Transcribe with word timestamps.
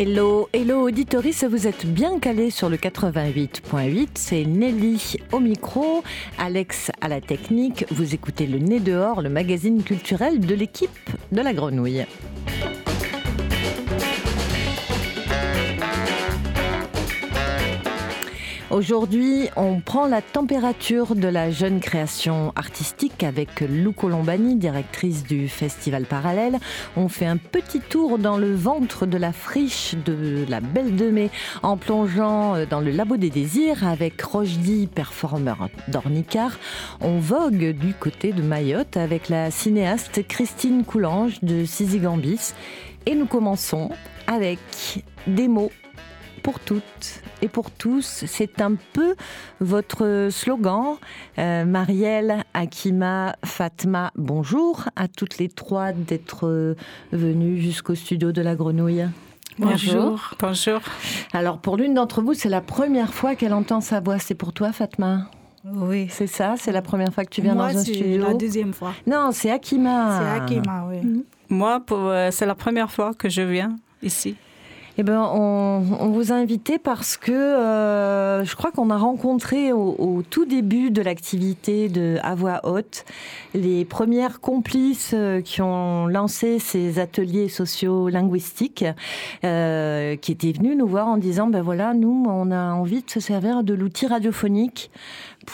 Hello, 0.00 0.48
hello 0.52 0.82
auditoris, 0.82 1.42
vous 1.42 1.66
êtes 1.66 1.84
bien 1.84 2.20
calé 2.20 2.50
sur 2.50 2.68
le 2.68 2.76
88.8, 2.76 4.08
c'est 4.14 4.44
Nelly 4.44 5.16
au 5.32 5.40
micro, 5.40 6.04
Alex 6.38 6.92
à 7.00 7.08
la 7.08 7.20
technique, 7.20 7.84
vous 7.90 8.14
écoutez 8.14 8.46
le 8.46 8.58
Nez 8.58 8.78
dehors, 8.78 9.22
le 9.22 9.28
magazine 9.28 9.82
culturel 9.82 10.38
de 10.38 10.54
l'équipe 10.54 11.10
de 11.32 11.40
la 11.40 11.52
grenouille. 11.52 12.06
Aujourd'hui, 18.78 19.48
on 19.56 19.80
prend 19.80 20.06
la 20.06 20.22
température 20.22 21.16
de 21.16 21.26
la 21.26 21.50
jeune 21.50 21.80
création 21.80 22.52
artistique 22.54 23.24
avec 23.24 23.60
Lou 23.60 23.90
Colombani, 23.90 24.54
directrice 24.54 25.24
du 25.24 25.48
Festival 25.48 26.04
Parallèle. 26.04 26.60
On 26.96 27.08
fait 27.08 27.26
un 27.26 27.38
petit 27.38 27.80
tour 27.80 28.18
dans 28.18 28.38
le 28.38 28.54
ventre 28.54 29.04
de 29.04 29.18
la 29.18 29.32
friche 29.32 29.96
de 30.04 30.44
la 30.48 30.60
Belle 30.60 30.94
de 30.94 31.10
Mai 31.10 31.30
en 31.64 31.76
plongeant 31.76 32.54
euh, 32.54 32.66
dans 32.66 32.78
le 32.78 32.92
Labo 32.92 33.16
des 33.16 33.30
Désirs 33.30 33.84
avec 33.84 34.22
Rochdy, 34.22 34.86
performeur 34.86 35.70
d'Ornicar. 35.88 36.52
On 37.00 37.18
vogue 37.18 37.72
du 37.72 37.94
côté 37.94 38.32
de 38.32 38.42
Mayotte 38.42 38.96
avec 38.96 39.28
la 39.28 39.50
cinéaste 39.50 40.24
Christine 40.28 40.84
Coulange 40.84 41.40
de 41.42 41.64
Gambis. 41.98 42.52
Et 43.06 43.16
nous 43.16 43.26
commençons 43.26 43.90
avec 44.28 44.60
des 45.26 45.48
mots 45.48 45.72
pour 46.38 46.60
toutes 46.60 47.22
et 47.42 47.48
pour 47.48 47.70
tous. 47.70 48.24
C'est 48.26 48.60
un 48.60 48.74
peu 48.92 49.14
votre 49.60 50.28
slogan. 50.30 50.96
Euh, 51.38 51.64
Marielle, 51.64 52.44
Akima, 52.54 53.36
Fatma, 53.44 54.12
bonjour 54.16 54.84
à 54.96 55.08
toutes 55.08 55.38
les 55.38 55.48
trois 55.48 55.92
d'être 55.92 56.76
venues 57.12 57.60
jusqu'au 57.60 57.94
studio 57.94 58.32
de 58.32 58.42
la 58.42 58.54
Grenouille. 58.54 59.06
Bonjour. 59.58 60.34
Bonjour. 60.38 60.80
Alors 61.32 61.58
pour 61.58 61.76
l'une 61.76 61.94
d'entre 61.94 62.22
vous, 62.22 62.34
c'est 62.34 62.48
la 62.48 62.60
première 62.60 63.12
fois 63.12 63.34
qu'elle 63.34 63.54
entend 63.54 63.80
sa 63.80 64.00
voix. 64.00 64.18
C'est 64.18 64.34
pour 64.34 64.52
toi, 64.52 64.72
Fatma 64.72 65.28
oui. 65.64 66.06
C'est 66.10 66.26
ça 66.26 66.54
C'est 66.56 66.72
la 66.72 66.82
première 66.82 67.12
fois 67.12 67.24
que 67.24 67.30
tu 67.30 67.42
viens 67.42 67.54
dans 67.54 67.64
un 67.64 67.82
studio 67.82 68.04
c'est 68.04 68.18
la 68.18 68.34
deuxième 68.34 68.72
fois. 68.72 68.94
Non, 69.06 69.30
c'est 69.32 69.50
Akima. 69.50 70.18
C'est 70.18 70.40
Akima, 70.40 70.86
oui. 70.88 71.24
Moi, 71.48 71.82
euh, 71.90 72.30
c'est 72.30 72.46
la 72.46 72.54
première 72.54 72.90
fois 72.90 73.12
que 73.14 73.28
je 73.28 73.42
viens 73.42 73.76
ici. 74.02 74.36
Eh 75.00 75.04
ben, 75.04 75.20
on, 75.32 75.78
vous 76.08 76.32
a 76.32 76.34
invité 76.34 76.76
parce 76.76 77.16
que 77.16 77.30
euh, 77.30 78.44
je 78.44 78.56
crois 78.56 78.72
qu'on 78.72 78.90
a 78.90 78.96
rencontré 78.96 79.72
au, 79.72 80.24
tout 80.28 80.44
début 80.44 80.90
de 80.90 81.00
l'activité 81.00 81.88
de 81.88 82.16
À 82.24 82.34
Voix 82.34 82.62
Haute 82.64 83.04
les 83.54 83.84
premières 83.84 84.40
complices 84.40 85.12
euh, 85.14 85.40
qui 85.40 85.62
ont 85.62 86.08
lancé 86.08 86.58
ces 86.58 86.98
ateliers 86.98 87.48
sociolinguistiques, 87.48 88.86
euh, 89.44 90.16
qui 90.16 90.32
étaient 90.32 90.50
venus 90.50 90.76
nous 90.76 90.88
voir 90.88 91.06
en 91.06 91.16
disant 91.16 91.46
ben 91.46 91.62
voilà, 91.62 91.94
nous, 91.94 92.24
on 92.26 92.50
a 92.50 92.72
envie 92.72 93.02
de 93.04 93.10
se 93.10 93.20
servir 93.20 93.62
de 93.62 93.74
l'outil 93.74 94.08
radiophonique 94.08 94.90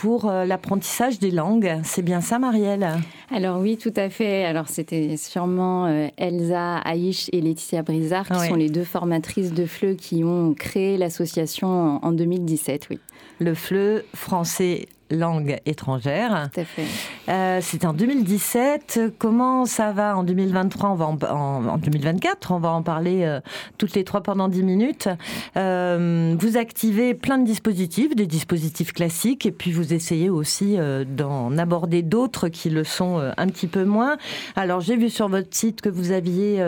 pour 0.01 0.29
euh, 0.29 0.45
l'apprentissage 0.45 1.21
des 1.21 1.31
langues. 1.31 1.81
C'est 1.85 2.03
bien 2.03 2.21
ça, 2.21 2.41
Marielle? 2.41 2.89
Alors 3.31 3.61
oui, 3.61 3.77
tout 3.77 3.93
à 3.95 4.11
fait. 4.11 4.45
Alors 4.45 4.69
c'était 4.69 5.17
sûrement 5.17 5.87
euh, 5.87 6.09
Elsa 6.17 6.79
Aïch 6.79 7.31
et 7.33 7.41
Laetitia 7.41 7.83
Brizard, 7.83 8.27
qui 8.27 8.49
sont 8.49 8.57
les 8.57 8.71
deux 8.71 8.85
formatrices 8.85 9.53
de 9.53 9.65
FLE 9.67 9.95
qui 9.95 10.25
ont 10.25 10.53
créé 10.53 10.97
l'association 10.97 12.05
en 12.05 12.13
2017, 12.13 12.89
oui. 12.91 12.99
Le 13.39 13.55
FLE 13.55 14.05
français 14.15 14.89
langue 15.11 15.59
étrangère. 15.67 16.49
Tout 16.53 16.61
à 16.61 16.65
fait. 16.65 16.85
Euh, 17.29 17.59
c'est 17.63 17.85
en 17.85 17.93
2017. 17.93 19.01
Comment 19.19 19.67
ça 19.67 19.93
va 19.93 20.17
en 20.17 20.25
2023 20.25 20.91
on 20.91 20.95
va 20.95 21.07
en, 21.35 21.79
2024, 21.79 22.53
on 22.53 22.59
va 22.59 22.71
en 22.71 22.83
parler 22.83 23.25
euh, 23.25 23.41
toutes 23.79 23.95
les 23.95 24.05
trois 24.05 24.23
pendant 24.23 24.49
10 24.49 24.63
minutes. 24.63 25.09
Euh, 25.57 26.35
vous 26.39 26.57
activez 26.57 27.15
plein 27.15 27.39
de 27.39 27.45
dispositifs, 27.45 28.15
des 28.15 28.27
dispositifs 28.27 28.93
classiques, 28.93 29.47
et 29.47 29.53
puis 29.53 29.73
vous 29.73 29.93
essayez 29.93 30.31
aussi 30.31 30.77
d'en 31.07 31.57
aborder 31.59 32.03
d'autres 32.03 32.49
qui 32.49 32.71
le 32.71 32.85
sont 32.85 33.19
un 33.37 33.47
petit 33.47 33.67
peu 33.67 33.85
moins. 33.85 34.17
Alors 34.57 34.81
j'ai 34.81 34.97
vu 34.97 35.11
sur 35.11 35.29
votre 35.29 35.55
site 35.55 35.81
que 35.81 35.89
vous 35.89 36.13
aviez 36.13 36.65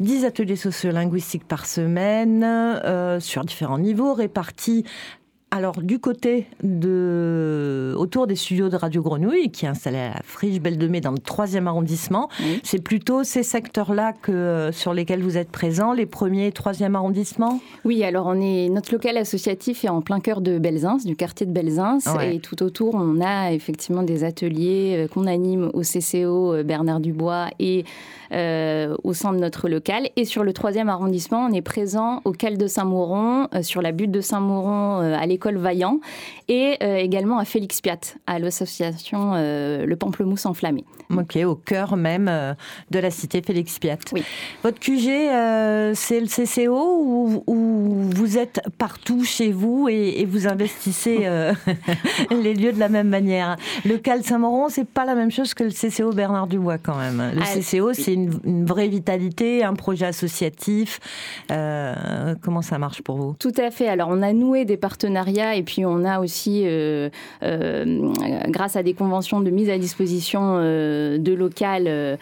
10 0.00 0.24
ateliers 0.24 0.56
sociolinguistiques 0.56 1.46
par 1.46 1.66
semaine 1.66 2.46
sur 3.20 3.44
différents 3.44 3.78
niveaux 3.78 4.14
répartis 4.14 4.84
alors, 5.54 5.82
du 5.82 5.98
côté 5.98 6.46
de, 6.62 7.94
autour 7.98 8.26
des 8.26 8.36
studios 8.36 8.70
de 8.70 8.76
Radio 8.76 9.02
Grenouille, 9.02 9.50
qui 9.50 9.66
est 9.66 9.68
installé 9.68 9.98
à 9.98 10.08
la 10.14 10.20
Friche 10.24 10.60
Belle 10.60 10.78
de 10.78 10.88
Mai 10.88 11.02
dans 11.02 11.10
le 11.10 11.18
troisième 11.18 11.68
arrondissement, 11.68 12.30
c'est 12.62 12.82
plutôt 12.82 13.22
ces 13.22 13.42
secteurs-là 13.42 14.14
que, 14.14 14.70
sur 14.72 14.94
lesquels 14.94 15.22
vous 15.22 15.36
êtes 15.36 15.50
présents, 15.50 15.92
les 15.92 16.06
premiers 16.06 16.46
et 16.46 16.52
troisième 16.52 16.96
arrondissements? 16.96 17.60
Oui, 17.84 18.02
alors 18.02 18.28
on 18.28 18.40
est, 18.40 18.70
notre 18.70 18.92
local 18.92 19.18
associatif 19.18 19.84
est 19.84 19.90
en 19.90 20.00
plein 20.00 20.20
cœur 20.20 20.40
de 20.40 20.58
Belzins, 20.58 20.96
du 21.04 21.16
quartier 21.16 21.44
de 21.44 21.52
Belzins, 21.52 21.98
et 22.22 22.40
tout 22.40 22.62
autour, 22.62 22.94
on 22.94 23.20
a 23.20 23.52
effectivement 23.52 24.02
des 24.02 24.24
ateliers 24.24 25.04
euh, 25.04 25.06
qu'on 25.06 25.26
anime 25.26 25.70
au 25.74 25.82
CCO 25.82 26.54
euh, 26.54 26.62
Bernard 26.62 27.00
Dubois 27.00 27.48
et 27.58 27.84
euh, 28.32 28.96
au 29.04 29.12
sein 29.12 29.32
de 29.32 29.38
notre 29.38 29.68
local. 29.68 30.08
Et 30.16 30.24
sur 30.24 30.44
le 30.44 30.52
troisième 30.52 30.88
arrondissement, 30.88 31.46
on 31.46 31.52
est 31.52 31.62
présent 31.62 32.20
au 32.24 32.32
Cal 32.32 32.58
de 32.58 32.66
Saint-Mauron, 32.66 33.48
sur 33.62 33.82
la 33.82 33.92
butte 33.92 34.10
de 34.10 34.20
Saint-Mauron, 34.20 35.00
à 35.00 35.26
l'école 35.26 35.56
Vaillant, 35.56 36.00
et 36.48 36.76
euh, 36.82 36.96
également 36.96 37.38
à 37.38 37.44
Félix 37.44 37.80
Piat, 37.80 37.98
à 38.26 38.38
l'association 38.38 39.32
euh, 39.34 39.86
Le 39.86 39.96
Pamplemousse 39.96 40.46
Enflammé. 40.46 40.84
Ok, 41.18 41.38
au 41.44 41.54
cœur 41.54 41.96
même 41.96 42.28
euh, 42.28 42.54
de 42.90 42.98
la 42.98 43.10
cité 43.10 43.42
Félix 43.42 43.78
Piat. 43.78 43.98
Oui. 44.12 44.22
Votre 44.62 44.78
QG, 44.78 45.94
c'est 45.94 46.20
le 46.20 46.26
CCO 46.26 47.42
ou, 47.46 48.10
vous 48.14 48.38
êtes 48.38 48.60
partout 48.78 49.24
chez 49.24 49.52
vous 49.52 49.88
et, 49.88 50.24
vous 50.24 50.46
investissez 50.46 51.28
les 52.30 52.54
lieux 52.54 52.72
de 52.72 52.78
la 52.78 52.88
même 52.88 53.08
manière? 53.08 53.56
Le 53.84 53.98
Cal 53.98 54.22
Saint-Mauron, 54.22 54.68
c'est 54.68 54.86
pas 54.86 55.04
la 55.04 55.14
même 55.14 55.30
chose 55.30 55.54
que 55.54 55.64
le 55.64 55.70
CCO 55.70 56.12
Bernard 56.12 56.46
Dubois 56.46 56.78
quand 56.78 56.96
même. 56.96 57.32
Le 57.34 57.42
ah, 57.42 57.58
CCO, 57.58 57.92
c'est 57.92 58.14
une, 58.14 58.32
une, 58.44 58.64
vraie 58.64 58.88
vitalité, 58.88 59.64
un 59.64 59.74
projet 59.74 60.06
associatif. 60.06 61.00
comment 61.48 62.62
ça 62.62 62.78
marche 62.78 63.02
pour 63.02 63.16
vous? 63.16 63.34
Tout 63.38 63.52
à 63.58 63.70
fait. 63.70 63.88
Alors, 63.88 64.08
on 64.10 64.22
a 64.22 64.32
noué 64.32 64.64
des 64.64 64.76
partenariats 64.76 65.54
et 65.54 65.62
puis 65.62 65.84
on 65.84 66.04
a 66.04 66.20
aussi, 66.20 66.62
euh, 66.64 67.08
euh, 67.42 68.12
grâce 68.48 68.76
à 68.76 68.82
des 68.82 68.94
conventions 68.94 69.40
de 69.40 69.50
mise 69.50 69.70
à 69.70 69.78
disposition 69.78 70.56
euh, 70.56 71.01
de 71.18 71.32
locales 71.32 72.18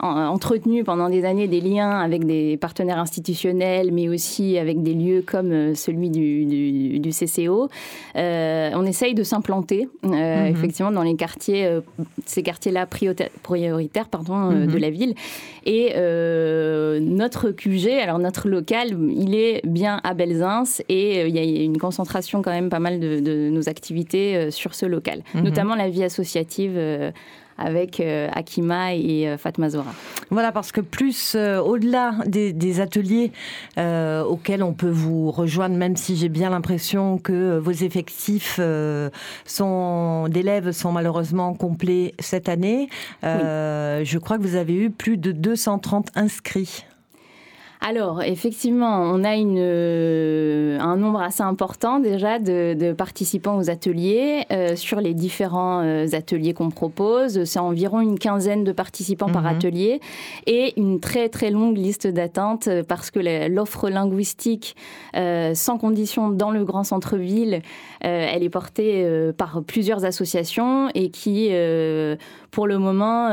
entretenu 0.00 0.84
pendant 0.84 1.08
des 1.08 1.24
années 1.24 1.48
des 1.48 1.60
liens 1.60 1.90
avec 1.90 2.24
des 2.24 2.56
partenaires 2.56 2.98
institutionnels, 2.98 3.90
mais 3.92 4.08
aussi 4.08 4.58
avec 4.58 4.82
des 4.82 4.94
lieux 4.94 5.22
comme 5.26 5.74
celui 5.74 6.10
du, 6.10 6.98
du, 6.98 7.10
CCO. 7.10 7.68
on 8.14 8.86
essaye 8.86 9.14
de 9.14 9.22
s'implanter 9.22 9.88
mhm. 10.02 10.14
effectivement 10.46 10.92
dans 10.92 11.02
les 11.02 11.16
quartiers, 11.16 11.68
ces 12.26 12.42
quartiers-là 12.42 12.86
prioritaires 12.86 14.08
pardon, 14.08 14.50
de 14.50 14.66
mhm. 14.66 14.78
la 14.78 14.90
ville. 14.90 15.14
Et 15.66 15.94
notre 17.00 17.50
QG, 17.50 17.88
alors 18.02 18.18
notre 18.18 18.48
local, 18.48 18.96
il 19.16 19.34
est 19.34 19.60
bien 19.66 20.00
à 20.04 20.14
Belzins 20.14 20.64
et 20.88 21.26
il 21.26 21.34
y 21.34 21.38
a 21.38 21.64
une 21.64 21.78
concentration 21.78 22.42
quand 22.42 22.50
même 22.50 22.70
pas 22.70 22.78
mal 22.78 23.00
de, 23.00 23.48
nos 23.50 23.68
activités 23.68 24.36
euh, 24.36 24.50
sur 24.50 24.74
ce 24.74 24.86
local, 24.86 25.22
mhm. 25.34 25.42
notamment 25.42 25.74
la 25.74 25.88
vie 25.88 26.04
associative 26.04 26.74
euh, 26.76 27.10
avec 27.58 28.00
euh, 28.00 28.28
Akima 28.32 28.94
et 28.94 29.36
Fatma 29.38 29.70
Zora. 29.70 29.92
Voilà, 30.30 30.52
parce 30.52 30.72
que 30.72 30.80
plus 30.80 31.36
au-delà 31.36 32.16
des, 32.26 32.80
ateliers 32.80 33.30
auxquels 33.76 34.62
on 34.62 34.72
peut 34.72 34.90
vous 34.90 35.30
rejoindre, 35.30 35.76
même 35.76 35.96
si 35.96 36.16
j'ai 36.16 36.28
bien 36.28 36.50
l'impression 36.50 37.18
que 37.18 37.58
vos 37.58 37.70
effectifs 37.70 38.58
sont 39.44 40.28
d'élèves 40.28 40.72
sont 40.72 40.92
malheureusement 40.92 41.54
complets 41.54 42.14
cette 42.18 42.48
année, 42.48 42.88
je 43.22 44.18
crois 44.18 44.38
que 44.38 44.42
vous 44.42 44.56
avez 44.56 44.74
eu 44.74 44.90
plus 44.90 45.16
de 45.16 45.30
230 45.32 46.08
inscrits. 46.16 46.84
Alors, 47.86 48.22
effectivement, 48.22 49.02
on 49.02 49.24
a 49.24 49.36
une, 49.36 49.58
euh, 49.58 50.78
un 50.80 50.96
nombre 50.96 51.20
assez 51.20 51.42
important 51.42 51.98
déjà 51.98 52.38
de, 52.38 52.94
participants 52.94 53.58
aux 53.58 53.68
ateliers. 53.68 54.46
Euh, 54.52 54.74
sur 54.74 55.02
les 55.02 55.12
différents 55.12 55.82
euh, 55.84 56.06
ateliers 56.14 56.54
qu'on 56.54 56.70
propose, 56.70 57.44
c'est 57.44 57.58
environ 57.58 58.00
une 58.00 58.18
quinzaine 58.18 58.64
de 58.64 58.72
participants 58.72 59.28
par 59.28 59.42
mhm. 59.42 59.48
atelier 59.48 60.00
et 60.46 60.72
une 60.80 60.98
très 60.98 61.28
très 61.28 61.50
longue 61.50 61.76
liste 61.76 62.06
d'attente 62.06 62.70
parce 62.88 63.10
que 63.10 63.20
l'offre 63.48 63.90
linguistique 63.90 64.76
sans 65.12 65.78
condition 65.78 66.30
dans 66.30 66.50
le 66.50 66.64
grand 66.64 66.84
centre-ville, 66.84 67.60
elle 68.00 68.42
est 68.42 68.50
portée 68.50 69.06
par 69.36 69.62
plusieurs 69.62 70.04
associations 70.04 70.88
et 70.94 71.10
qui 71.10 71.50
pour 72.54 72.68
le 72.68 72.78
moment, 72.78 73.28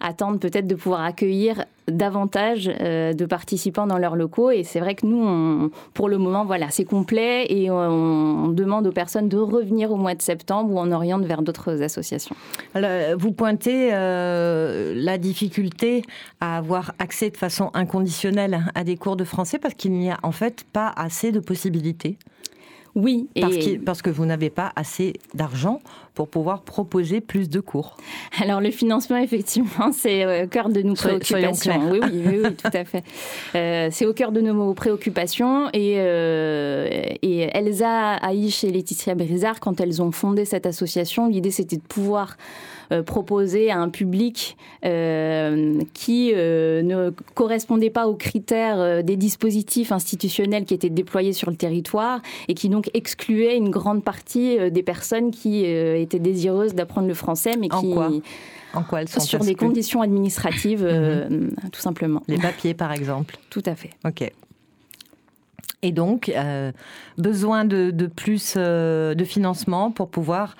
attendent 0.00 0.40
peut-être 0.40 0.66
de 0.66 0.74
pouvoir 0.74 1.02
accueillir 1.02 1.64
davantage 1.88 2.66
de 2.66 3.26
participants 3.26 3.86
dans 3.86 3.98
leurs 3.98 4.16
locaux. 4.16 4.50
Et 4.50 4.64
c'est 4.64 4.80
vrai 4.80 4.94
que 4.94 5.04
nous, 5.04 5.70
pour 5.92 6.08
le 6.08 6.16
moment, 6.16 6.46
voilà, 6.46 6.70
c'est 6.70 6.84
complet 6.84 7.46
et 7.50 7.70
on, 7.70 8.48
demande 8.48 8.86
aux 8.86 8.92
personnes 8.92 9.28
de 9.28 9.36
revenir 9.36 9.92
au 9.92 9.96
mois 9.96 10.14
de 10.14 10.22
septembre 10.22 10.72
ou 10.72 10.78
on 10.78 10.90
oriente 10.90 11.24
vers 11.24 11.42
d'autres 11.42 11.82
associations. 11.82 12.34
Alors, 12.74 13.18
vous 13.18 13.32
pointez 13.32 13.90
la 13.90 15.18
difficulté 15.18 16.02
à 16.40 16.56
avoir 16.56 16.92
accès 16.98 17.28
de 17.28 17.36
façon 17.36 17.70
inconditionnelle 17.74 18.64
à 18.74 18.84
des 18.84 18.96
cours 18.96 19.16
de 19.16 19.24
français 19.24 19.58
parce 19.58 19.74
qu'il 19.74 19.92
n'y 19.92 20.10
a 20.10 20.18
en 20.22 20.32
fait 20.32 20.64
pas 20.72 20.92
assez 20.96 21.30
de 21.30 21.40
possibilités. 21.40 22.16
Oui, 22.94 23.28
parce, 23.40 23.56
parce 23.84 24.02
que 24.02 24.10
vous 24.10 24.26
n'avez 24.26 24.50
pas 24.50 24.72
assez 24.74 25.14
d'argent 25.34 25.80
pour 26.20 26.28
pouvoir 26.28 26.60
proposer 26.60 27.22
plus 27.22 27.48
de 27.48 27.60
cours. 27.60 27.96
Alors 28.42 28.60
le 28.60 28.70
financement, 28.70 29.16
effectivement, 29.22 29.90
c'est 29.90 30.42
au 30.44 30.46
cœur 30.48 30.68
de 30.68 30.82
nos 30.82 30.92
préoccupations. 30.92 31.90
Oui, 31.90 32.00
oui, 32.02 32.40
oui, 32.42 32.54
tout 32.54 32.70
à 32.70 32.84
fait. 32.84 33.02
Euh, 33.56 33.88
c'est 33.90 34.06
au 34.06 34.12
cœur 34.12 34.32
de 34.32 34.40
nos 34.40 34.74
préoccupations 34.74 35.68
et, 35.72 35.96
euh, 35.96 36.88
et 37.22 37.48
Elsa 37.52 38.14
Aïch 38.14 38.64
et 38.64 38.70
Laetitia 38.70 39.14
Brizard, 39.14 39.60
quand 39.60 39.80
elles 39.80 40.00
ont 40.02 40.12
fondé 40.12 40.44
cette 40.44 40.66
association, 40.66 41.28
l'idée 41.28 41.50
c'était 41.50 41.76
de 41.76 41.82
pouvoir 41.82 42.36
euh, 42.92 43.02
proposer 43.02 43.70
à 43.70 43.78
un 43.78 43.88
public 43.88 44.56
qui 44.82 46.32
ne 46.32 47.10
correspondait 47.34 47.90
pas 47.90 48.06
aux 48.08 48.14
critères 48.14 49.02
des 49.02 49.16
dispositifs 49.16 49.92
institutionnels 49.92 50.64
qui 50.64 50.74
étaient 50.74 50.90
déployés 50.90 51.32
sur 51.32 51.50
le 51.50 51.56
territoire 51.56 52.20
et 52.48 52.54
qui 52.54 52.68
donc 52.68 52.90
excluait 52.94 53.56
une 53.56 53.70
grande 53.70 54.02
partie 54.02 54.70
des 54.70 54.82
personnes 54.82 55.30
qui 55.30 55.64
étaient 55.64 56.09
désireuses 56.18 56.74
d'apprendre 56.74 57.08
le 57.08 57.14
français, 57.14 57.56
mais 57.58 57.72
en 57.72 57.80
qui... 57.80 57.92
Quoi? 57.92 58.10
En 58.72 58.82
quoi 58.82 59.02
elles 59.02 59.08
sont 59.08 59.20
Sur 59.20 59.40
des 59.40 59.54
conditions 59.54 60.00
administratives, 60.00 60.84
euh, 60.84 61.28
mhm. 61.28 61.54
tout 61.72 61.80
simplement. 61.80 62.22
Les 62.28 62.38
papiers, 62.38 62.74
par 62.74 62.92
exemple. 62.92 63.36
Tout 63.50 63.62
à 63.66 63.74
fait. 63.74 63.90
Ok. 64.04 64.30
Et 65.82 65.92
donc, 65.92 66.28
euh, 66.28 66.72
besoin 67.16 67.64
de, 67.64 67.90
plus 68.14 68.54
euh, 68.56 69.14
de 69.14 69.24
financement 69.24 69.90
pour 69.90 70.08
pouvoir 70.08 70.56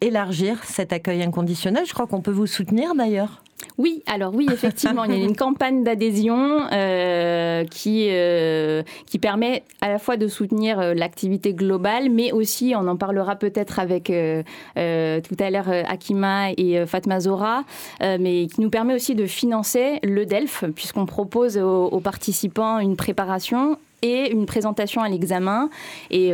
élargir 0.00 0.62
cet 0.64 0.92
accueil 0.92 1.22
inconditionnel. 1.22 1.84
Je 1.86 1.92
crois 1.92 2.06
qu'on 2.06 2.20
peut 2.20 2.30
vous 2.30 2.46
soutenir 2.46 2.94
d'ailleurs. 2.94 3.42
Oui, 3.76 4.02
alors 4.06 4.32
oui, 4.34 4.46
effectivement, 4.52 5.04
il 5.04 5.12
y 5.12 5.20
a 5.20 5.24
une 5.24 5.36
campagne 5.44 5.82
d'adhésion 5.82 6.60
euh, 6.72 7.64
qui, 7.64 8.08
euh, 8.10 8.82
qui 9.06 9.18
permet 9.18 9.64
à 9.80 9.88
la 9.88 9.98
fois 9.98 10.16
de 10.16 10.28
soutenir 10.28 10.78
euh, 10.78 10.94
l'activité 10.94 11.54
globale, 11.54 12.08
mais 12.08 12.30
aussi, 12.30 12.74
on 12.76 12.86
en 12.86 12.96
parlera 12.96 13.36
peut-être 13.36 13.78
avec 13.78 14.04
tout 14.04 15.36
à 15.40 15.50
l'heure 15.50 15.68
Akima 15.68 16.50
et 16.52 16.84
Fatma 16.86 17.20
Zora, 17.20 17.64
mais 18.00 18.46
qui 18.46 18.60
nous 18.60 18.70
permet 18.70 18.94
aussi 18.94 19.14
de 19.14 19.26
financer 19.26 19.98
le 20.02 20.26
DELF, 20.26 20.64
puisqu'on 20.74 21.06
propose 21.06 21.58
aux, 21.58 22.00
participants 22.00 22.78
une 22.78 22.96
préparation 22.96 23.78
et 24.02 24.30
une 24.30 24.46
présentation 24.46 25.02
à 25.02 25.08
l'examen. 25.08 25.70
Et 26.10 26.32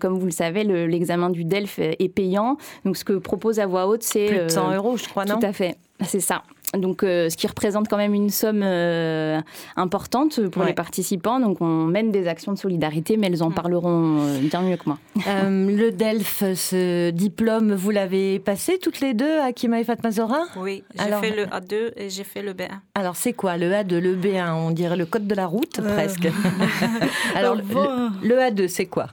comme 0.00 0.18
vous 0.18 0.26
le 0.26 0.32
savez, 0.32 0.64
l'examen 0.64 1.30
du 1.30 1.44
DELF 1.44 1.78
est 1.78 2.12
payant. 2.12 2.56
Donc 2.84 2.96
ce 2.96 3.04
que 3.04 3.14
propose 3.14 3.60
à 3.60 3.66
voix 3.66 3.86
haute, 3.86 4.02
c'est... 4.02 4.26
Plus 4.26 4.38
de 4.38 4.48
100 4.48 4.74
euros, 4.74 4.96
je 4.96 5.08
crois, 5.08 5.24
non? 5.24 5.38
Tout 5.38 5.46
à 5.46 5.52
fait, 5.52 5.76
c'est 6.04 6.20
ça 6.20 6.42
donc, 6.78 7.02
euh, 7.02 7.28
ce 7.28 7.36
qui 7.36 7.46
représente 7.46 7.88
quand 7.88 7.96
même 7.96 8.14
une 8.14 8.30
somme 8.30 8.62
euh, 8.64 9.40
importante 9.76 10.48
pour 10.48 10.64
les 10.64 10.72
participants. 10.72 11.38
Donc, 11.38 11.60
on 11.60 11.84
mène 11.84 12.10
des 12.10 12.28
actions 12.28 12.52
de 12.52 12.58
solidarité, 12.58 13.16
mais 13.16 13.26
elles 13.26 13.42
en 13.42 13.50
mm. 13.50 13.54
parleront 13.54 14.20
euh, 14.20 14.38
bien 14.38 14.62
mieux 14.62 14.76
que 14.76 14.84
moi. 14.86 14.98
le 15.26 15.90
DELF, 15.90 16.42
ce 16.54 17.10
diplôme, 17.10 17.74
vous 17.74 17.90
l'avez 17.90 18.38
passé 18.38 18.78
toutes 18.78 19.00
les 19.00 19.12
deux, 19.12 19.40
Akima 19.40 19.80
et 19.80 19.84
Fatma 19.84 20.10
Zora? 20.10 20.44
Oui, 20.56 20.82
j'ai 20.98 21.28
fait 21.28 21.36
le 21.36 21.44
A2 21.44 21.92
et 21.96 22.08
j'ai 22.08 22.24
fait 22.24 22.42
le 22.42 22.54
B1. 22.54 22.68
Alors, 22.94 23.16
c'est 23.16 23.34
quoi 23.34 23.56
le 23.58 23.70
A2, 23.70 23.98
le 23.98 24.16
B1 24.16 24.54
On 24.54 24.70
dirait 24.70 24.96
le 24.96 25.06
code 25.06 25.26
de 25.26 25.34
la 25.34 25.46
route, 25.46 25.80
presque. 25.80 26.28
alors, 27.34 27.56
le 27.56 28.36
A2, 28.38 28.68
c'est 28.68 28.86
quoi? 28.86 29.08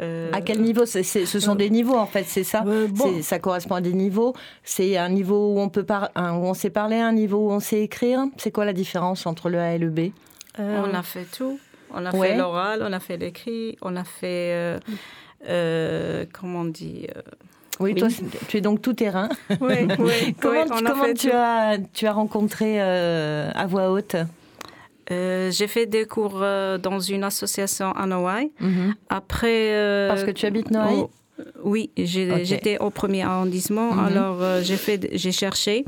Euh, 0.00 0.30
à 0.32 0.40
quel 0.40 0.60
niveau 0.60 0.86
Ce 0.86 1.24
sont 1.24 1.54
des 1.54 1.70
niveaux 1.70 1.96
en 1.96 2.06
fait, 2.06 2.24
c'est 2.26 2.44
ça. 2.44 2.64
Ça 3.22 3.38
correspond 3.38 3.76
à 3.76 3.80
des 3.80 3.92
niveaux. 3.92 4.34
C'est 4.62 4.96
un 4.96 5.08
niveau 5.08 5.54
où 5.54 5.60
on 5.60 5.68
peut 5.68 5.86
où 6.16 6.18
on 6.18 6.54
sait 6.54 6.70
parler, 6.70 6.96
un 6.96 7.12
niveau 7.12 7.48
où 7.48 7.50
on 7.50 7.60
sait 7.60 7.82
écrire. 7.82 8.24
C'est 8.36 8.50
quoi 8.50 8.64
la 8.64 8.72
différence 8.72 9.26
entre 9.26 9.48
le 9.48 9.58
A 9.58 9.74
et 9.74 9.78
le 9.78 9.90
B 9.90 10.10
euh, 10.58 10.82
On 10.84 10.94
a 10.94 11.02
fait 11.02 11.24
tout. 11.24 11.58
On 11.92 12.04
a 12.04 12.10
fait 12.10 12.36
l'oral, 12.36 12.82
on 12.82 12.92
a 12.92 12.98
fait 12.98 13.16
l'écrit, 13.16 13.76
on 13.80 13.94
a 13.94 14.04
fait 14.04 14.80
euh, 15.48 16.24
comment 16.32 16.60
on 16.60 16.64
dit. 16.64 17.06
Oui, 17.80 17.94
toi, 17.94 18.08
tu 18.48 18.56
es 18.56 18.60
donc 18.60 18.82
tout 18.82 18.94
terrain. 18.94 19.28
Oui, 19.60 19.88
oui. 19.98 20.34
comment, 20.40 20.64
tu, 21.16 21.30
as, 21.30 21.78
tu 21.92 22.06
as 22.06 22.12
rencontré 22.12 22.80
à 22.80 23.66
voix 23.66 23.90
haute 23.90 24.16
euh, 25.10 25.50
j'ai 25.50 25.66
fait 25.66 25.86
des 25.86 26.06
cours 26.06 26.40
euh, 26.40 26.78
dans 26.78 27.00
une 27.00 27.24
association 27.24 27.92
à 27.92 28.06
Noailles. 28.06 28.50
Mhm. 28.60 28.94
Après. 29.08 29.72
Euh, 29.72 30.08
Parce 30.08 30.24
que 30.24 30.30
tu 30.30 30.46
habites 30.46 30.70
Noailles? 30.70 31.04
Oui, 31.64 31.90
j'étais 31.96 32.78
au 32.78 32.90
premier 32.90 33.22
arrondissement. 33.22 33.92
Mhm. 33.92 34.04
Alors, 34.04 34.62
j'ai 34.62 34.76
fait, 34.76 35.10
j'ai 35.12 35.32
cherché. 35.32 35.84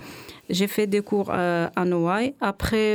J'ai 0.50 0.66
fait 0.66 0.86
des 0.86 1.00
cours 1.00 1.30
à 1.30 1.84
Noailles. 1.84 2.34
Après, 2.40 2.94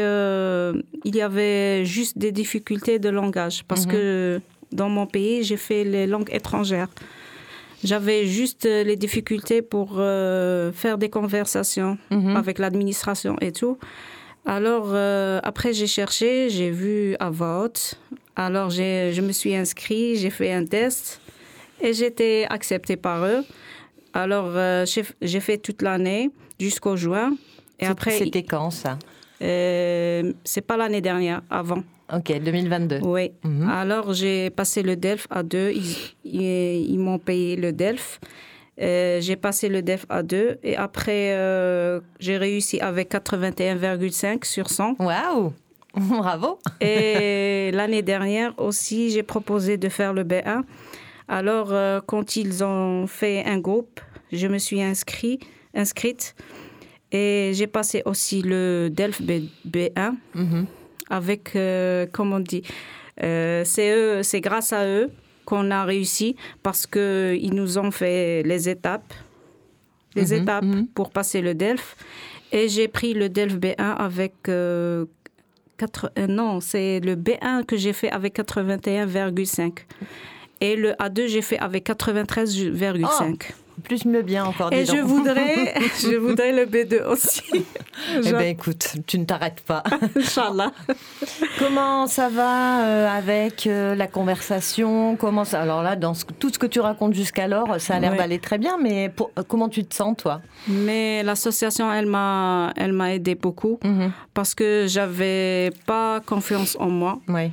il 1.05 1.15
y 1.15 1.21
avait 1.21 1.85
juste 1.85 2.17
des 2.17 2.31
difficultés 2.31 2.99
de 2.99 3.09
langage 3.09 3.63
parce 3.67 3.85
mhm. 3.85 3.91
que 3.91 4.41
dans 4.73 4.89
mon 4.89 5.05
pays, 5.05 5.43
j'ai 5.43 5.57
fait 5.57 5.83
les 5.85 6.07
langues 6.07 6.29
étrangères. 6.31 6.89
J'avais 7.85 8.27
juste 8.27 8.65
les 8.65 8.97
difficultés 8.97 9.61
pour 9.61 9.95
faire 9.95 10.97
des 10.97 11.09
conversations 11.09 11.97
avec 12.35 12.59
l'administration 12.59 13.37
et 13.39 13.53
tout. 13.53 13.77
Alors, 14.45 14.87
euh, 14.93 15.39
après, 15.43 15.73
j'ai 15.73 15.87
cherché, 15.87 16.49
j'ai 16.49 16.71
vu 16.71 17.15
à 17.19 17.29
vote. 17.29 17.95
Alors, 18.35 18.69
je 18.69 19.21
me 19.21 19.31
suis 19.31 19.55
inscrit, 19.55 20.15
j'ai 20.15 20.29
fait 20.29 20.51
un 20.51 20.65
test 20.65 21.21
et 21.81 21.93
j'ai 21.93 22.07
été 22.07 22.45
acceptée 22.49 22.95
par 22.97 23.23
eux. 23.25 23.43
Alors, 24.13 24.47
euh, 24.55 24.85
j'ai 25.21 25.39
fait 25.39 25.57
toute 25.57 25.81
l'année 25.81 26.31
jusqu'au 26.59 26.95
juin. 26.95 27.35
Et 27.79 27.85
après, 27.85 28.11
c'était 28.11 28.43
quand 28.43 28.71
ça? 28.71 28.97
euh, 29.41 30.33
C'est 30.43 30.61
pas 30.61 30.77
l'année 30.77 31.01
dernière, 31.01 31.41
avant. 31.49 31.83
Ok, 32.13 32.31
2022. 32.43 32.99
Oui. 33.03 33.31
Mhm. 33.43 33.69
Alors, 33.69 34.13
j'ai 34.13 34.49
passé 34.49 34.81
le 34.83 34.95
DELF 34.95 35.27
à 35.29 35.43
deux. 35.43 35.71
ils 36.25 36.99
m'ont 36.99 37.19
payé 37.19 37.55
le 37.55 37.71
DELF. 37.71 38.19
Euh, 38.81 39.21
j'ai 39.21 39.35
passé 39.35 39.69
le 39.69 39.81
DEF 39.81 40.05
à 40.09 40.23
2 40.23 40.57
et 40.63 40.75
après, 40.75 41.33
euh, 41.33 41.99
j'ai 42.19 42.37
réussi 42.37 42.79
avec 42.79 43.11
81,5 43.11 44.45
sur 44.45 44.69
100. 44.69 44.95
Waouh 44.99 45.53
Bravo 45.93 46.57
Et 46.79 47.69
l'année 47.73 48.01
dernière 48.01 48.57
aussi, 48.57 49.11
j'ai 49.11 49.23
proposé 49.23 49.77
de 49.77 49.87
faire 49.87 50.13
le 50.13 50.23
B1. 50.23 50.63
Alors, 51.27 51.71
euh, 51.71 51.99
quand 52.05 52.35
ils 52.35 52.63
ont 52.63 53.05
fait 53.05 53.43
un 53.45 53.59
groupe, 53.59 53.99
je 54.31 54.47
me 54.47 54.57
suis 54.57 54.81
inscrit, 54.81 55.39
inscrite 55.75 56.35
et 57.11 57.51
j'ai 57.53 57.67
passé 57.67 58.01
aussi 58.05 58.41
le 58.41 58.89
DELF 58.89 59.21
B, 59.21 59.77
1 59.95 60.15
mhm. 60.33 60.65
avec, 61.09 61.57
comment 62.13 62.37
on 62.37 62.39
dit, 62.39 62.63
c'est 63.17 64.23
c'est 64.23 64.39
grâce 64.39 64.71
à 64.71 64.87
eux 64.87 65.11
qu'on 65.45 65.71
a 65.71 65.83
réussi 65.83 66.35
parce 66.63 66.87
qu'ils 66.87 67.53
nous 67.53 67.77
ont 67.77 67.91
fait 67.91 68.43
les 68.43 68.69
étapes, 68.69 69.13
les 70.15 70.27
mhm, 70.27 70.41
étapes 70.41 70.65
mhm. 70.65 70.87
pour 70.87 71.11
passer 71.11 71.41
le 71.41 71.53
DELF. 71.53 71.95
Et 72.51 72.67
j'ai 72.67 72.87
pris 72.87 73.13
le 73.13 73.29
DELF 73.29 73.55
B1 73.55 73.75
avec... 73.77 74.33
Euh, 74.47 75.05
4, 75.77 76.11
euh, 76.19 76.27
non, 76.27 76.59
c'est 76.59 76.99
le 76.99 77.15
B1 77.15 77.65
que 77.65 77.75
j'ai 77.75 77.93
fait 77.93 78.11
avec 78.11 78.37
81,5. 78.37 79.79
Et 80.59 80.75
le 80.75 80.91
A2, 80.91 81.27
j'ai 81.27 81.41
fait 81.41 81.57
avec 81.57 81.89
93,5 81.89 83.53
plus 83.81 84.05
mieux 84.05 84.21
bien 84.21 84.45
encore. 84.45 84.71
Et 84.71 84.85
je 84.85 84.97
voudrais, 84.97 85.73
je 86.01 86.15
voudrais 86.15 86.51
le 86.51 86.65
B2 86.65 87.03
aussi. 87.05 87.43
eh 88.15 88.19
bien, 88.21 88.39
écoute, 88.41 88.95
tu 89.05 89.19
ne 89.19 89.25
t'arrêtes 89.25 89.61
pas. 89.61 89.83
Inch'Allah. 90.15 90.71
Comment 91.59 92.07
ça 92.07 92.29
va 92.29 92.85
euh, 92.85 93.07
avec 93.09 93.67
euh, 93.67 93.95
la 93.95 94.07
conversation? 94.07 95.15
Comment 95.15 95.43
ça 95.43 95.61
Alors 95.61 95.83
là, 95.83 95.95
dans 95.95 96.13
tout 96.39 96.49
ce 96.49 96.59
que 96.59 96.67
tu 96.67 96.79
racontes 96.79 97.13
jusqu'alors, 97.13 97.79
ça 97.79 97.95
a 97.95 97.99
l'air 97.99 98.15
d'aller 98.15 98.39
très 98.39 98.57
bien, 98.57 98.77
mais 98.81 99.11
euh, 99.19 99.43
comment 99.47 99.69
tu 99.69 99.83
te 99.83 99.93
sens, 99.93 100.15
toi? 100.17 100.41
Mais 100.67 101.23
l'association, 101.23 101.91
elle 101.91 102.05
m'a, 102.05 102.73
elle 102.77 102.93
m'a 102.93 103.13
aidé 103.13 103.35
beaucoup 103.35 103.79
mhm. 103.83 104.11
parce 104.33 104.55
que 104.55 104.85
j'avais 104.87 105.71
pas 105.85 106.21
confiance 106.25 106.77
en 106.79 106.89
moi. 106.89 107.19
Oui. 107.27 107.51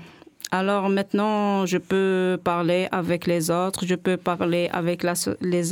Alors 0.51 0.89
maintenant, 0.89 1.67
je 1.67 1.77
peux 1.77 2.39
parler 2.43 2.89
avec 2.91 3.27
les 3.27 3.51
autres, 3.51 3.85
je 3.87 3.95
peux 3.95 4.17
parler 4.17 4.71
avec 4.73 5.03
la, 5.03 5.13
les, 5.43 5.63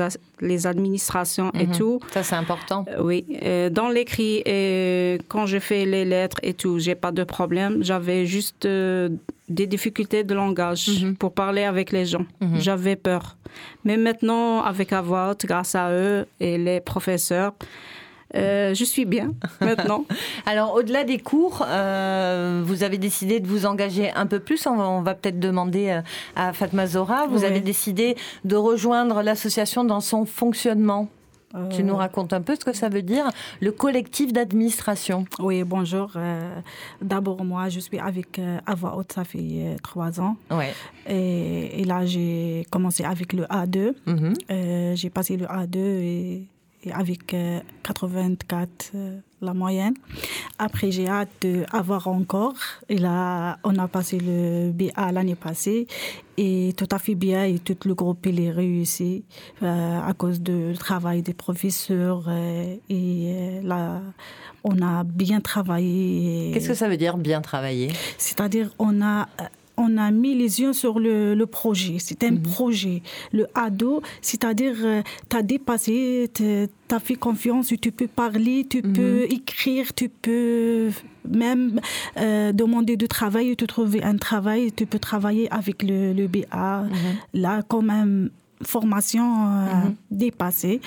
les 0.41 0.67
administrations 0.67 1.51
et 1.55 1.67
Mhm. 1.67 1.77
tout. 1.79 2.01
Ça, 2.13 2.23
c'est 2.23 2.35
important. 2.37 2.85
Euh, 2.89 3.03
Oui, 3.03 3.25
Euh, 3.43 3.71
dans 3.71 3.89
l'écrit 3.89 4.43
et 4.45 5.19
quand 5.29 5.47
je 5.47 5.59
fais 5.59 5.85
les 5.87 6.05
lettres 6.05 6.39
et 6.43 6.53
tout, 6.55 6.79
j'ai 6.79 6.95
pas 6.95 7.13
de 7.13 7.25
problème. 7.25 7.83
J'avais 7.83 8.27
juste 8.27 8.67
euh, 8.67 9.09
des 9.49 9.67
difficultés 9.67 10.25
de 10.25 10.35
langage 10.35 10.89
Mhm. 11.03 11.17
pour 11.17 11.33
parler 11.33 11.63
avec 11.65 11.91
les 11.93 12.05
gens. 12.05 12.27
Mhm. 12.41 12.61
J'avais 12.61 12.97
peur. 12.97 13.37
Mais 13.85 13.97
maintenant, 13.97 14.63
avec 14.63 14.93
haute, 14.93 15.47
grâce 15.47 15.75
à 15.75 15.91
eux 15.93 16.27
et 16.41 16.59
les 16.59 16.81
professeurs, 16.81 17.53
euh, 18.37 18.75
je 18.75 18.85
suis 18.85 19.05
bien 19.05 19.33
maintenant. 19.61 20.05
Alors, 20.47 20.75
au-delà 20.75 21.05
des 21.05 21.19
cours, 21.19 21.65
euh, 21.67 22.63
vous 22.65 22.83
avez 22.83 22.99
décidé 22.99 23.41
de 23.41 23.47
vous 23.49 23.67
engager 23.67 24.11
un 24.13 24.27
peu 24.27 24.39
plus. 24.41 24.67
On 24.67 25.01
va, 25.03 25.15
peut-être 25.15 25.41
demander 25.41 25.89
euh, 25.89 26.01
à 26.37 26.53
Fatma 26.53 26.87
Zora. 26.87 27.27
Vous 27.27 27.41
Oui. 27.41 27.45
avez 27.45 27.61
décidé 27.61 28.17
de 28.45 28.57
rejoindre 28.57 29.23
l'association 29.23 29.85
dans 29.85 30.01
son 30.01 30.25
fonctionnement. 30.27 31.09
Tu 31.71 31.83
nous 31.85 31.97
racontes 31.97 32.35
un 32.35 32.43
peu 32.43 32.55
ce 32.55 32.67
que 32.67 32.75
ça 32.75 32.91
veut 32.91 33.01
dire, 33.01 33.31
le 33.63 33.73
collectif 33.73 34.31
d'administration. 34.31 35.25
Oui, 35.39 35.65
bonjour. 35.65 36.11
Euh, 36.17 36.51
D'abord, 37.01 37.43
moi, 37.47 37.71
je 37.71 37.81
suis 37.81 37.99
avec 37.99 38.39
euh, 38.39 38.59
voix 38.77 38.95
haute, 38.99 39.13
ça 39.15 39.25
fait 39.25 39.77
trois 39.83 40.21
ans. 40.21 40.37
Ouais. 40.51 40.75
Et, 41.09 41.81
et 41.81 41.85
là, 41.85 42.05
j'ai 42.05 42.67
commencé 42.71 43.05
avec 43.05 43.33
le 43.33 43.45
A2. 43.45 43.95
Mhm. 44.05 44.35
J'ai 44.97 45.09
passé 45.09 45.39
le 45.39 45.47
A2 45.47 45.79
et, 45.79 46.33
et 46.35 46.47
avec 46.93 47.35
euh, 47.35 47.61
84 47.83 48.93
euh, 48.95 49.19
la 49.41 49.55
moyenne. 49.55 49.95
Après, 50.59 50.91
j'ai 50.91 51.09
hâte 51.09 51.47
d'avoir 51.47 52.09
encore. 52.09 52.55
Et 52.89 52.99
là, 52.99 53.59
on 53.65 53.77
a 53.77 53.89
passé 53.89 54.19
le 54.19 54.73
BA 54.73 55.13
l'année 55.13 55.35
passée. 55.35 55.87
Et 56.39 56.75
tout 56.77 56.89
à 56.91 56.99
fait 56.99 57.15
bien. 57.15 57.45
Et 57.45 57.59
tout 57.59 57.77
le 57.87 57.95
groupe, 57.95 58.27
il 58.27 58.41
est 58.41 58.51
réussi 58.51 59.25
euh, 59.63 60.01
à 60.01 60.13
cause 60.15 60.41
du 60.41 60.75
travail 60.79 61.23
des 61.23 61.35
professeurs. 61.35 62.25
euh, 62.29 62.77
et 62.89 63.33
euh, 63.35 63.63
là, 63.63 64.01
on 64.65 64.83
a 64.83 65.05
bien 65.05 65.41
travaillé. 65.41 66.51
Qu'est-ce 66.53 66.69
que 66.69 66.75
ça 66.75 66.89
veut 66.89 66.97
dire 66.97 67.19
bien 67.19 67.41
travailler? 67.41 67.93
C'est-à-dire, 68.19 68.71
on 68.79 69.01
a, 69.03 69.29
on 69.77 69.97
a 69.99 70.11
mis 70.11 70.35
les 70.35 70.61
yeux 70.61 70.73
sur 70.73 70.99
le, 70.99 71.35
le 71.35 71.47
projet. 71.47 71.97
C'est 71.99 72.25
un 72.25 72.37
projet. 72.37 73.03
Le 73.33 73.47
ado, 73.55 74.03
c'est-à-dire, 74.23 74.77
tu 75.29 75.37
as 75.37 75.43
dépassé, 75.43 76.31
tu 76.33 76.69
as 76.91 77.01
fait 77.01 77.15
confiance, 77.15 77.73
tu 77.81 77.93
peux 77.93 78.07
parler, 78.09 78.67
tu 78.69 78.81
peux 78.83 79.25
écrire, 79.31 79.93
tu 79.95 80.09
peux 80.09 80.91
même 81.29 81.81
euh, 82.19 82.53
demander 82.53 82.97
de 82.97 83.07
travail, 83.07 83.57
te 83.57 83.65
trouver 83.65 84.03
un 84.03 84.17
travail, 84.17 84.73
tu 84.73 84.87
peux 84.87 84.99
travailler 84.99 85.53
avec 85.53 85.83
le, 85.83 86.13
le 86.13 86.27
BA. 86.29 86.85
Là, 87.35 87.63
quand 87.69 87.83
même 87.83 88.31
formation 88.63 89.49
euh, 89.51 89.91
dépassée. 90.11 90.81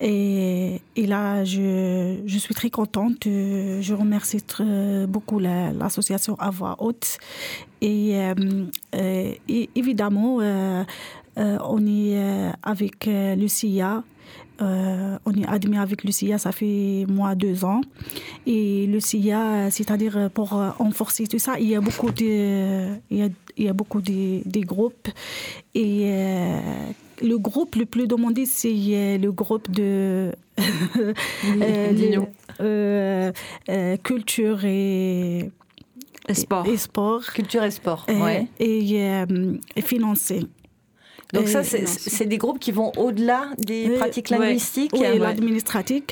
Et, 0.00 0.80
et 0.96 1.06
là, 1.06 1.44
je, 1.44 2.18
je 2.26 2.38
suis 2.38 2.54
très 2.54 2.70
contente. 2.70 3.26
Euh, 3.28 3.80
Je 3.80 3.94
remercie 3.94 4.42
très- 4.42 5.06
beaucoup 5.06 5.38
la- 5.38 5.72
l'association 5.72 6.34
à 6.40 6.50
voix 6.50 6.74
haute. 6.80 7.18
Et, 7.82 8.16
euh, 8.16 8.34
euh, 8.94 9.34
et 9.48 9.68
évidemment, 9.74 10.38
euh, 10.40 10.84
on 11.36 11.86
est 11.86 12.52
avec 12.62 13.08
euh, 13.08 13.34
le 13.34 13.48
CIA. 13.48 14.04
Euh, 14.60 15.18
on 15.24 15.32
est 15.32 15.46
admis 15.46 15.78
avec 15.78 16.04
le 16.04 16.12
CIA, 16.12 16.38
ça 16.38 16.52
fait 16.52 17.04
moi 17.08 17.34
deux 17.34 17.64
ans. 17.64 17.80
Et 18.46 18.86
le 18.86 19.00
CIA, 19.00 19.70
c'est-à-dire 19.70 20.30
pour 20.32 20.50
renforcer 20.50 21.26
tout 21.26 21.40
ça, 21.40 21.58
il 21.58 21.68
y 21.68 21.74
a 21.74 21.80
beaucoup 21.80 22.12
de, 22.12 22.94
il 23.10 23.16
y 23.18 23.22
a, 23.22 23.28
il 23.56 23.64
y 23.64 23.68
a 23.68 23.72
beaucoup 23.72 24.00
de, 24.00 24.48
de 24.48 24.60
groupes. 24.64 25.08
Et 25.74 26.02
euh, 26.04 26.60
le 27.22 27.38
groupe 27.38 27.74
le 27.74 27.86
plus 27.86 28.06
demandé, 28.06 28.46
c'est 28.46 29.18
le 29.18 29.32
groupe 29.32 29.70
de 29.70 30.32
euh, 32.60 33.32
culture 34.02 34.64
Et 34.64 35.50
sport. 36.30 36.66
et 36.66 36.76
sport. 36.76 37.22
Culture 37.32 37.62
et 37.64 37.70
sport. 37.70 38.04
Et, 38.08 38.16
ouais. 38.20 38.48
et, 38.58 39.02
euh, 39.02 39.56
et 39.76 39.82
financé. 39.82 40.46
Donc 41.32 41.48
ça, 41.48 41.60
Et- 41.60 41.64
c'est 41.64 41.86
c'est 41.88 42.26
des 42.26 42.36
groupes 42.38 42.58
qui 42.58 42.72
vont 42.72 42.92
au-delà 42.98 43.50
des 43.58 43.88
Oui, 43.88 43.96
pratiques 43.96 44.28
linguistiques. 44.30 44.92
Oui, 44.94 45.18
l'administratif. 45.18 46.02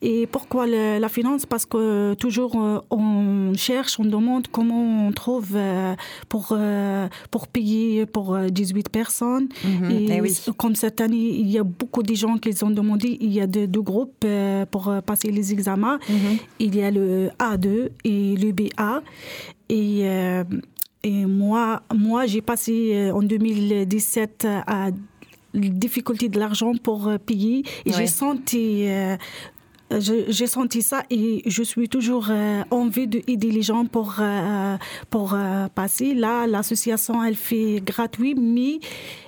Et 0.00 0.26
pourquoi 0.26 0.66
le- 0.66 0.98
la 0.98 1.08
finance? 1.08 1.44
Parce 1.46 1.66
que 1.66 2.14
toujours 2.14 2.52
euh, 2.60 2.80
on 2.90 3.52
cherche, 3.54 4.00
on 4.00 4.04
demande 4.04 4.48
comment 4.48 5.06
on 5.08 5.12
trouve 5.12 5.50
euh, 5.54 5.94
pour, 6.28 6.48
euh, 6.52 7.06
pour 7.30 7.48
payer 7.48 8.06
pour 8.06 8.34
euh, 8.34 8.48
18 8.48 8.88
personnes. 8.88 9.48
Mhm, 9.64 9.90
Et 9.90 10.06
eh 10.10 10.20
oui. 10.20 10.34
comme 10.56 10.74
cette 10.74 11.00
année, 11.00 11.16
il 11.42 11.50
y 11.50 11.58
a 11.58 11.64
beaucoup 11.64 12.02
de 12.02 12.14
gens 12.14 12.38
qui 12.38 12.48
les 12.48 12.64
ont 12.64 12.70
demandé. 12.70 13.18
Il 13.20 13.32
y 13.32 13.40
a 13.40 13.46
deux, 13.46 13.66
deux 13.66 13.82
groupes 13.82 14.24
pour 14.70 14.92
passer 15.04 15.30
les 15.30 15.52
examens. 15.52 15.98
Mhm. 16.08 16.38
Il 16.60 16.76
y 16.76 16.82
a 16.82 16.90
le 16.90 17.28
A2 17.38 17.90
et 18.04 18.34
le 18.36 18.52
BA. 18.52 19.02
Et, 19.68 20.04
et 21.02 21.26
moi, 21.26 21.82
moi 21.94 22.26
j'ai 22.26 22.40
passé 22.42 22.92
euh, 22.94 23.12
en 23.14 23.22
2017 23.22 24.46
à 24.66 24.90
la 25.54 25.68
difficulté 25.68 26.28
de 26.28 26.38
l'argent 26.38 26.72
pour 26.82 27.08
euh, 27.08 27.18
payer. 27.18 27.64
Et 27.84 27.90
Ouais. 27.90 27.96
j'ai 27.98 28.06
senti... 28.06 28.88
euh, 28.88 29.16
j'ai 30.00 30.46
senti 30.46 30.82
ça 30.82 31.02
et 31.10 31.42
je 31.46 31.62
suis 31.62 31.88
toujours 31.88 32.28
euh, 32.30 32.62
envie 32.70 33.06
d'aider 33.06 33.50
les 33.50 33.62
gens 33.62 33.84
pour, 33.84 34.16
euh, 34.20 34.76
pour 35.10 35.34
euh, 35.34 35.68
passer. 35.74 36.14
Là, 36.14 36.46
l'association, 36.46 37.22
elle 37.22 37.36
fait 37.36 37.80
gratuit, 37.84 38.34
mais, 38.34 38.78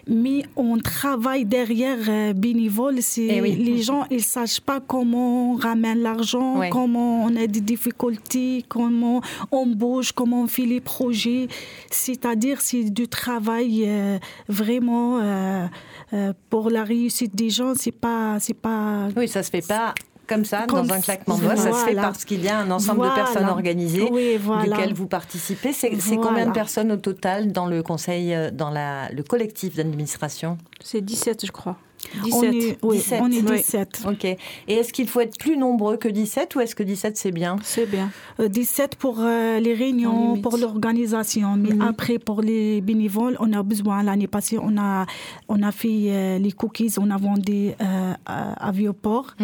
mais 0.09 0.43
on 0.57 0.79
travaille 0.79 1.45
derrière 1.45 2.35
bénévole. 2.35 3.03
C'est, 3.03 3.27
Eh 3.27 3.41
oui. 3.41 3.57
Les 3.57 3.83
gens, 3.83 4.07
ils 4.11 4.17
ne 4.17 4.23
savent 4.23 4.61
pas 4.63 4.81
comment 4.81 5.53
on 5.53 5.57
ramène 5.57 6.01
l'argent, 6.01 6.61
comment 6.71 7.25
on 7.25 7.37
a 7.37 7.47
des 7.47 7.61
difficultés, 7.61 8.65
comment 8.69 9.21
on 9.51 9.67
bouge, 9.67 10.13
comment 10.13 10.43
on 10.43 10.47
fait 10.47 10.67
les 10.67 10.81
projets. 10.81 11.49
C'est-à-dire, 11.91 12.61
c'est 12.61 12.85
du 12.91 13.09
travail 13.09 13.85
euh, 13.87 14.19
vraiment 14.49 15.21
euh, 15.21 15.67
euh, 16.13 16.33
pour 16.51 16.71
la 16.71 16.85
réussite 16.85 17.35
des 17.35 17.51
gens. 17.51 17.75
C'est 17.75 17.93
pas, 17.93 18.39
c'est 18.41 18.55
pas 18.55 19.09
Oui, 19.17 19.29
ça 19.29 19.43
se 19.43 19.51
fait 19.51 19.67
pas 19.67 19.95
comme 20.27 20.45
ça, 20.45 20.65
Comme 20.69 20.87
dans 20.87 20.95
un 20.95 21.01
claquement 21.01 21.37
de 21.37 21.43
doigts. 21.43 21.57
Ça 21.57 21.73
se 21.73 21.85
fait 21.85 21.95
parce 21.95 22.25
qu'il 22.25 22.43
y 22.43 22.49
a 22.49 22.59
un 22.59 22.71
ensemble 22.71 23.09
de 23.09 23.15
personnes 23.15 23.49
organisées 23.49 24.09
Oui, 24.11 24.37
voilà. 24.41 24.65
duquel 24.65 24.95
vous 24.95 25.07
participez. 25.07 25.73
C'est 25.73 25.99
c'est 26.01 26.17
combien 26.17 26.47
de 26.47 26.53
personnes 26.53 26.93
au 26.93 26.97
total 26.97 27.53
dans 27.53 27.67
le 27.67 27.83
conseil, 27.83 28.35
euh, 28.35 28.51
dans 28.51 28.71
la, 28.71 29.11
le 29.11 29.23
collectif 29.23 29.77
d'administration? 29.77 30.59
C'est 30.81 31.01
17, 31.01 31.47
je 31.47 31.53
crois. 31.53 31.77
On 32.21 32.25
17. 32.25 32.55
est, 32.55 32.79
oui, 32.83 32.97
17. 32.99 33.21
on 33.23 33.31
est 33.31 33.43
Oui. 33.51 33.57
17. 33.57 34.03
Ok. 34.09 34.25
Et 34.25 34.39
est-ce 34.69 34.93
qu'il 34.93 35.09
faut 35.09 35.21
être 35.21 35.39
plus 35.39 35.57
nombreux 35.57 35.97
que 35.97 36.09
17 36.09 36.55
ou 36.57 36.61
est-ce 36.61 36.75
que 36.75 36.83
17 36.83 37.17
c'est 37.17 37.33
bien 37.33 37.57
C'est 37.63 37.87
bien. 37.91 38.11
Euh, 38.41 38.49
17 38.49 38.97
pour 38.97 39.17
euh, 39.21 39.59
les 39.61 39.75
réunions, 39.75 40.37
pour 40.41 40.57
l'organisation. 40.59 41.57
Mais 41.57 41.73
Mhm. 41.75 41.81
après, 41.83 42.19
pour 42.19 42.41
les 42.43 42.81
bénévoles, 42.81 43.37
on 43.41 43.53
a 43.53 43.63
besoin. 43.63 44.03
L'année 44.03 44.27
passée, 44.29 44.59
on 44.61 44.77
a, 44.79 45.07
on 45.49 45.63
a 45.63 45.73
fait 45.73 45.89
euh, 46.09 46.39
les 46.39 46.53
cookies, 46.53 46.95
on 46.99 47.11
a 47.11 47.17
vendu 47.17 47.71
euh, 47.81 48.13
à, 48.27 48.69
à 48.69 48.73
Vieux-Port 48.73 49.35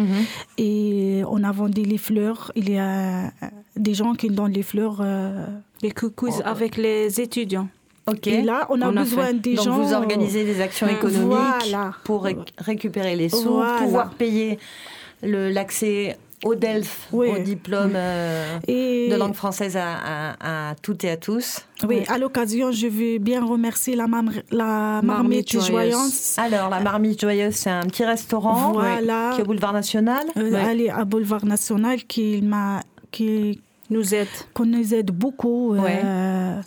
et 0.57 1.23
on 1.27 1.43
a 1.43 1.51
vendu 1.51 1.81
les 1.83 1.97
fleurs. 1.97 2.51
Il 2.55 2.69
y 2.69 2.77
a 2.77 3.25
euh, 3.25 3.27
des 3.75 3.93
gens 3.93 4.13
qui 4.13 4.29
donnent 4.29 4.51
les 4.53 4.63
fleurs. 4.63 4.99
euh, 5.01 5.45
Les 5.81 5.91
coucous 5.91 6.41
avec 6.45 6.77
les 6.77 7.19
étudiants. 7.21 7.67
Ok. 8.07 8.27
Et 8.27 8.41
là, 8.41 8.65
on 8.69 8.81
a 8.81 8.89
On 8.89 8.93
besoin 8.93 9.33
des 9.33 9.53
Donc 9.55 9.65
gens. 9.65 9.77
vous 9.79 9.93
organisez 9.93 10.43
des 10.43 10.59
actions 10.61 10.87
Euh, 10.87 10.91
économiques 10.91 11.27
voilà. 11.29 11.91
pour 12.03 12.23
ré- 12.23 12.37
récupérer 12.57 13.15
les 13.15 13.29
sous, 13.29 13.53
Voilà. 13.53 13.77
pouvoir 13.77 14.09
payer 14.11 14.57
l'accès 15.23 16.17
au 16.43 16.55
DELF, 16.55 17.07
Oui. 17.11 17.29
au 17.29 17.37
diplôme 17.37 17.91
euh, 17.93 18.57
Et, 18.67 19.07
de 19.11 19.15
langue 19.15 19.35
française 19.35 19.77
à, 19.77 19.93
à- 20.39 20.71
à 20.71 20.75
toutes 20.81 21.03
et 21.03 21.11
à 21.11 21.17
tous. 21.17 21.59
oui, 21.87 22.01
à 22.07 22.17
l'occasion, 22.17 22.71
je 22.71 22.87
veux 22.87 23.19
bien 23.19 23.45
remercier 23.45 23.95
la, 23.95 24.07
mam- 24.07 24.31
la 24.49 25.01
Marmite 25.03 25.05
marmite 25.05 25.51
joyeuse. 25.51 25.67
joyeuse. 25.67 26.35
Alors, 26.37 26.69
la 26.71 26.79
Marmite 26.79 27.21
Joyeuse, 27.21 27.53
c'est 27.53 27.69
un 27.69 27.83
petit 27.85 28.03
restaurant 28.03 28.71
Voilà. 28.71 29.31
qui 29.35 29.41
est 29.41 29.43
au 29.43 29.45
boulevard 29.47 29.73
national. 29.73 30.25
Euh. 30.37 30.51
Elle 30.67 30.81
est 30.81 30.89
à 30.89 31.05
Boulevard 31.05 31.45
National 31.45 32.03
qui 32.05 32.41
m'a 32.41 32.79
qui 33.11 33.61
Nous 33.91 34.15
aide. 34.15 34.27
qu'on 34.55 34.65
nous 34.65 34.93
aide 34.95 35.11
beaucoup. 35.11 35.75
Euh, 35.75 36.59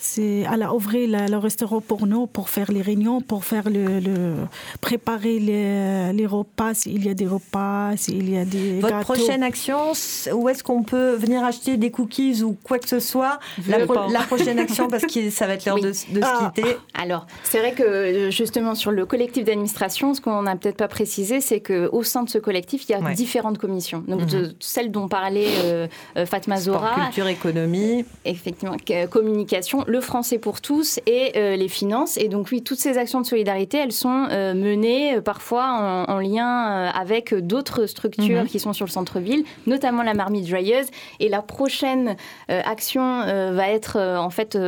c'est, 0.00 0.44
elle 0.52 0.62
a 0.62 0.72
ouvert 0.74 1.08
la- 1.08 1.26
le 1.26 1.36
restaurant 1.38 1.80
pour 1.80 2.06
nous, 2.06 2.26
pour 2.26 2.48
faire 2.50 2.70
les 2.70 2.82
réunions, 2.82 3.20
pour 3.20 3.44
faire 3.44 3.68
le, 3.68 3.98
le- 4.00 4.34
préparer 4.80 5.38
les, 5.40 6.12
les 6.12 6.26
repas, 6.26 6.72
s'il 6.74 7.04
y 7.04 7.08
a 7.08 7.14
des 7.14 7.26
repas, 7.26 7.96
s'il 7.96 8.30
y 8.30 8.38
a 8.38 8.44
des 8.44 8.78
Votre 8.80 8.94
gâteaux. 8.98 9.12
prochaine 9.14 9.42
action, 9.42 9.92
où 10.32 10.48
est-ce 10.48 10.62
qu'on 10.62 10.82
peut 10.84 11.14
venir 11.14 11.42
acheter 11.44 11.76
des 11.76 11.90
cookies 11.90 12.42
ou 12.42 12.56
quoi 12.62 12.78
que 12.78 12.88
ce 12.88 13.00
soit? 13.00 13.40
La, 13.68 13.78
Le 13.78 13.86
pro- 13.86 14.08
la 14.10 14.20
prochaine 14.20 14.58
action, 14.60 14.88
parce 14.88 15.04
que 15.04 15.30
ça 15.30 15.46
va 15.48 15.54
être 15.54 15.64
l'heure 15.66 15.74
Oui. 15.74 15.82
de, 15.82 15.88
de 15.88 15.92
se 15.94 16.04
Ah. 16.22 16.52
quitter. 16.54 16.76
Alors, 16.94 17.26
c'est 17.42 17.58
vrai 17.58 17.72
que 17.72 17.82
euh, 17.82 18.30
justement 18.30 18.74
sur 18.76 18.90
le 18.92 19.04
collectif 19.04 19.44
d'administration, 19.44 20.14
ce 20.14 20.20
qu'on 20.20 20.42
n'a 20.42 20.54
peut-être 20.56 20.76
pas 20.76 20.88
précisé, 20.88 21.40
c'est 21.40 21.60
qu'au 21.60 22.02
sein 22.04 22.22
de 22.22 22.28
ce 22.30 22.38
collectif, 22.38 22.88
il 22.88 22.92
y 22.92 22.94
a 22.94 23.00
Ouais. 23.00 23.14
différentes 23.14 23.58
commissions. 23.58 24.04
Donc, 24.06 24.20
Mhm. 24.20 24.26
de- 24.28 24.54
celle 24.60 24.90
dont 24.92 25.08
parlait 25.08 25.46
euh, 25.64 25.86
euh, 26.16 26.24
Fatma 26.26 26.56
Sport, 26.56 26.74
Zora, 26.74 26.94
culture, 27.06 27.26
économie. 27.28 28.04
effectivement, 28.24 28.76
communication, 29.10 29.84
le 29.88 30.00
français 30.00 30.38
pour 30.38 30.60
tous 30.60 31.00
et 31.06 31.32
les 31.56 31.68
finances. 31.68 32.16
Et 32.18 32.28
donc 32.28 32.48
oui, 32.52 32.62
toutes 32.62 32.78
ces 32.78 32.98
actions 32.98 33.20
de 33.20 33.26
solidarité, 33.26 33.78
elles 33.78 33.92
sont 33.92 34.28
menées 34.54 35.20
parfois 35.20 36.04
en, 36.08 36.18
lien 36.18 36.86
avec 36.94 37.34
d'autres 37.34 37.86
structures 37.86 38.42
mhm. 38.42 38.48
qui 38.48 38.58
sont 38.58 38.72
sur 38.72 38.86
le 38.86 38.90
centre-ville, 38.90 39.44
notamment 39.66 40.02
la 40.02 40.14
marmite 40.14 40.46
joyeuse. 40.46 40.86
Et 41.20 41.28
la 41.28 41.42
prochaine 41.42 42.16
action 42.48 43.24
va 43.52 43.68
être 43.70 43.98
en 43.98 44.30
fait 44.30 44.58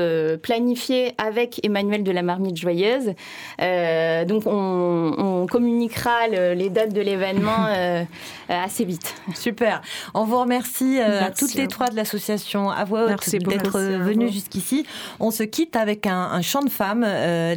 planifiée 0.43 1.13
avec 1.19 1.65
Emmanuel 1.65 2.03
de 2.03 2.13
la 2.13 2.23
marmite 2.23 2.57
joyeuse. 2.57 3.13
donc 3.59 4.47
on, 4.47 5.15
on 5.19 5.47
communiquera 5.47 6.29
les 6.29 6.71
dates 6.71 6.93
de 6.93 7.01
l'événement 7.01 7.69
assez 8.49 8.85
vite. 8.85 9.15
Super. 9.35 9.83
On 10.15 10.25
vous 10.25 10.39
remercie 10.39 11.01
à 11.01 11.31
toutes 11.31 11.55
les 11.55 11.69
trois 11.69 11.89
de 11.89 11.97
l'association 11.97 12.71
à 12.71 12.85
voix 12.85 13.05
haute 13.05 13.31
d'être 13.31 13.79
venues 13.79 14.31
jusqu'ici. 14.31 14.87
On 15.19 15.31
se 15.31 15.43
quitte 15.43 15.77
avec 15.77 16.07
un, 16.07 16.41
chant 16.43 16.63
de 16.63 16.71
femme 16.71 17.07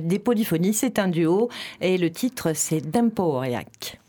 des 0.02 0.20
polyphonies. 0.20 0.74
C'est 0.74 1.00
un 1.00 1.08
duo 1.08 1.50
et 1.82 1.98
le 1.98 2.10
titre 2.12 2.54
c'est 2.54 2.82
Demporiac. 2.82 4.00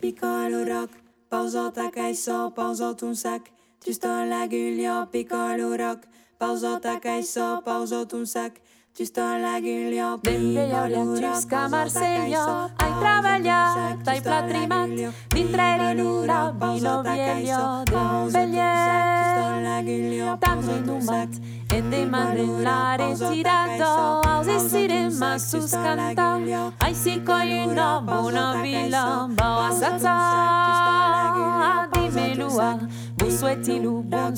Piccolo 0.00 0.64
rock, 0.64 0.90
pauso 1.30 1.70
takaiso, 1.70 2.50
pauso 2.50 2.94
tunsak, 2.94 3.50
tu 3.82 3.92
sto 3.92 4.08
la 4.08 4.46
gulio, 4.46 5.06
piccolo 5.10 5.76
rock, 5.76 6.00
pauso 6.38 6.78
takaiso, 6.78 7.62
pauso 7.64 8.04
tunsak, 8.04 8.60
Ci 8.96 9.04
sto 9.04 9.20
alla 9.20 9.60
ghigliottina, 9.60 10.88
l'urasca 10.88 11.68
Marseglio, 11.68 12.70
hai 12.76 12.98
travagliato, 12.98 14.08
hai 14.08 14.22
patrimat, 14.22 15.12
dintre 15.28 15.92
l'ura, 15.92 16.50
vino 16.56 17.02
vieglio, 17.02 17.82
vegliè, 18.30 20.38
tanto 20.38 20.70
in 20.70 20.88
un 20.88 21.04
mat, 21.04 21.28
e 21.70 21.82
dei 21.82 22.06
manellare 22.06 23.12
girato, 23.12 24.20
ausi 24.20 24.58
sirema 24.66 25.36
sus 25.36 25.72
canta, 25.72 26.40
ai 26.78 26.94
si 26.94 27.22
coglino, 27.22 28.00
buono 28.00 28.62
vilo, 28.62 29.26
boa 29.28 29.70
sazza, 29.72 31.85
di 32.36 32.42
melua, 32.42 32.78
bu 33.16 33.30
suetilu, 33.30 34.04
bun 34.04 34.36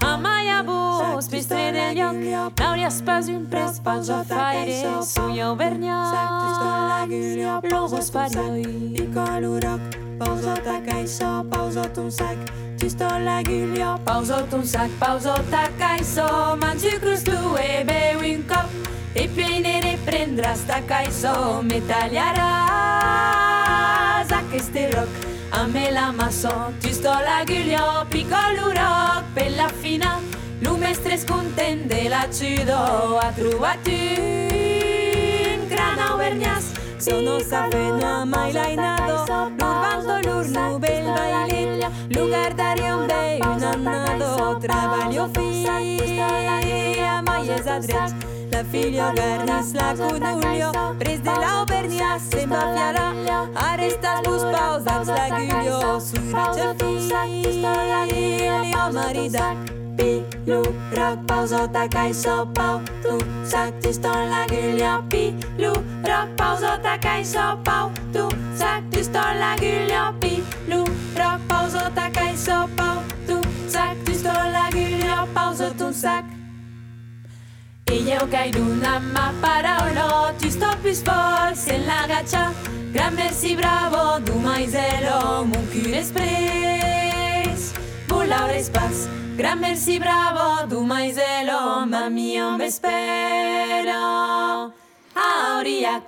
amaya 0.00 0.64
bu, 0.64 1.20
spistre 1.20 1.72
del 1.72 1.96
yoc, 1.96 2.16
naurias 2.58 3.02
pas 3.04 3.28
un 3.28 3.44
pres, 3.44 3.80
pausa 3.84 4.24
faire, 4.24 5.02
suyo 5.02 5.54
vernia, 5.56 7.06
lobos 7.70 8.10
parioi, 8.10 8.96
piccolo 8.96 9.60
rock, 9.60 9.80
pausa 10.18 10.54
ta 10.64 10.80
caiso, 10.80 11.44
pausa 11.50 11.82
ton 11.92 12.10
sac, 12.10 12.36
la 13.24 13.42
gulio 13.42 13.98
Pauso 14.04 14.46
ton 14.50 14.64
sac, 14.64 14.90
pauso 14.98 15.32
ta 15.50 15.70
caiso 15.78 16.56
Mangi 16.56 16.98
crus 17.00 17.22
tu 17.22 17.56
e 17.56 17.82
bevi 17.84 18.34
un 18.34 18.44
cop. 18.46 18.68
E 19.14 19.28
sta 20.54 20.82
caiso 20.84 21.62
Me 21.62 21.80
taglierà 21.86 22.64
a 24.28 24.42
che 24.50 24.60
Amela 25.54 26.12
Masson, 26.12 26.74
tystola 26.80 27.44
gulja, 27.46 28.04
piccolurock, 28.10 29.24
bella 29.34 29.68
fina, 29.68 30.20
lumestres 30.60 31.24
contendela 31.24 32.26
cido, 32.30 33.20
a 33.20 33.30
truvatin, 33.32 33.94
grana 35.70 36.08
auvergnas, 36.10 36.72
sono 36.98 37.38
savena 37.38 38.24
mai 38.24 38.52
lainado, 38.52 39.24
lurvando 39.56 40.18
l'urnu 40.26 40.78
bel 40.80 41.04
bailin, 41.14 41.80
lugar 42.08 42.54
darion 42.54 43.06
be 43.06 43.38
un 43.40 43.62
annado, 43.62 44.58
trabalho 44.60 45.28
fi, 45.34 45.66
a 47.00 47.22
maies 47.22 47.66
adret, 47.66 48.12
filioler 48.70 49.46
na 49.46 49.62
znaku 49.62 50.18
Nulio 50.18 50.72
Prezdelao 50.98 51.66
pernia 51.66 52.18
se 52.18 52.46
mafiala 52.46 53.14
Arestas 53.54 54.20
bus 54.24 54.42
pausa 54.42 55.04
slagulio 55.04 56.00
Surice 56.00 57.20
filio 58.08 58.92
marida 58.92 59.56
Pilou 59.96 60.64
rock 60.96 61.18
pausa 61.26 61.68
ta 61.72 61.88
kai 61.88 62.12
so 62.12 62.46
pau 62.54 62.80
Tu 63.02 63.18
sac 63.44 63.72
tiston 63.80 64.30
la 64.30 64.46
gulia 64.46 65.02
Pilou 65.10 65.74
rock 66.04 66.28
pausa 66.36 66.78
ta 66.82 66.98
kai 66.98 67.24
so 67.24 67.56
pau 67.64 67.90
Tu 68.12 68.28
sac 68.58 68.82
tiston 68.90 69.38
la 69.40 69.56
gulia 69.56 70.12
Pilou 70.20 70.84
rock 71.16 71.40
pausa 71.48 71.90
ta 71.94 72.10
kai 72.10 72.36
so 72.36 72.68
pau 72.76 73.02
Tu 73.26 73.40
sac 73.68 73.96
tiston 74.04 74.52
la 74.52 74.68
gulia 74.70 75.26
Pausa 75.34 75.70
ton 75.78 75.92
sac 75.92 76.24
Io 77.94 78.26
d'una 78.50 78.98
ma 78.98 79.32
parola 79.40 80.34
Tu 80.38 80.48
sto 80.48 80.66
più 80.82 80.92
sforzo 80.92 81.70
la 81.84 82.06
gaccia 82.06 82.52
Gran 82.90 83.14
merci 83.14 83.54
bravo, 83.54 84.20
du 84.20 84.38
maizelo 84.38 85.44
Mon 85.44 85.68
cul 85.70 85.94
express 85.94 87.72
Pour 88.06 88.24
l'aure 88.24 88.50
espace 88.50 89.08
Gran 89.36 89.56
merci, 89.56 89.98
bravo, 89.98 90.68
du 90.68 90.86
maizelo, 90.86 91.86
mami, 91.88 92.40
on 92.40 92.56
m'espero. 92.56 93.90
Aurillac. 95.16 96.04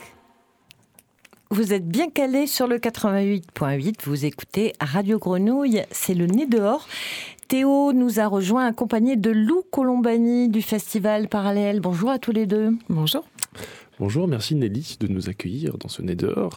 Vous 1.50 1.72
êtes 1.72 1.88
bien 1.88 2.08
calé 2.08 2.46
sur 2.46 2.68
le 2.68 2.78
88.8, 2.78 3.96
vous 4.04 4.24
écoutez 4.26 4.74
Radio 4.80 5.18
Grenouille, 5.18 5.82
c'est 5.90 6.14
le 6.14 6.26
nez 6.26 6.46
dehors. 6.46 6.86
Théo 7.48 7.92
nous 7.92 8.18
a 8.18 8.26
rejoint 8.26 8.66
accompagné 8.66 9.14
de 9.14 9.30
Lou 9.30 9.62
Colombani 9.70 10.48
du 10.48 10.62
Festival 10.62 11.28
Parallèle. 11.28 11.80
Bonjour 11.80 12.10
à 12.10 12.18
tous 12.18 12.32
les 12.32 12.44
deux. 12.44 12.72
Bonjour. 12.88 13.24
Bonjour, 13.98 14.28
merci 14.28 14.54
Nelly 14.54 14.98
de 15.00 15.06
nous 15.06 15.30
accueillir 15.30 15.78
dans 15.78 15.88
ce 15.88 16.02
nez 16.02 16.16
dehors. 16.16 16.54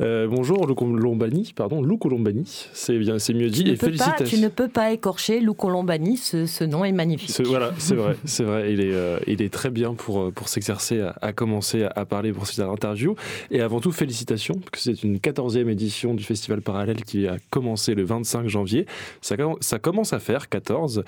Euh, 0.00 0.28
bonjour 0.28 0.68
Lou 0.68 0.76
Colombani, 0.76 1.52
pardon, 1.52 1.82
Lou 1.82 1.96
Colombani, 1.96 2.68
c'est 2.74 2.96
bien, 2.96 3.18
c'est 3.18 3.34
mieux 3.34 3.50
dit. 3.50 3.68
et 3.68 3.74
félicitations. 3.74 4.24
tu 4.24 4.38
ne 4.38 4.46
peux 4.46 4.68
pas 4.68 4.92
écorcher 4.92 5.40
Lou 5.40 5.52
Colombani, 5.54 6.16
ce, 6.16 6.62
nom 6.62 6.84
est 6.84 6.92
magnifique. 6.92 7.44
voilà, 7.44 7.72
c'est 7.78 7.96
vrai, 7.96 8.14
c'est 8.24 8.44
vrai. 8.44 8.72
Il 8.72 8.80
est, 8.80 8.94
euh, 8.94 9.18
il 9.26 9.42
est 9.42 9.52
très 9.52 9.70
bien 9.70 9.94
pour, 9.94 10.20
euh, 10.20 10.30
pour 10.30 10.48
s'exercer 10.48 11.00
à, 11.20 11.32
commencer 11.32 11.82
à, 11.82 12.04
parler 12.04 12.32
pour 12.32 12.46
cette 12.46 12.64
interview. 12.64 13.16
Et 13.50 13.62
avant 13.62 13.80
tout, 13.80 13.90
félicitations, 13.90 14.54
parce 14.54 14.84
que 14.84 14.94
c'est 14.94 15.02
une 15.02 15.18
14e 15.18 15.68
édition 15.68 16.14
du 16.14 16.22
Festival 16.22 16.60
Parallèle 16.60 17.02
qui 17.02 17.26
a 17.26 17.38
commencé 17.50 17.96
le 17.96 18.04
25 18.04 18.46
janvier. 18.46 18.86
Ça, 19.22 19.34
ça 19.58 19.80
commence 19.80 20.12
à 20.12 20.20
faire 20.20 20.48
14. 20.48 21.02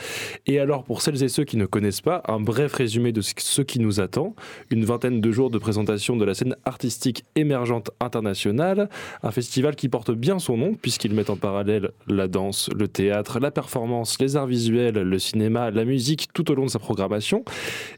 Et 0.47 0.59
alors, 0.59 0.83
pour 0.83 1.03
celles 1.03 1.23
et 1.23 1.29
ceux 1.29 1.45
qui 1.45 1.57
ne 1.57 1.67
connaissent 1.67 2.01
pas, 2.01 2.25
un 2.27 2.41
bref 2.41 2.75
résumé 2.75 3.13
de 3.13 3.21
ce 3.21 3.63
qui 3.63 3.79
nous 3.79 4.01
attend. 4.01 4.35
Une 4.71 4.85
vingtaine 4.85 5.21
de 5.21 5.31
jours 5.31 5.51
de 5.51 5.59
présentation 5.69 6.17
de 6.17 6.25
la 6.25 6.33
scène 6.33 6.57
artistique 6.65 7.25
émergente 7.37 7.91
internationale, 8.01 8.89
un 9.23 9.31
festival 9.31 9.77
qui 9.77 9.91
porte 9.91 10.11
bien 10.11 10.39
son 10.39 10.57
nom 10.57 10.73
puisqu'il 10.73 11.13
met 11.13 11.29
en 11.29 11.37
parallèle 11.37 11.91
la 12.07 12.27
danse, 12.27 12.71
le 12.75 12.89
théâtre, 12.89 13.39
la 13.39 13.51
performance, 13.51 14.19
les 14.19 14.37
arts 14.37 14.47
visuels, 14.47 14.95
le 14.95 15.19
cinéma, 15.19 15.71
la 15.71 15.85
musique 15.85 16.29
tout 16.33 16.51
au 16.51 16.55
long 16.55 16.65
de 16.65 16.71
sa 16.71 16.79
programmation. 16.79 17.45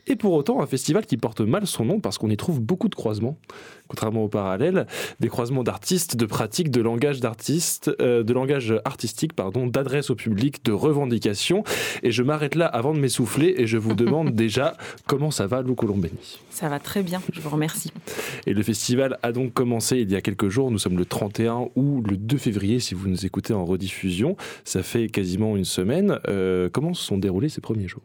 Et 0.09 0.17
pour 0.17 0.33
autant, 0.33 0.61
un 0.61 0.67
festival 0.67 1.07
qui 1.07 1.17
porte 1.17 1.43
mal 1.43 1.65
son 1.69 1.85
nom 1.85 2.01
parce 2.01 2.19
qu'on 2.19 2.29
y 2.29 2.37
trouve 2.37 2.61
beaucoup 2.61 2.89
de 2.89 2.97
croisements 2.97 3.39
contrairement 3.91 4.23
au 4.23 4.29
parallèle, 4.29 4.87
des 5.19 5.29
croisements 5.29 5.65
d'artistes, 5.65 6.17
de 6.17 6.25
pratiques, 6.25 6.71
de 6.71 6.81
langage 6.81 7.19
d'artistes, 7.19 7.91
euh, 8.01 8.23
de 8.23 8.33
langage 8.33 8.73
artistique, 8.85 9.33
pardon, 9.33 9.67
d'adresse 9.67 10.11
au 10.11 10.15
public, 10.15 10.65
de 10.65 10.71
revendication. 10.71 11.65
Et 12.05 12.13
je 12.13 12.23
m'arrête 12.23 12.55
là 12.55 12.67
avant 12.67 12.95
de 12.95 13.01
m'essouffler 13.01 13.53
et 13.59 13.67
je 13.67 13.79
vous 13.79 13.95
demande 13.95 14.31
déjà 14.35 14.77
comment 15.09 15.33
ça 15.33 15.49
va, 15.49 15.63
Lou 15.63 15.75
Colombani? 15.75 16.39
Ça 16.51 16.69
va 16.69 16.79
très 16.79 17.03
bien, 17.03 17.21
je 17.33 17.41
vous 17.41 17.51
remercie. 17.51 17.60
Et 18.47 18.55
le 18.55 18.63
festival 18.63 19.19
a 19.23 19.33
donc 19.33 19.53
commencé 19.53 19.99
il 19.99 20.11
y 20.11 20.17
a 20.17 20.21
quelques 20.21 20.49
jours. 20.49 20.71
Nous 20.71 20.79
sommes 20.79 20.99
le 20.99 21.05
31 21.05 21.69
ou 21.77 22.03
le 22.03 22.17
2 22.17 22.37
février 22.37 22.81
si 22.81 22.95
vous 22.95 23.09
nous 23.09 23.27
écoutez 23.27 23.53
en 23.53 23.65
rediffusion. 23.65 24.37
Ça 24.65 24.83
fait 24.83 25.09
quasiment 25.09 25.57
une 25.57 25.65
semaine. 25.65 26.19
Euh, 26.29 26.69
comment 26.73 26.95
se 26.95 27.05
sont 27.05 27.19
déroulés 27.19 27.49
ces 27.49 27.61
premiers 27.61 27.89
jours? 27.89 28.03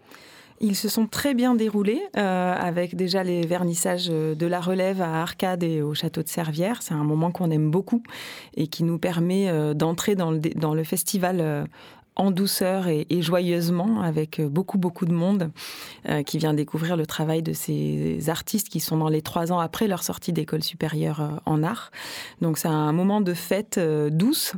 Ils 0.61 0.75
se 0.75 0.87
sont 0.87 1.05
très 1.05 1.33
bien 1.33 1.53
déroulés, 1.53 2.01
euh, 2.15 2.53
avec 2.53 2.95
déjà 2.95 3.23
les 3.23 3.45
vernissages 3.45 4.07
de 4.07 4.47
la 4.47 4.61
relève 4.61 5.01
à 5.01 5.21
Arcade 5.21 5.63
et 5.63 5.81
au 5.81 5.93
château 5.93 6.23
de 6.23 6.29
Servières. 6.29 6.81
C'est 6.81 6.93
un 6.93 7.03
moment 7.03 7.31
qu'on 7.31 7.51
aime 7.51 7.69
beaucoup 7.69 8.01
et 8.55 8.67
qui 8.67 8.83
nous 8.83 8.97
permet 8.97 9.49
euh, 9.49 9.73
d'entrer 9.73 10.15
dans 10.15 10.31
le, 10.31 10.39
dans 10.39 10.73
le 10.73 10.83
festival 10.85 11.39
euh, 11.41 11.65
en 12.15 12.32
douceur 12.32 12.88
et, 12.88 13.06
joyeusement, 13.21 14.01
avec 14.01 14.41
beaucoup, 14.41 14.78
beaucoup 14.78 15.06
de 15.06 15.13
monde 15.13 15.51
qui 16.25 16.38
vient 16.38 16.54
découvrir 16.54 16.95
le 16.95 17.06
travail 17.06 17.41
de 17.41 17.54
ces 17.54 18.30
artistes 18.30 18.69
qui 18.69 18.80
sont 18.80 18.97
dans 18.97 19.10
les 19.10 19.21
trois 19.21 19.51
ans 19.51 19.60
après 19.60 19.88
leur 19.88 20.04
sortie 20.04 20.34
d'école 20.34 20.63
supérieure 20.63 21.41
en 21.45 21.63
art. 21.63 21.91
Donc 22.41 22.58
c'est 22.58 22.67
un 22.67 22.91
moment 22.93 23.21
de 23.21 23.34
fête 23.34 23.80
douce 23.80 24.54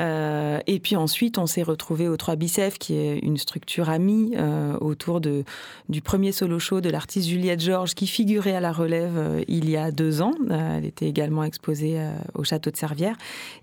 Euh, 0.00 0.60
et 0.66 0.78
puis 0.78 0.96
ensuite, 0.96 1.38
on 1.38 1.46
s'est 1.46 1.62
retrouvé 1.62 2.08
au 2.08 2.16
3 2.16 2.36
Bicef, 2.36 2.78
qui 2.78 2.94
est 2.94 3.18
une 3.18 3.36
structure 3.36 3.90
amie 3.90 4.34
euh, 4.36 4.76
autour 4.80 5.20
de, 5.20 5.44
du 5.88 6.02
premier 6.02 6.32
solo 6.32 6.58
show 6.58 6.80
de 6.80 6.88
l'artiste 6.88 7.28
Juliette 7.28 7.60
Georges, 7.60 7.94
qui 7.94 8.06
figurait 8.06 8.54
à 8.54 8.60
la 8.60 8.72
relève 8.72 9.16
euh, 9.16 9.42
il 9.48 9.68
y 9.68 9.76
a 9.76 9.90
deux 9.90 10.22
ans. 10.22 10.34
elle 10.50 10.84
était 10.84 11.06
également 11.06 11.44
exposée 11.44 11.98
au 12.34 12.44
château 12.44 12.70
de 12.70 12.76
Servières. 12.76 13.16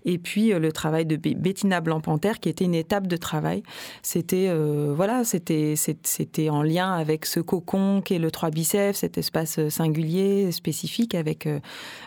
Et 0.04 0.18
puis 0.18 0.48
le 0.48 0.72
travail 0.72 1.06
de 1.06 1.16
Bettina 1.16 1.80
Blanc-Panthère, 1.80 2.40
qui 2.40 2.48
était 2.48 2.64
une 2.64 2.74
étape 2.74 3.06
de 3.06 3.16
travail. 3.16 3.62
C'était 4.02 4.52
voilà, 4.94 5.22
c'était 5.24 6.50
en 6.50 6.62
lien 6.62 6.92
avec 6.92 7.26
ce 7.26 7.40
cocon 7.40 8.02
qu'est 8.04 8.18
le 8.18 8.30
3 8.30 8.50
Bicef, 8.50 8.96
cet 8.96 9.18
espace 9.18 9.68
singulier, 9.68 10.52
spécifique, 10.52 11.14
avec 11.14 11.48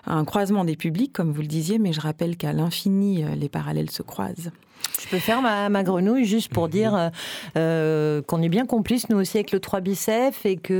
un 0.06 0.26
croisement 0.26 0.66
des 0.66 0.76
publics, 0.76 1.14
comme 1.14 1.32
vous 1.32 1.42
le 1.42 1.48
disiez. 1.48 1.80
Mais 1.80 1.94
je 1.94 2.02
rappelle 2.02 2.38
qu'à 2.38 2.54
l'infini, 2.54 3.24
les 3.36 3.50
parallèles 3.50 3.90
se 3.90 4.04
croisent. 4.04 4.19
hongroise. 4.20 4.52
Je 5.00 5.08
peux 5.08 5.20
faire 5.20 5.42
ma, 5.42 5.84
grenouille 5.84 6.26
juste 6.26 6.52
pour 6.52 6.66
mhm. 6.66 6.70
dire 6.70 6.96
euh, 6.96 7.10
euh, 7.58 8.22
qu'on 8.22 8.42
est 8.42 8.50
bien 8.50 8.66
complices, 8.66 9.10
nous 9.10 9.18
aussi, 9.18 9.38
avec 9.38 9.52
le 9.52 9.60
3 9.60 9.80
Bicef 9.80 10.46
et 10.46 10.58
que 10.58 10.74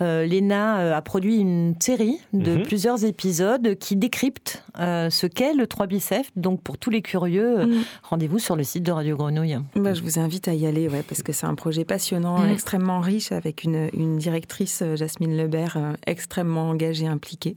euh, 0.00 0.26
l'ENA 0.26 0.96
a 0.96 1.02
produit 1.02 1.36
une 1.36 1.74
série 1.80 2.18
de 2.32 2.56
mhm. 2.56 2.62
plusieurs 2.62 3.04
épisodes 3.04 3.76
qui 3.78 3.96
décryptent 3.96 4.64
ce 4.76 5.26
qu'est 5.26 5.54
le 5.54 5.66
3 5.66 5.86
Bicef. 5.86 6.30
Donc, 6.36 6.62
pour 6.62 6.78
tous 6.78 6.90
les 6.90 7.02
curieux, 7.02 7.66
mhm. 7.66 7.82
rendez-vous 8.02 8.38
sur 8.38 8.56
le 8.56 8.64
site 8.64 8.82
de 8.82 8.92
Radio 8.92 9.16
Grenouille. 9.16 9.58
Bah, 9.76 9.94
je 9.94 10.02
vous 10.02 10.18
invite 10.18 10.48
à 10.48 10.54
y 10.54 10.66
aller, 10.66 10.88
ouais, 10.88 11.02
parce 11.06 11.22
que 11.22 11.32
c'est 11.32 11.46
un 11.46 11.54
projet 11.54 11.84
passionnant, 11.84 12.44
extrêmement 12.46 13.00
riche, 13.00 13.32
avec 13.32 13.64
une, 13.64 13.88
une 13.92 14.18
directrice, 14.18 14.82
Jasmine 14.94 15.36
Lebert, 15.36 15.78
extrêmement 16.06 16.70
engagée, 16.70 17.06
impliquée. 17.06 17.54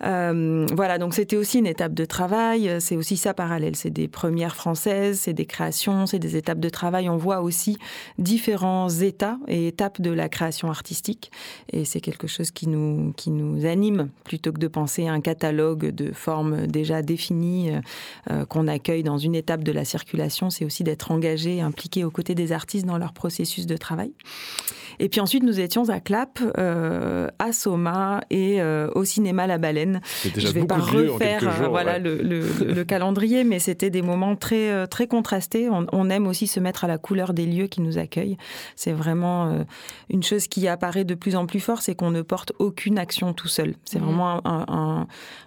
voilà, 0.00 0.98
donc 0.98 1.14
c'était 1.14 1.36
aussi 1.36 1.58
une 1.58 1.66
étape 1.66 1.94
de 1.94 2.04
travail. 2.04 2.70
C'est 2.80 2.96
aussi 2.96 3.16
ça 3.16 3.34
parallèle. 3.34 3.76
C'est 3.76 3.90
des 3.90 4.08
premières 4.08 4.56
françaises 4.56 5.01
c'est 5.12 5.32
des 5.32 5.46
créations, 5.46 6.06
c'est 6.06 6.18
des 6.18 6.36
étapes 6.36 6.60
de 6.60 6.68
travail. 6.68 7.08
On 7.08 7.16
voit 7.16 7.40
aussi 7.40 7.76
différents 8.18 8.88
états 8.88 9.38
et 9.48 9.68
étapes 9.68 10.00
de 10.00 10.10
la 10.10 10.28
création 10.28 10.70
artistique. 10.70 11.30
Et 11.72 11.84
c'est 11.84 12.00
quelque 12.00 12.26
chose 12.26 12.50
qui 12.50 12.68
nous, 12.68 13.12
qui 13.16 13.30
nous 13.30 13.66
anime 13.66 14.10
plutôt 14.24 14.52
que 14.52 14.58
de 14.58 14.68
penser 14.68 15.06
à 15.06 15.12
un 15.12 15.20
catalogue 15.20 15.90
de 15.90 16.12
formes 16.12 16.66
déjà 16.66 17.02
définies 17.02 17.70
euh, 17.70 17.80
euh, 18.30 18.44
qu'on 18.44 18.68
accueille 18.68 19.02
dans 19.02 19.18
une 19.18 19.34
étape 19.34 19.64
de 19.64 19.72
la 19.72 19.84
circulation. 19.84 20.50
C'est 20.50 20.64
aussi 20.64 20.84
d'être 20.84 21.10
engagé, 21.10 21.60
impliqué 21.60 22.04
aux 22.04 22.10
côtés 22.10 22.34
des 22.34 22.52
artistes 22.52 22.86
dans 22.86 22.98
leur 22.98 23.12
processus 23.12 23.66
de 23.66 23.76
travail. 23.76 24.12
Et 24.98 25.08
puis 25.08 25.20
ensuite, 25.20 25.42
nous 25.42 25.58
étions 25.58 25.88
à 25.88 26.00
Clap, 26.00 26.38
euh, 26.58 27.28
à 27.38 27.52
Soma 27.52 28.20
et 28.30 28.60
au 28.94 29.04
cinéma 29.04 29.46
La 29.46 29.58
Baleine. 29.58 30.00
Je 30.36 30.46
ne 30.46 30.52
vais 30.52 30.64
pas 30.64 30.76
refaire 30.76 31.68
voilà, 31.70 31.98
le, 31.98 32.16
le, 32.22 32.84
calendrier, 32.84 33.42
mais 33.42 33.58
c'était 33.58 33.90
des 33.90 34.02
moments 34.02 34.36
très 34.36 34.86
très 34.92 35.06
contrasté. 35.06 35.70
On, 35.70 36.10
aime 36.10 36.26
aussi 36.26 36.46
se 36.46 36.60
mettre 36.60 36.84
à 36.84 36.86
la 36.86 36.98
couleur 36.98 37.32
des 37.32 37.46
lieux 37.46 37.66
qui 37.66 37.80
nous 37.80 37.96
accueillent. 37.96 38.36
C'est 38.76 38.92
vraiment 38.92 39.46
euh, 39.46 39.64
une 40.10 40.22
chose 40.22 40.48
qui 40.48 40.68
apparaît 40.68 41.04
de 41.04 41.14
plus 41.14 41.34
en 41.34 41.46
plus 41.46 41.60
fort, 41.60 41.80
c'est 41.80 41.94
qu'on 41.94 42.10
ne 42.10 42.20
porte 42.20 42.52
aucune 42.58 42.98
action 42.98 43.32
tout 43.32 43.48
seul. 43.48 43.74
C'est 43.86 43.98
mmh. 43.98 44.04
vraiment 44.04 44.46
un, 44.46 45.06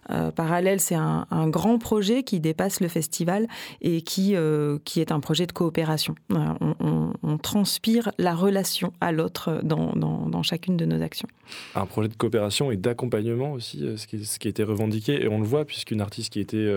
euh, 0.09 0.31
parallèle, 0.31 0.79
c'est 0.79 0.95
un, 0.95 1.27
grand 1.47 1.77
projet 1.77 2.23
qui 2.23 2.39
dépasse 2.39 2.79
le 2.79 2.87
festival 2.87 3.45
et 3.81 4.01
qui, 4.01 4.35
qui 4.83 4.99
est 4.99 5.11
un 5.11 5.19
projet 5.19 5.45
de 5.45 5.51
coopération. 5.51 6.15
On, 6.31 7.37
transpire 7.43 8.11
la 8.17 8.33
relation 8.33 8.93
à 9.01 9.11
l'autre 9.11 9.59
dans, 9.61 9.93
dans, 9.93 10.41
chacune 10.41 10.77
de 10.77 10.85
nos 10.85 11.01
actions. 11.03 11.27
Un 11.75 11.85
projet 11.85 12.07
de 12.07 12.15
coopération 12.15 12.71
et 12.71 12.77
d'accompagnement 12.77 13.51
aussi, 13.51 13.85
ce 13.97 14.07
qui, 14.07 14.25
ce 14.25 14.39
qui 14.39 14.47
a 14.47 14.49
été 14.49 14.63
revendiqué, 14.63 15.23
et 15.23 15.27
on 15.27 15.39
le 15.39 15.45
voit 15.45 15.65
puisqu'une 15.65 16.01
artiste 16.01 16.31
qui 16.33 16.39
était 16.39 16.67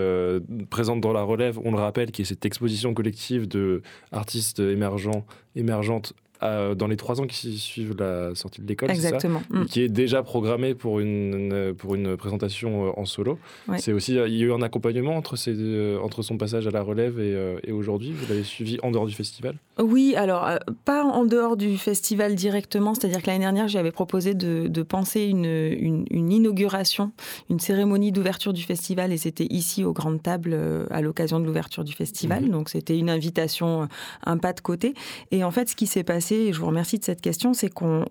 présente 0.69 1.01
dans 1.01 1.13
la 1.13 1.23
relève, 1.23 1.57
on 1.63 1.71
le 1.71 1.77
rappelle, 1.77 2.11
qui 2.11 2.21
est 2.21 2.25
cette 2.25 2.41
exposition 2.49 2.93
collective 2.93 3.47
de 3.47 3.81
artistes 4.11 4.59
émergents, 4.59 5.25
émergentes 5.55 6.13
dans 6.41 6.87
les 6.87 6.97
trois 6.97 7.21
ans 7.21 7.27
qui 7.27 7.57
suivent 7.57 7.95
la 7.97 8.33
sortie 8.35 8.61
de 8.61 8.67
l'école, 8.67 8.91
Exactement. 8.91 9.41
Ça, 9.51 9.59
mm. 9.59 9.65
qui 9.65 9.81
est 9.81 9.89
déjà 9.89 10.23
programmé 10.23 10.73
pour 10.75 10.99
une, 10.99 11.73
pour 11.77 11.95
une 11.95 12.17
présentation 12.17 12.87
euh, 12.87 12.91
en 12.97 13.05
solo. 13.05 13.39
C'est 13.77 13.93
aussi, 13.93 14.13
il 14.13 14.35
y 14.35 14.43
a 14.43 14.45
eu 14.45 14.53
un 14.53 14.61
accompagnement 14.61 15.15
entre, 15.15 15.35
ces, 15.35 15.97
entre 16.01 16.21
son 16.21 16.37
passage 16.37 16.67
à 16.67 16.71
la 16.71 16.81
relève 16.81 17.19
et, 17.19 17.33
euh, 17.33 17.59
et 17.63 17.71
aujourd'hui. 17.71 18.11
Vous 18.11 18.25
l'avez 18.29 18.43
suivi 18.43 18.77
en 18.83 18.91
dehors 18.91 19.05
du 19.05 19.13
festival? 19.13 19.55
Oui, 19.79 20.13
alors 20.15 20.47
euh, 20.47 20.57
pas 20.85 21.03
en 21.03 21.25
dehors 21.25 21.57
du 21.57 21.77
festival 21.77 22.35
directement. 22.35 22.93
C'est-à-dire 22.93 23.21
que 23.21 23.27
l'année 23.27 23.39
dernière, 23.39 23.67
j'avais 23.67 23.91
proposé 23.91 24.33
de, 24.33 24.67
de 24.67 24.83
penser 24.83 25.23
une, 25.23 25.45
une, 25.45 26.31
inauguration, 26.31 27.11
une 27.49 27.59
cérémonie 27.59 28.11
d'ouverture 28.11 28.53
du 28.53 28.63
festival, 28.63 29.11
et 29.11 29.17
c'était 29.17 29.47
ici 29.49 29.83
aux 29.83 29.93
grandes 29.93 30.21
tables 30.21 30.57
à 30.91 31.01
l'occasion 31.01 31.39
de 31.39 31.45
l'ouverture 31.45 31.83
du 31.83 31.93
festival. 31.93 32.43
Mhm. 32.43 32.49
Donc 32.51 32.69
c'était 32.69 32.97
une 32.97 33.09
invitation, 33.09 33.87
un 34.25 34.37
pas 34.37 34.53
de 34.53 34.61
côté. 34.61 34.93
Et 35.31 35.43
en 35.43 35.51
fait, 35.51 35.69
ce 35.69 35.75
qui 35.75 35.87
s'est 35.87 36.03
passé 36.03 36.28
et 36.31 36.53
je 36.53 36.59
vous 36.59 36.67
remercie 36.67 36.99
de 36.99 37.03
cette 37.03 37.21
question, 37.21 37.53
c'est 37.53 37.69
qu'on 37.69 38.05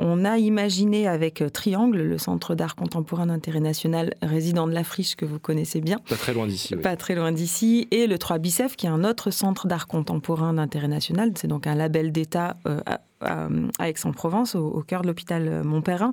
on 0.00 0.24
a 0.24 0.38
imaginé 0.38 1.06
avec 1.06 1.42
euh, 1.42 1.48
Triangle, 1.48 1.98
le 1.98 2.18
Centre 2.18 2.54
d'art 2.54 2.76
contemporain 2.76 3.26
d'intérêt 3.26 3.60
national 3.60 4.14
résident 4.22 4.66
de 4.66 4.72
la 4.72 4.84
Friche 4.84 5.16
que 5.16 5.24
vous 5.24 5.38
connaissez 5.38 5.80
bien. 5.80 5.98
Pas 6.08 6.16
très 6.16 6.34
loin 6.34 6.46
d'ici. 6.46 6.76
Pas 6.76 6.96
très 6.96 7.14
loin 7.14 7.32
d'ici. 7.32 7.88
Et 7.90 8.06
le 8.06 8.18
3 8.18 8.38
Bicef, 8.38 8.76
qui 8.76 8.86
est 8.86 8.90
un 8.90 9.04
autre 9.04 9.30
centre 9.30 9.66
d'art 9.66 9.86
contemporain 9.86 10.54
d'intérêt 10.54 10.88
national. 10.88 11.32
C'est 11.36 11.48
donc 11.48 11.66
un 11.66 11.74
label 11.74 12.12
d'État 12.12 12.56
euh, 12.66 12.80
à 13.24 13.88
Aix-en-Provence, 13.88 14.54
au, 14.54 14.82
cœur 14.86 15.02
de 15.02 15.06
l'hôpital 15.06 15.62
Montperrin, 15.64 16.12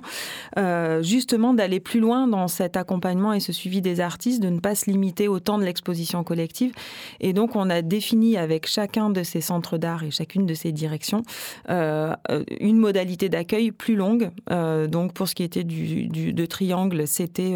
euh, 0.58 1.02
justement 1.02 1.54
d'aller 1.54 1.80
plus 1.80 2.00
loin 2.00 2.26
dans 2.26 2.48
cet 2.48 2.76
accompagnement 2.76 3.32
et 3.32 3.40
ce 3.40 3.52
suivi 3.52 3.80
des 3.80 4.00
artistes, 4.00 4.42
de 4.42 4.48
ne 4.48 4.60
pas 4.60 4.74
se 4.74 4.90
limiter 4.90 5.28
au 5.28 5.40
temps 5.40 5.58
de 5.58 5.64
l'exposition 5.64 6.24
collective. 6.24 6.72
Et 7.20 7.32
donc, 7.32 7.56
on 7.56 7.70
a 7.70 7.82
défini 7.82 8.36
avec 8.36 8.66
chacun 8.66 9.10
de 9.10 9.22
ces 9.22 9.40
centres 9.40 9.78
d'art 9.78 10.04
et 10.04 10.10
chacune 10.10 10.46
de 10.46 10.54
ces 10.54 10.72
directions 10.72 11.22
euh, 11.68 12.14
une 12.60 12.78
modalité 12.78 13.28
d'accueil 13.28 13.70
plus 13.70 13.96
longue. 13.96 14.30
Euh, 14.50 14.86
donc, 14.86 15.12
pour 15.12 15.28
ce 15.28 15.34
qui 15.34 15.42
était 15.42 15.64
du, 15.64 16.06
de 16.08 16.46
Triangle, 16.46 17.06
c'était 17.06 17.54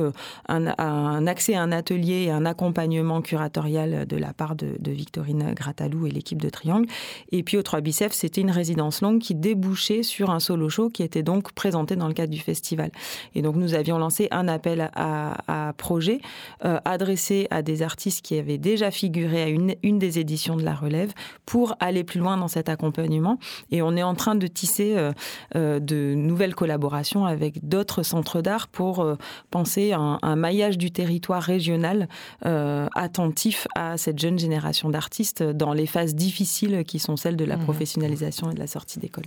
un, 0.48 1.26
accès 1.26 1.54
à 1.54 1.62
un 1.62 1.72
atelier 1.72 2.24
et 2.24 2.30
un 2.30 2.46
accompagnement 2.46 3.22
curatorial 3.22 4.06
de 4.06 4.16
la 4.16 4.32
part 4.32 4.54
de, 4.56 4.76
de 4.78 4.90
Victorine 4.90 5.52
Gratalou 5.54 6.06
et 6.06 6.10
l'équipe 6.10 6.40
de 6.40 6.48
Triangle. 6.48 6.86
Et 7.32 7.42
puis, 7.42 7.56
au 7.56 7.62
3 7.62 7.80
Bicef, 7.80 8.12
c'était 8.12 8.40
une 8.40 8.50
résidence 8.50 9.00
longue 9.00 9.20
qui 9.20 9.34
débouché 9.44 10.02
sur 10.02 10.30
un 10.30 10.40
solo 10.40 10.70
show 10.70 10.88
qui 10.88 11.02
était 11.02 11.22
donc 11.22 11.52
présenté 11.52 11.96
dans 11.96 12.08
le 12.08 12.14
cadre 12.14 12.32
du 12.32 12.40
festival. 12.40 12.90
Et 13.34 13.42
donc 13.42 13.56
nous 13.56 13.74
avions 13.74 13.98
lancé 13.98 14.26
un 14.30 14.48
appel 14.48 14.90
à, 14.94 15.68
à 15.68 15.72
projet 15.74 16.20
euh, 16.64 16.78
adressé 16.86 17.46
à 17.50 17.60
des 17.60 17.82
artistes 17.82 18.24
qui 18.24 18.38
avaient 18.38 18.56
déjà 18.56 18.90
figuré 18.90 19.42
à 19.42 19.48
une, 19.48 19.74
une 19.82 19.98
des 19.98 20.18
éditions 20.18 20.56
de 20.56 20.62
la 20.62 20.74
relève 20.74 21.12
pour 21.44 21.76
aller 21.78 22.04
plus 22.04 22.20
loin 22.20 22.38
dans 22.38 22.48
cet 22.48 22.70
accompagnement. 22.70 23.38
Et 23.70 23.82
on 23.82 23.94
est 23.96 24.02
en 24.02 24.14
train 24.14 24.34
de 24.34 24.46
tisser 24.46 24.94
euh, 24.96 25.12
euh, 25.56 25.78
de 25.78 26.14
nouvelles 26.16 26.54
collaborations 26.54 27.26
avec 27.26 27.68
d'autres 27.68 28.02
centres 28.02 28.40
d'art 28.40 28.68
pour 28.68 29.06
penser 29.50 29.92
un, 29.92 30.18
un, 30.22 30.36
maillage 30.36 30.78
du 30.78 30.90
territoire 30.90 31.42
régional 31.42 32.08
attentif 32.94 33.66
à 33.74 33.98
cette 33.98 34.18
jeune 34.18 34.38
génération 34.38 34.88
d'artistes 34.88 35.42
dans 35.42 35.72
les 35.72 35.86
phases 35.86 36.14
difficiles 36.14 36.84
qui 36.84 36.98
sont 36.98 37.16
celles 37.16 37.36
de 37.36 37.44
la 37.44 37.56
mmh. 37.56 37.64
professionnalisation 37.64 38.50
et 38.50 38.54
de 38.54 38.58
la 38.58 38.66
sortie 38.66 38.98
d'école. 38.98 39.24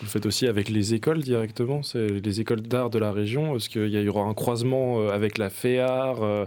Vous 0.00 0.06
le 0.06 0.10
faites 0.10 0.26
aussi 0.26 0.46
avec 0.48 0.68
les 0.68 0.94
écoles 0.94 1.22
directement, 1.22 1.82
c'est 1.82 2.08
les 2.08 2.40
écoles 2.40 2.62
d'art 2.62 2.90
de 2.90 2.98
la 2.98 3.12
région, 3.12 3.52
parce 3.52 3.68
qu'il 3.68 3.88
y 3.88 4.08
aura 4.08 4.22
un 4.22 4.34
croisement 4.34 5.00
euh, 5.00 5.10
avec 5.10 5.38
la 5.38 5.50
FEAR 5.50 6.16
euh, 6.22 6.46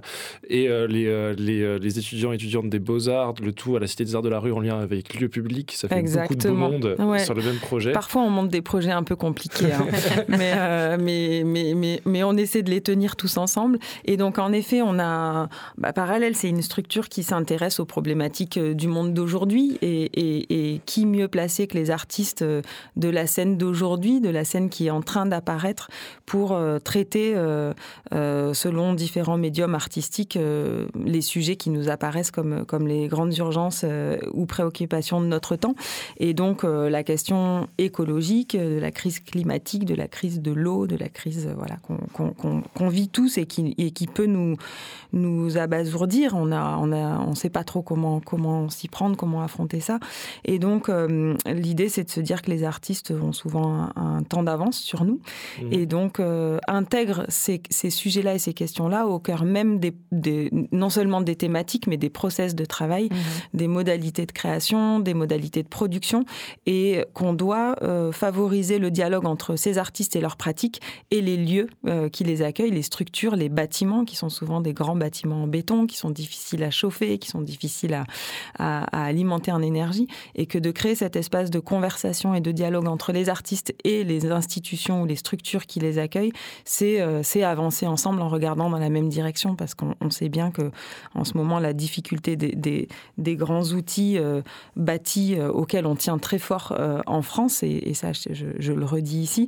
et 0.50 0.68
euh, 0.68 0.86
les, 0.86 1.06
les, 1.36 1.80
les, 1.80 2.00
étudiants 2.00 2.34
et 2.34 2.36
étudiantes 2.36 2.70
des 2.70 2.80
Beaux-Arts, 2.80 3.36
le 3.42 3.54
tout 3.54 3.76
à 3.78 3.80
la 3.80 3.88
Cité 3.88 4.04
des 4.04 4.16
Arts 4.16 4.22
de 4.22 4.30
la 4.30 4.40
rue 4.40 4.52
en 4.52 4.60
lien 4.60 4.80
avec 4.80 5.20
lieu 5.20 5.30
public? 5.30 5.74
Ça 5.76 5.88
fait 5.88 6.02
beaucoup 6.02 6.36
de 6.36 6.50
beau 6.50 6.56
monde 6.56 6.96
sur 7.20 7.34
le 7.34 7.42
même 7.42 7.58
projet. 7.58 7.94
Parfois, 7.94 8.24
on 8.24 8.30
monte 8.30 8.50
des 8.50 8.62
projets 8.62 8.92
un 8.92 9.04
peu 9.04 9.16
compliqués, 9.16 9.72
hein. 9.72 9.88
mais, 10.28 10.98
mais, 10.98 11.44
mais, 11.46 11.74
mais, 11.74 12.02
mais, 12.06 12.24
on 12.24 12.36
essaie 12.36 12.64
de 12.64 12.70
les 12.70 12.82
tenir 12.82 13.16
tous 13.16 13.38
ensemble. 13.38 13.80
Et 14.06 14.18
donc, 14.18 14.40
en 14.40 14.52
effet, 14.52 14.82
on 14.82 15.00
a, 15.00 15.48
bah, 15.78 15.94
parallèle, 15.94 16.36
c'est 16.36 16.50
une 16.50 16.62
structure 16.62 17.08
qui 17.08 17.24
s'intéresse 17.24 17.80
aux 17.80 17.86
problématiques 17.86 18.60
du 18.60 18.88
monde 18.88 19.14
d'aujourd'hui 19.14 19.78
et, 19.82 20.04
et, 20.14 20.74
et, 20.74 20.82
qui 20.86 21.06
mieux 21.06 21.28
placé 21.28 21.68
que 21.68 21.78
les 21.78 21.92
artistes 21.92 22.44
de 22.44 23.10
la 23.10 23.26
scène 23.38 23.56
d'aujourd'hui, 23.56 24.20
de 24.20 24.30
la 24.30 24.44
scène 24.44 24.68
qui 24.68 24.88
est 24.88 24.90
en 24.90 25.04
train 25.04 25.28
d'apparaître 25.28 25.92
pour 26.28 26.52
euh, 26.52 26.78
traiter, 26.78 27.34
euh, 27.36 27.74
euh, 28.14 28.54
selon 28.54 28.94
différents 28.94 29.38
médiums 29.38 29.74
artistiques, 29.74 30.38
les 31.04 31.22
sujets 31.22 31.56
qui 31.56 31.72
nous 31.72 31.90
apparaissent 31.90 32.32
comme, 32.32 32.66
comme 32.66 32.88
les 32.88 33.08
grandes 33.08 33.36
urgences 33.38 33.86
ou 34.34 34.46
préoccupations 34.46 35.20
de 35.20 35.26
notre 35.26 35.56
temps. 35.56 35.76
Et 36.18 36.34
donc 36.34 36.64
la 36.64 37.04
question 37.04 37.68
écologique, 37.78 38.56
de 38.56 38.80
la 38.80 38.92
crise 38.92 39.20
climatique, 39.20 39.86
de 39.86 39.96
la 39.96 40.08
crise 40.08 40.42
de 40.42 40.52
l'eau, 40.52 40.88
de 40.88 40.96
la 40.96 41.10
crise 41.10 41.50
voilà, 41.56 41.78
qu'on 41.84 42.88
vit 42.90 43.10
tous 43.10 43.38
et 43.38 43.46
qui, 43.46 43.74
et 43.78 43.92
qui 43.92 44.08
peut 44.08 44.26
nous, 44.26 44.56
nous 45.14 45.58
abasourdir. 45.58 46.36
On 46.36 46.46
ne 46.46 46.56
on 46.56 46.92
a, 46.92 47.20
on 47.20 47.36
sait 47.36 47.50
pas 47.50 47.64
trop 47.64 47.82
comment, 47.82 48.20
comment 48.20 48.70
s'y 48.70 48.88
prendre, 48.88 49.16
comment 49.18 49.42
affronter 49.42 49.80
ça. 49.80 50.00
Et 50.46 50.60
donc 50.60 50.90
l'idée, 51.46 51.90
c'est 51.90 52.04
de 52.04 52.10
se 52.10 52.22
dire 52.22 52.42
que 52.42 52.52
les 52.52 52.64
artistes 52.64 52.78
artistes 52.78 53.10
ont 53.12 53.34
souvent 53.34 53.90
un, 53.96 54.22
temps 54.22 54.44
d'avance 54.44 54.80
sur 54.80 55.04
nous 55.04 55.20
mmh. 55.60 55.74
et 55.74 55.86
donc 55.88 56.17
intègrent 56.68 57.26
ces, 57.30 57.62
ces 57.70 57.90
sujets-là 57.90 58.36
et 58.36 58.40
ces 58.40 58.54
questions-là 58.54 59.08
au 59.08 59.20
cœur 59.20 59.44
même 59.44 59.80
des, 59.80 59.94
des, 60.12 60.50
non 60.72 60.90
seulement 60.90 61.22
des 61.22 61.36
thématiques, 61.36 61.88
mais 61.88 61.98
des 61.98 62.10
process 62.10 62.56
de 62.56 62.66
travail, 62.66 63.10
mmh. 63.10 63.58
des 63.58 63.68
modalités 63.68 64.26
de 64.26 64.32
création, 64.32 65.00
des 65.00 65.14
modalités 65.14 65.64
de 65.64 65.68
production, 65.68 66.26
et 66.66 67.04
qu'on 67.14 67.34
doit 67.34 67.76
favoriser 68.12 68.80
le 68.80 68.92
dialogue 68.92 69.26
entre 69.26 69.56
ces 69.56 69.78
artistes 69.78 70.16
et 70.16 70.22
leurs 70.22 70.38
pratiques 70.38 70.82
et 71.12 71.22
les 71.22 71.38
lieux 71.38 71.68
qui 72.12 72.24
les 72.24 72.42
accueillent, 72.42 72.72
les 72.72 72.82
structures, 72.82 73.36
les 73.36 73.50
bâtiments, 73.50 74.06
qui 74.06 74.16
sont 74.16 74.30
souvent 74.30 74.62
des 74.62 74.74
grands 74.74 74.96
bâtiments 74.96 75.44
en 75.44 75.48
béton, 75.48 75.88
qui 75.88 75.98
sont 75.98 76.10
difficiles 76.10 76.64
à 76.64 76.72
chauffer, 76.72 77.18
qui 77.18 77.30
sont 77.30 77.42
difficiles 77.42 77.94
à, 77.94 78.06
à, 78.58 79.06
alimenter 79.06 79.52
en 79.52 79.62
énergie, 79.62 80.08
et 80.36 80.46
que 80.46 80.58
de 80.58 80.72
créer 80.72 80.96
cet 80.96 81.16
espace 81.16 81.50
de 81.50 81.60
conversation 81.60 82.34
et 82.34 82.42
de 82.42 82.52
dialogue 82.52 82.88
entre 82.88 83.12
les 83.12 83.30
artistes 83.30 83.76
et 83.84 84.04
les 84.04 84.32
institutions 84.32 85.02
ou 85.02 85.06
les 85.06 85.16
structures 85.16 85.66
qui 85.66 85.80
les 85.80 85.98
accueillent, 85.98 86.07
c'est 86.66 87.02
euh, 87.02 87.22
avancer 87.44 87.88
ensemble 87.88 88.22
en 88.22 88.30
regardant 88.30 88.70
dans 88.70 88.80
la 88.80 88.90
même 88.90 89.10
direction, 89.10 89.56
parce 89.56 89.74
qu'on 89.74 90.10
sait 90.10 90.30
bien 90.30 90.52
que 90.52 90.72
en 91.14 91.24
ce 91.24 91.38
moment, 91.38 91.60
la 91.60 91.74
difficulté 91.74 92.36
des, 92.36 92.88
des, 93.18 93.36
grands 93.36 93.64
outils 93.64 94.18
euh, 94.18 94.42
bâtis 94.76 95.36
euh, 95.36 95.50
auxquels 95.50 95.86
on 95.86 95.96
tient 95.96 96.18
très 96.18 96.40
fort 96.40 96.78
en 97.06 97.22
France, 97.22 97.64
et, 97.64 97.94
ça, 97.94 98.12
je, 98.14 98.46
je, 98.60 98.74
le 98.74 98.86
redis 98.86 99.20
ici, 99.20 99.48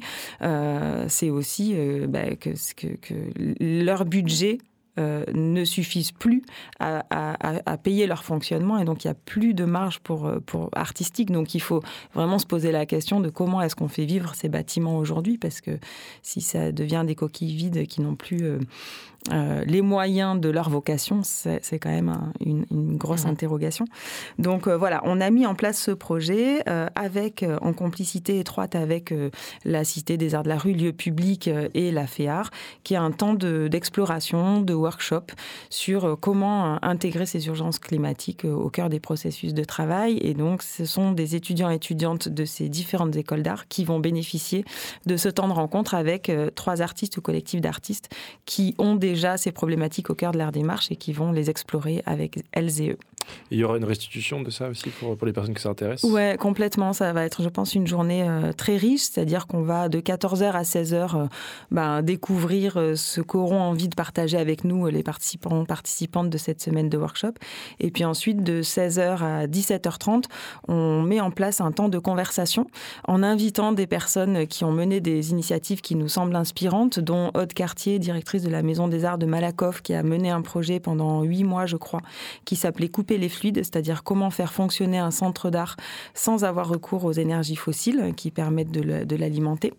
c'est 1.07 1.29
aussi 1.29 1.75
bah, 2.07 2.35
que, 2.35 2.51
que, 2.75 2.87
que 2.87 3.13
leur 3.59 4.05
budget 4.05 4.59
euh, 4.99 5.23
ne 5.33 5.63
suffisent 5.63 6.11
plus 6.11 6.43
à, 6.79 7.03
payer 7.83 8.07
leur 8.07 8.23
fonctionnement 8.23 8.77
et 8.79 8.85
donc 8.85 9.03
il 9.03 9.07
n'y 9.07 9.11
a 9.11 9.15
plus 9.15 9.53
de 9.53 9.63
marge 9.63 9.99
pour, 9.99 10.25
euh, 10.25 10.39
pour 10.45 10.69
artistique. 10.73 11.31
Donc 11.31 11.55
il 11.55 11.61
faut 11.61 11.81
vraiment 12.13 12.39
se 12.39 12.45
poser 12.45 12.71
la 12.71 12.85
question 12.85 13.19
de 13.19 13.29
comment 13.29 13.61
est-ce 13.61 13.75
qu'on 13.75 13.87
fait 13.87 14.05
vivre 14.05 14.35
ces 14.35 14.49
bâtiments 14.49 14.97
aujourd'hui 14.97 15.37
parce 15.37 15.61
que 15.61 15.71
si 16.21 16.41
ça 16.41 16.71
devient 16.71 17.03
des 17.05 17.15
coquilles 17.15 17.55
vides 17.55 17.87
qui 17.87 18.01
n'ont 18.01 18.15
plus 18.15 18.43
euh, 18.43 18.59
euh, 19.31 19.63
les 19.65 19.81
moyens 19.81 20.39
de 20.39 20.49
leur 20.49 20.69
vocation, 20.69 21.21
c'est 21.23 21.79
quand 21.79 21.89
même 21.89 22.31
une, 22.39 22.65
grosse 22.97 23.25
mmh. 23.25 23.29
interrogation. 23.29 23.85
Donc 24.37 24.67
euh, 24.67 24.77
voilà, 24.77 25.01
on 25.05 25.21
a 25.21 25.29
mis 25.29 25.45
en 25.45 25.55
place 25.55 25.79
ce 25.79 25.91
projet 25.91 26.63
euh, 26.67 26.87
avec, 26.95 27.45
en 27.61 27.73
complicité 27.73 28.39
étroite 28.39 28.75
avec 28.75 29.13
la 29.65 29.83
Cité 29.83 30.17
des 30.17 30.35
Arts 30.35 30.43
de 30.43 30.49
la 30.49 30.57
Rue, 30.57 30.73
lieu 30.73 30.93
public 30.93 31.49
et 31.73 31.91
la 31.91 32.07
FEAR, 32.07 32.49
qui 32.83 32.95
a 32.95 33.01
un 33.01 33.11
temps 33.11 33.33
d'exploration, 33.33 34.61
de, 34.61 34.73
workshop 34.73 35.25
sur 35.69 36.17
comment 36.19 36.81
intégrer 36.83 37.25
ces 37.25 37.47
urgences 37.47 37.79
climatiques 37.79 38.45
au 38.45 38.69
cœur 38.69 38.89
des 38.89 39.01
processus 39.01 39.53
de 39.53 39.63
travail. 39.63 40.17
Et 40.21 40.33
donc, 40.33 40.63
ce 40.63 40.85
sont 40.85 41.11
des 41.11 41.35
étudiants 41.35 41.69
et 41.69 41.75
étudiantes 41.75 42.29
de 42.29 42.45
ces 42.45 42.69
différentes 42.69 43.15
écoles 43.17 43.43
d'art 43.43 43.67
qui 43.67 43.83
vont 43.83 43.99
bénéficier 43.99 44.63
de 45.05 45.17
ce 45.17 45.27
temps 45.27 45.49
de 45.49 45.53
rencontre 45.53 45.95
avec 45.95 46.31
trois 46.55 46.81
artistes 46.81 47.17
ou 47.17 47.21
collectifs 47.21 47.61
d'artistes 47.61 48.09
qui 48.45 48.73
ont 48.77 48.95
des 48.95 49.08
déjà 49.09 49.37
ces 49.37 49.51
problématiques 49.51 50.09
au 50.09 50.15
cœur 50.15 50.31
de 50.31 50.37
leur 50.37 50.51
démarche 50.51 50.91
et 50.91 50.95
qui 50.95 51.13
vont 51.13 51.31
les 51.31 51.49
explorer 51.49 52.03
avec 52.05 52.39
elles 52.51 52.81
et 52.81 52.91
eux. 52.91 52.97
Il 53.51 53.57
y 53.57 53.63
aura 53.63 53.77
une 53.77 53.85
restitution 53.85 54.41
de 54.41 54.49
ça 54.49 54.69
aussi 54.69 54.89
pour, 54.89 55.17
pour 55.17 55.27
les 55.27 55.33
personnes 55.33 55.53
qui 55.53 55.61
s'intéressent 55.61 56.09
Oui, 56.11 56.37
complètement. 56.37 56.93
Ça 56.93 57.13
va 57.13 57.23
être, 57.25 57.41
je 57.43 57.49
pense, 57.49 57.75
une 57.75 57.87
journée 57.87 58.23
euh, 58.27 58.53
très 58.53 58.77
riche, 58.77 59.01
c'est-à-dire 59.01 59.47
qu'on 59.47 59.61
va 59.61 59.89
de 59.89 59.99
14h 59.99 60.51
à 60.51 60.63
16h 60.63 60.93
euh, 60.93 61.27
ben, 61.71 62.01
découvrir 62.01 62.77
euh, 62.77 62.95
ce 62.95 63.21
qu'auront 63.21 63.61
envie 63.61 63.89
de 63.89 63.95
partager 63.95 64.37
avec 64.37 64.63
nous 64.63 64.87
les 64.87 65.03
participants, 65.03 65.65
participantes 65.65 66.29
de 66.29 66.37
cette 66.37 66.61
semaine 66.61 66.89
de 66.89 66.97
workshop. 66.97 67.33
Et 67.79 67.91
puis 67.91 68.05
ensuite, 68.05 68.43
de 68.43 68.61
16h 68.61 69.23
à 69.23 69.47
17h30, 69.47 70.25
on 70.67 71.01
met 71.01 71.19
en 71.19 71.31
place 71.31 71.61
un 71.61 71.71
temps 71.71 71.89
de 71.89 71.99
conversation 71.99 72.67
en 73.07 73.23
invitant 73.23 73.71
des 73.71 73.87
personnes 73.87 74.47
qui 74.47 74.63
ont 74.63 74.71
mené 74.71 74.99
des 75.01 75.31
initiatives 75.31 75.81
qui 75.81 75.95
nous 75.95 76.07
semblent 76.07 76.35
inspirantes, 76.35 76.99
dont 76.99 77.31
Aude 77.35 77.53
Cartier, 77.53 77.99
directrice 77.99 78.43
de 78.43 78.49
la 78.49 78.63
Maison 78.63 78.87
des 78.87 79.05
Arts 79.05 79.17
de 79.17 79.25
Malakoff, 79.25 79.81
qui 79.81 79.93
a 79.93 80.03
mené 80.03 80.29
un 80.29 80.41
projet 80.41 80.79
pendant 80.79 81.23
huit 81.23 81.43
mois, 81.43 81.65
je 81.65 81.77
crois, 81.77 82.01
qui 82.45 82.55
s'appelait 82.55 82.89
Couper 82.89 83.17
les 83.19 83.29
fluides, 83.29 83.57
c'est-à-dire 83.57 84.03
comment 84.03 84.29
faire 84.29 84.53
fonctionner 84.53 84.97
un 84.97 85.11
centre 85.11 85.49
d'art 85.49 85.75
sans 86.13 86.43
avoir 86.43 86.67
recours 86.67 87.05
aux 87.05 87.11
énergies 87.11 87.55
fossiles 87.55 88.13
qui 88.15 88.31
permettent 88.31 88.71
de 88.71 89.15
l'alimenter. 89.15 89.73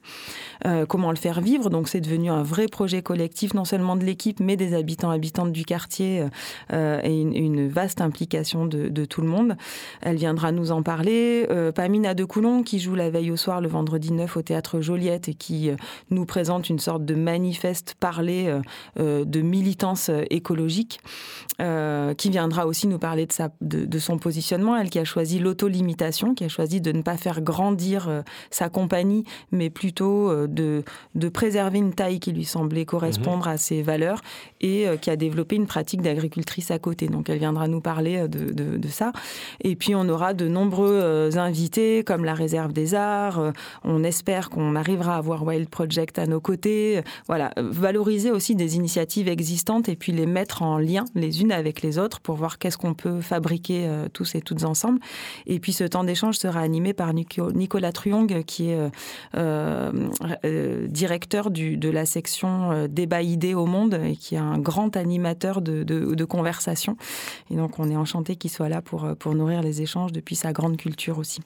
Euh, 0.66 0.86
comment 0.86 1.10
le 1.10 1.16
faire 1.16 1.40
vivre 1.40 1.70
Donc 1.70 1.88
c'est 1.88 2.00
devenu 2.00 2.30
un 2.30 2.42
vrai 2.42 2.66
projet 2.66 3.02
collectif, 3.02 3.54
non 3.54 3.64
seulement 3.64 3.96
de 3.96 4.04
l'équipe, 4.04 4.40
mais 4.40 4.56
des 4.56 4.74
habitants, 4.74 5.10
habitantes 5.10 5.52
du 5.52 5.64
quartier 5.64 6.24
euh, 6.72 7.00
et 7.02 7.20
une, 7.20 7.68
vaste 7.68 8.00
implication 8.00 8.66
de, 8.66 9.04
tout 9.04 9.22
le 9.22 9.28
monde. 9.28 9.56
Elle 10.02 10.16
viendra 10.16 10.52
nous 10.52 10.72
en 10.72 10.82
parler. 10.82 11.46
Euh, 11.50 11.72
Pamina 11.72 12.14
de 12.14 12.24
Coulon, 12.24 12.62
qui 12.62 12.78
joue 12.78 12.94
la 12.94 13.10
veille 13.10 13.30
au 13.30 13.36
soir 13.36 13.60
le 13.60 13.68
vendredi 13.68 14.12
9 14.12 14.36
au 14.36 14.42
théâtre 14.42 14.80
Joliette 14.80 15.28
et 15.28 15.34
qui 15.34 15.70
nous 16.10 16.26
présente 16.26 16.68
une 16.68 16.78
sorte 16.78 17.04
de 17.04 17.14
manifeste 17.14 17.94
parlé 17.98 18.52
euh, 18.98 19.24
de 19.24 19.40
militance 19.40 20.08
euh, 20.08 20.24
écologique, 20.30 21.00
euh, 21.60 22.14
qui 22.14 22.30
viendra 22.30 22.66
aussi 22.66 22.86
nous 22.86 22.98
parler 22.98 23.26
sa, 23.32 23.50
de, 23.60 23.98
son 23.98 24.18
positionnement. 24.18 24.76
Elle 24.76 24.90
qui 24.90 24.98
a 24.98 25.04
choisi 25.04 25.38
l'autolimitation, 25.38 26.34
qui 26.34 26.44
a 26.44 26.48
choisi 26.48 26.80
de 26.80 26.92
ne 26.92 27.02
pas 27.02 27.16
faire 27.16 27.40
grandir 27.40 28.22
sa 28.50 28.68
compagnie, 28.68 29.24
mais 29.52 29.70
plutôt 29.70 30.46
de, 30.46 30.82
de 31.14 31.28
préserver 31.28 31.78
une 31.78 31.94
taille 31.94 32.20
qui 32.20 32.32
lui 32.32 32.44
semblait 32.44 32.84
correspondre 32.84 33.46
mhm. 33.46 33.54
à 33.54 33.56
ses 33.56 33.82
valeurs 33.82 34.20
et 34.60 34.86
qui 35.00 35.10
a 35.10 35.16
développé 35.16 35.56
une 35.56 35.66
pratique 35.66 36.02
d'agricultrice 36.02 36.70
à 36.70 36.78
côté. 36.78 37.08
Donc 37.08 37.30
elle 37.30 37.38
viendra 37.38 37.68
nous 37.68 37.80
parler 37.80 38.28
de, 38.28 38.52
de, 38.52 38.88
ça. 38.88 39.12
Et 39.62 39.76
puis 39.76 39.94
on 39.94 40.08
aura 40.08 40.34
de 40.34 40.48
nombreux 40.48 41.30
invités 41.36 42.04
comme 42.04 42.24
la 42.24 42.34
Réserve 42.34 42.72
des 42.72 42.94
Arts. 42.94 43.52
On 43.84 44.04
espère 44.04 44.50
qu'on 44.50 44.76
arrivera 44.76 45.14
à 45.14 45.18
avoir 45.18 45.44
Wild 45.44 45.68
Project 45.68 46.18
à 46.18 46.26
nos 46.26 46.40
côtés. 46.40 47.02
Voilà, 47.26 47.52
valoriser 47.56 48.30
aussi 48.30 48.54
des 48.54 48.76
initiatives 48.76 48.90
initiatives 48.90 49.28
existantes 49.28 49.88
et 49.88 49.94
puis 49.94 50.10
les 50.10 50.26
mettre 50.26 50.62
en 50.62 50.76
lien 50.76 51.04
les 51.14 51.42
unes 51.42 51.52
avec 51.52 51.80
les 51.82 51.98
autres 51.98 52.18
pour 52.20 52.34
voir 52.34 52.58
qu'est-ce 52.58 52.76
qu'on 52.76 52.94
peut 52.94 53.09
fabriquer 53.20 53.86
euh, 53.86 54.08
tous 54.12 54.34
et 54.34 54.40
toutes 54.40 54.64
ensemble. 54.64 55.00
Et 55.46 55.60
puis 55.60 55.72
ce 55.72 55.84
temps 55.84 56.04
d'échange 56.04 56.36
sera 56.36 56.60
animé 56.60 56.92
par 56.92 57.12
Nicolas 57.12 57.92
Truong, 57.92 58.44
qui 58.44 58.70
est 58.70 58.78
euh, 59.36 60.08
euh, 60.44 60.86
directeur 60.88 61.50
du, 61.50 61.76
de 61.76 61.88
la 61.88 62.06
section 62.06 62.86
débat 62.88 63.22
idées 63.22 63.54
au 63.54 63.66
monde 63.66 63.94
et 64.04 64.16
qui 64.16 64.34
est 64.34 64.38
un 64.38 64.58
grand 64.58 64.96
animateur 64.96 65.60
de, 65.60 65.82
de, 65.82 66.24
conversation. 66.24 66.96
Et 67.50 67.56
donc 67.56 67.78
on 67.78 67.90
est 67.90 67.96
enchanté 67.96 68.36
qu'il 68.36 68.50
soit 68.50 68.68
là 68.68 68.82
pour, 68.82 69.08
pour 69.18 69.34
nourrir 69.34 69.62
les 69.62 69.82
échanges 69.82 70.12
depuis 70.12 70.36
sa 70.36 70.52
grande 70.52 70.76
culture 70.76 71.18
aussi. 71.18 71.40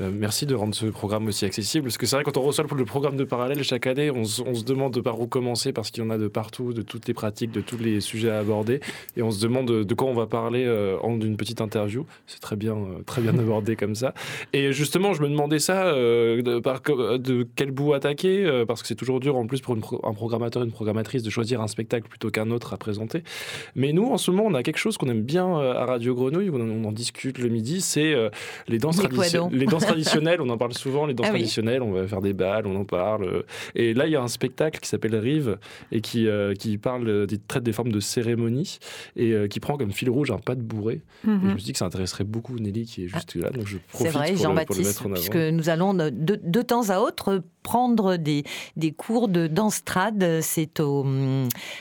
Euh, 0.00 0.10
merci 0.12 0.46
de 0.46 0.54
rendre 0.54 0.74
ce 0.74 0.86
programme 0.86 1.26
aussi 1.26 1.44
accessible. 1.44 1.84
Parce 1.84 1.98
que 1.98 2.06
c'est 2.06 2.16
vrai, 2.16 2.24
quand 2.24 2.36
on 2.36 2.42
reçoit 2.42 2.64
le 2.76 2.84
programme 2.84 3.16
de 3.16 3.24
parallèle 3.24 3.62
chaque 3.62 3.86
année, 3.86 4.10
on, 4.10 4.24
se 4.24 4.64
demande 4.64 4.94
de 4.94 5.00
par 5.00 5.20
où 5.20 5.26
commencer 5.26 5.72
parce 5.72 5.90
qu'il 5.90 6.02
y 6.02 6.06
en 6.06 6.10
a 6.10 6.18
de 6.18 6.28
partout, 6.28 6.72
de 6.72 6.82
toutes 6.82 7.06
les 7.08 7.14
pratiques, 7.14 7.50
de 7.50 7.60
tous 7.60 7.78
les 7.78 8.00
sujets 8.00 8.30
à 8.30 8.38
aborder. 8.38 8.80
Et 9.16 9.22
on 9.22 9.30
se 9.30 9.42
demande 9.42 9.66
de, 9.66 9.94
quoi 9.94 10.08
on 10.08 10.14
va 10.14 10.26
parler 10.26 10.64
euh, 10.66 10.98
en 11.02 11.20
une 11.20 11.36
petite 11.36 11.60
interview. 11.60 12.06
C'est 12.26 12.40
très 12.40 12.56
bien, 12.56 12.74
euh, 12.74 13.02
très 13.04 13.20
bien 13.20 13.38
abordé 13.38 13.76
comme 13.76 13.94
ça. 13.94 14.14
Et 14.52 14.72
justement, 14.72 15.12
je 15.12 15.22
me 15.22 15.28
demandais 15.28 15.58
ça, 15.58 15.92
de, 15.92 16.58
par, 16.60 16.80
de 16.80 17.46
quel 17.54 17.70
bout 17.70 17.92
attaquer 17.92 18.64
Parce 18.66 18.82
que 18.82 18.88
c'est 18.88 18.94
toujours 18.94 19.20
dur 19.20 19.36
en 19.36 19.46
plus 19.46 19.60
pour 19.60 19.76
un 19.76 20.14
programmateur, 20.14 20.62
une 20.62 20.72
programmatrice 20.72 21.22
de 21.22 21.30
choisir 21.30 21.60
un 21.60 21.68
spectacle 21.68 22.08
plutôt 22.08 22.30
qu'un 22.30 22.50
autre 22.50 22.72
à 22.72 22.76
présenter. 22.76 23.22
Mais 23.74 23.92
nous, 23.92 24.06
en 24.06 24.16
ce 24.16 24.30
moment, 24.30 24.44
on 24.46 24.54
a 24.54 24.62
quelque 24.62 24.78
chose 24.78 24.96
qu'on 24.96 25.08
aime 25.08 25.22
bien 25.22 25.58
à 25.58 25.84
Radio 25.84 26.14
Grenouille, 26.14 26.48
où 26.48 26.56
on, 26.56 26.84
en 26.84 26.92
discute 26.92 27.38
le 27.38 27.48
midi, 27.48 27.80
c'est 27.80 28.14
les 28.68 28.78
danses 28.78 28.96
traditionnelles 28.96 29.50
traditionnelles, 29.82 30.40
on 30.40 30.48
en 30.48 30.58
parle 30.58 30.74
souvent, 30.74 31.06
les 31.06 31.14
danses 31.14 31.26
ah 31.28 31.30
traditionnelles, 31.30 31.82
on 31.82 31.92
va 31.92 32.06
faire 32.06 32.20
des 32.20 32.32
balles, 32.32 32.66
on 32.66 32.76
en 32.76 32.84
parle. 32.84 33.44
Et 33.74 33.94
là, 33.94 34.06
il 34.06 34.12
y 34.12 34.16
a 34.16 34.22
un 34.22 34.28
spectacle 34.28 34.80
qui 34.80 34.88
s'appelle 34.88 35.16
Rive 35.16 35.58
et 35.90 36.00
qui, 36.00 36.26
euh, 36.26 36.54
qui 36.54 36.78
parle, 36.78 37.26
qui 37.26 37.38
traite 37.38 37.62
des 37.62 37.72
formes 37.72 37.92
de 37.92 38.00
cérémonie 38.00 38.78
et 39.16 39.32
euh, 39.32 39.48
qui 39.48 39.60
prend 39.60 39.76
comme 39.76 39.92
fil 39.92 40.10
rouge 40.10 40.30
un 40.30 40.38
pas 40.38 40.54
de 40.54 40.62
bourré. 40.62 41.02
je 41.24 41.30
me 41.30 41.56
suis 41.56 41.66
dit 41.66 41.72
que 41.72 41.78
ça 41.78 41.86
intéresserait 41.86 42.24
beaucoup 42.24 42.58
Nelly 42.58 42.84
qui 42.84 43.04
est 43.04 43.08
juste 43.08 43.34
là, 43.34 43.50
donc 43.50 43.66
je 43.66 43.78
profite 43.92 44.12
vrai, 44.12 44.32
pour, 44.32 44.54
le, 44.54 44.64
pour, 44.64 44.76
le, 44.76 44.82
mettre 44.82 45.02
en 45.02 45.06
avant. 45.06 45.14
Puisque 45.14 45.36
nous 45.36 45.68
allons 45.68 45.94
de, 45.94 46.10
de, 46.10 46.62
temps 46.62 46.90
à 46.90 46.98
autre 46.98 47.42
prendre 47.62 48.16
des, 48.16 48.44
des 48.76 48.92
cours 48.92 49.28
de 49.28 49.46
danse 49.46 49.84
trad. 49.84 50.40
C'est 50.42 50.80
au, 50.80 51.06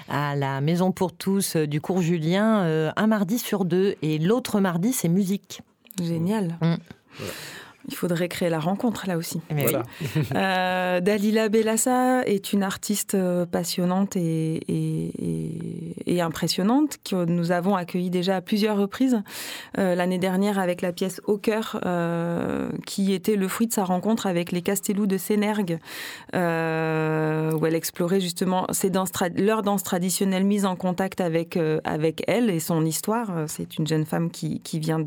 à 0.10 0.36
la 0.36 0.62
Maison 0.62 0.92
pour 0.92 1.14
tous 1.14 1.56
du 1.56 1.82
cours 1.82 2.02
Julien, 2.02 2.64
euh, 2.64 2.92
un 2.96 3.08
mardi 3.08 3.40
sur 3.40 3.66
deux, 3.66 3.96
et 4.02 4.18
l'autre 4.20 4.60
mardi, 4.60 4.94
c'est 4.94 5.10
musique. 5.10 5.62
Génial. 6.02 6.58
Mm. 6.62 6.76
Il 7.88 7.96
faudrait 7.96 8.30
créer 8.30 8.50
la 8.50 8.60
rencontre 8.60 9.08
là 9.08 9.18
aussi. 9.18 9.42
Eh 9.50 9.76
euh, 10.36 11.00
Dalila 11.02 11.50
Bellassa 11.50 12.24
est 12.26 12.54
une 12.54 12.64
artiste 12.64 13.16
euh, 13.16 13.46
passionnante 13.46 14.16
et, 14.16 14.60
impressionnante 16.22 16.98
que 17.04 17.26
nous 17.26 17.52
avons 17.52 17.76
accueillie 17.76 18.12
déjà 18.12 18.36
à 18.36 18.42
plusieurs 18.42 18.78
reprises. 18.78 19.24
Euh, 19.80 19.96
l'année 19.96 20.20
dernière 20.20 20.60
avec 20.60 20.84
la 20.84 20.92
pièce 20.92 21.20
Au 21.26 21.38
cœur, 21.40 21.82
qui 22.86 23.14
était 23.14 23.36
le 23.36 23.48
fruit 23.48 23.66
de 23.66 23.74
sa 23.74 23.84
rencontre 23.84 24.28
avec 24.28 24.52
les 24.52 24.62
Castellous 24.62 25.08
de 25.08 25.18
Sénergue, 25.18 25.80
où 26.34 26.38
où 27.62 27.66
elle 27.66 27.76
explorait 27.76 28.22
justement 28.22 28.66
ses 28.72 28.90
danses 28.90 29.10
leur 29.36 29.62
danse 29.62 29.84
traditionnelle 29.84 30.44
mise 30.44 30.66
en 30.66 30.76
contact 30.76 31.22
avec, 31.22 31.58
avec 31.84 32.24
elle 32.28 32.50
et 32.50 32.60
son 32.60 32.86
histoire. 32.86 33.32
C'est 33.48 33.78
une 33.78 33.88
jeune 33.88 34.06
femme 34.06 34.30
qui, 34.32 34.60
qui 34.62 34.80
vient 34.80 35.04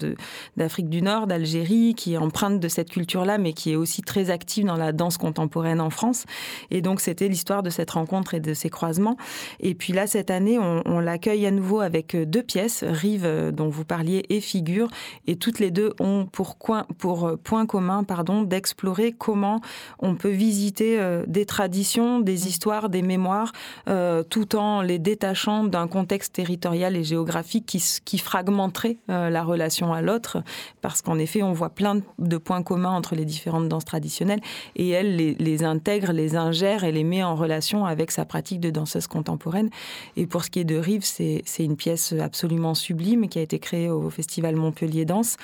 d'Afrique 0.56 0.88
du 0.88 1.02
Nord, 1.02 1.26
d'Algérie, 1.26 1.94
qui 1.94 2.14
est 2.14 2.18
empreinte 2.18 2.60
de 2.60 2.63
cette 2.68 2.90
culture-là, 2.90 3.38
mais 3.38 3.52
qui 3.52 3.72
est 3.72 3.76
aussi 3.76 4.02
très 4.02 4.30
active 4.30 4.64
dans 4.64 4.76
la 4.76 4.92
danse 4.92 5.18
contemporaine 5.18 5.80
en 5.80 5.90
France. 5.90 6.24
Et 6.70 6.80
donc, 6.80 7.00
c'était 7.00 7.28
l'histoire 7.28 7.62
de 7.62 7.70
cette 7.70 7.90
rencontre 7.90 8.34
et 8.34 8.40
de 8.40 8.54
ces 8.54 8.70
croisements. 8.70 9.16
Et 9.60 9.74
puis 9.74 9.92
là, 9.92 10.06
cette 10.06 10.30
année, 10.30 10.58
on, 10.58 10.82
on 10.86 11.00
l'accueille 11.00 11.46
à 11.46 11.50
nouveau 11.50 11.80
avec 11.80 12.16
deux 12.16 12.42
pièces, 12.42 12.84
Rive, 12.86 13.50
dont 13.52 13.68
vous 13.68 13.84
parliez, 13.84 14.24
et 14.28 14.40
Figure. 14.40 14.88
Et 15.26 15.36
toutes 15.36 15.58
les 15.58 15.70
deux 15.70 15.92
ont 16.00 16.26
pour, 16.30 16.58
coin, 16.58 16.86
pour 16.98 17.38
point 17.42 17.66
commun 17.66 18.04
pardon, 18.04 18.42
d'explorer 18.42 19.12
comment 19.12 19.60
on 19.98 20.14
peut 20.14 20.30
visiter 20.30 20.98
euh, 21.00 21.24
des 21.26 21.46
traditions, 21.46 22.20
des 22.20 22.32
mmh. 22.32 22.48
histoires, 22.48 22.88
des 22.88 23.02
mémoires, 23.02 23.52
euh, 23.88 24.22
tout 24.22 24.56
en 24.56 24.82
les 24.82 24.98
détachant 24.98 25.64
d'un 25.64 25.86
contexte 25.88 26.34
territorial 26.34 26.96
et 26.96 27.04
géographique 27.04 27.66
qui, 27.66 27.82
qui 28.04 28.18
fragmenterait 28.18 28.98
euh, 29.10 29.30
la 29.30 29.42
relation 29.42 29.92
à 29.92 30.02
l'autre. 30.02 30.42
Parce 30.80 31.02
qu'en 31.02 31.18
effet, 31.18 31.42
on 31.42 31.52
voit 31.52 31.70
plein 31.70 32.00
de 32.18 32.36
points 32.36 32.53
communs 32.62 32.92
entre 32.92 33.14
les 33.14 33.24
différentes 33.24 33.68
danses 33.68 33.84
traditionnelles 33.84 34.40
et 34.76 34.90
elle 34.90 35.16
les, 35.16 35.64
intègre, 35.64 36.12
les 36.12 36.36
ingère 36.36 36.84
et 36.84 36.92
les 36.92 37.04
met 37.04 37.22
en 37.22 37.34
relation 37.34 37.84
avec 37.84 38.10
sa 38.10 38.24
pratique 38.24 38.60
de 38.60 38.70
danseuse 38.70 39.06
contemporaine. 39.06 39.70
Et 40.16 40.26
pour 40.26 40.44
ce 40.44 40.50
qui 40.50 40.60
est 40.60 40.64
de 40.64 40.76
Rive, 40.76 41.04
c'est 41.04 41.42
une 41.58 41.76
pièce 41.76 42.12
absolument 42.12 42.74
sublime 42.74 43.28
qui 43.28 43.38
a 43.38 43.42
été 43.42 43.58
créée 43.58 43.90
au 43.90 44.10
Festival 44.10 44.56
Montpellier 44.56 45.04
Danse 45.04 45.36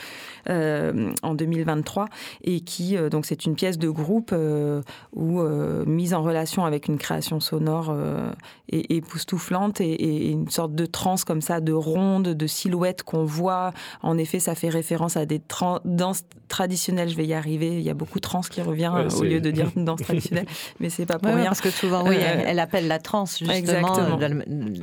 en 0.49 1.35
2023 1.35 2.07
et 2.43 2.61
qui, 2.61 2.97
euh, 2.97 3.09
donc 3.09 3.27
c'est 3.27 3.47
une 3.47 3.55
pièce 3.55 3.79
de 3.79 3.89
groupe 3.89 4.31
euh, 4.33 4.83
ou 5.15 5.41
euh, 5.41 5.85
mise 5.87 6.15
en 6.15 6.23
relation 6.23 6.65
avec 6.65 6.89
une 6.89 6.99
création 6.99 7.41
sonore 7.41 7.95
époustouflante 8.69 9.81
et, 9.81 9.93
et, 9.93 10.31
une 10.31 10.49
sorte 10.49 10.75
de 10.75 10.87
transe 10.87 11.25
comme 11.25 11.41
ça, 11.41 11.61
de 11.61 11.73
ronde, 11.73 12.29
de 12.29 12.47
silhouette 12.47 13.03
qu'on 13.03 13.25
voit. 13.25 13.73
En 14.03 14.17
effet, 14.19 14.39
ça 14.39 14.55
fait 14.55 14.69
référence 14.69 15.17
à 15.17 15.27
des 15.27 15.41
danses 15.85 16.23
traditionnelles. 16.49 17.00
Je 17.09 17.17
vais 17.17 17.27
y 17.27 17.35
arriver. 17.35 17.79
Il 17.79 17.83
y 17.83 17.91
a 17.91 17.95
beaucoup 17.95 18.19
de 18.19 18.23
trans 18.23 18.41
qui 18.41 18.63
revient 18.63 18.93
au 19.17 19.23
lieu 19.23 19.41
de 19.41 19.51
dire 19.51 19.71
danse 19.77 20.03
traditionnelle, 20.03 20.47
mais 20.79 20.91
c'est 20.91 21.07
pas 21.07 21.19
pour 21.19 21.33
rien. 21.33 21.45
parce 21.45 21.61
que 21.61 21.71
souvent, 21.71 22.07
oui, 22.07 22.17
elle, 22.17 22.59
appelle 22.59 22.89
la 22.89 22.99
transe 22.99 23.39
justement 23.39 24.19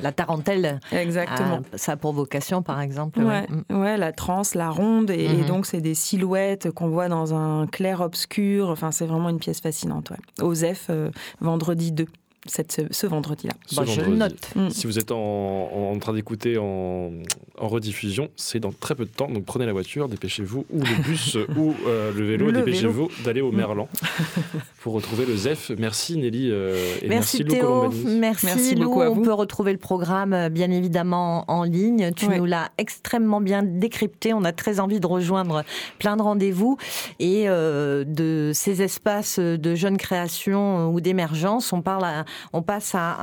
la 0.01 0.11
tarentelle. 0.11 0.79
Exactement. 0.91 1.61
ça 1.75 1.93
a 1.93 1.97
pour 1.97 2.13
vocation, 2.13 2.61
par 2.61 2.81
exemple. 2.81 3.19
Ouais, 3.21 3.47
ouais. 3.69 3.97
la 3.97 4.11
transe, 4.11 4.55
la 4.55 4.69
ronde, 4.69 5.09
et, 5.09 5.25
et 5.25 5.29
mhm. 5.29 5.45
donc 5.45 5.65
c'est 5.65 5.81
des 5.81 5.95
silhouettes 5.95 6.71
qu'on 6.71 6.89
voit 6.89 7.09
dans 7.09 7.33
un 7.33 7.67
clair-obscur. 7.67 8.69
Enfin, 8.69 8.91
c'est 8.91 9.05
vraiment 9.05 9.29
une 9.29 9.39
pièce 9.39 9.61
fascinante. 9.61 10.11
Ouais. 10.11 10.45
Osef, 10.45 10.87
euh, 10.89 11.09
vendredi 11.41 11.91
2 11.91 12.05
ce 12.49 13.07
vendredi-là. 13.07 13.53
Bah, 13.75 13.83
je 13.85 14.01
note. 14.01 14.49
Mm. 14.55 14.69
Si 14.69 14.87
vous 14.87 14.99
êtes 14.99 15.11
en, 15.11 15.97
train 15.99 16.13
d'écouter 16.13 16.57
en, 16.57 17.11
rediffusion, 17.57 18.29
c'est 18.35 18.59
dans 18.59 18.71
très 18.71 18.95
peu 18.95 19.05
de 19.05 19.09
temps. 19.09 19.29
Donc 19.29 19.45
prenez 19.45 19.65
la 19.65 19.73
voiture, 19.73 20.07
dépêchez-vous, 20.07 20.65
ou 20.69 20.79
le 20.79 21.03
bus, 21.03 21.35
ou 21.57 21.73
euh, 21.87 22.11
le 22.13 22.25
vélo, 22.25 22.51
dépêchez-vous 22.51 23.09
d'aller 23.25 23.41
au 23.41 23.51
mm. 23.51 23.55
Merlan 23.55 23.89
pour 24.81 24.93
retrouver 24.93 25.25
le 25.25 25.35
ZEF. 25.35 25.71
Merci 25.77 26.17
Nelly 26.17 26.49
euh, 26.51 26.75
et 27.01 27.07
merci, 27.07 27.43
merci 27.43 27.59
Théo, 27.59 27.89
merci, 28.19 28.75
beaucoup 28.75 29.01
à 29.01 29.09
vous. 29.09 29.21
On 29.21 29.23
peut 29.23 29.33
retrouver 29.33 29.71
le 29.71 29.79
programme 29.79 30.33
euh, 30.33 30.49
bien 30.49 30.71
évidemment 30.71 31.45
en 31.47 31.63
ligne. 31.63 32.11
Tu 32.15 32.27
nous 32.27 32.45
l'as 32.45 32.69
extrêmement 32.77 33.41
bien 33.41 33.63
décrypté. 33.63 34.33
On 34.33 34.43
a 34.43 34.51
très 34.51 34.79
envie 34.79 34.99
de 34.99 35.07
rejoindre 35.07 35.63
plein 35.99 36.15
de 36.15 36.21
rendez-vous 36.21 36.77
et 37.19 37.47
de 37.47 38.51
ces 38.53 38.81
espaces 38.81 39.39
de 39.39 39.75
jeunes 39.75 39.97
créations 39.97 40.89
ou 40.89 41.01
d'émergence. 41.01 41.73
On 41.73 41.81
parle 41.81 42.05
à 42.05 42.25
on 42.53 42.61
passe 42.61 42.93
à 42.95 43.17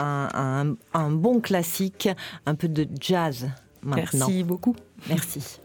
un, 0.95 1.11
bon 1.11 1.41
classique, 1.41 2.09
un 2.47 2.55
peu 2.55 2.69
de 2.69 2.89
jazz 3.01 3.49
maintenant. 3.83 4.27
Merci 4.27 4.45
beaucoup. 4.45 4.77
Merci. 5.09 5.61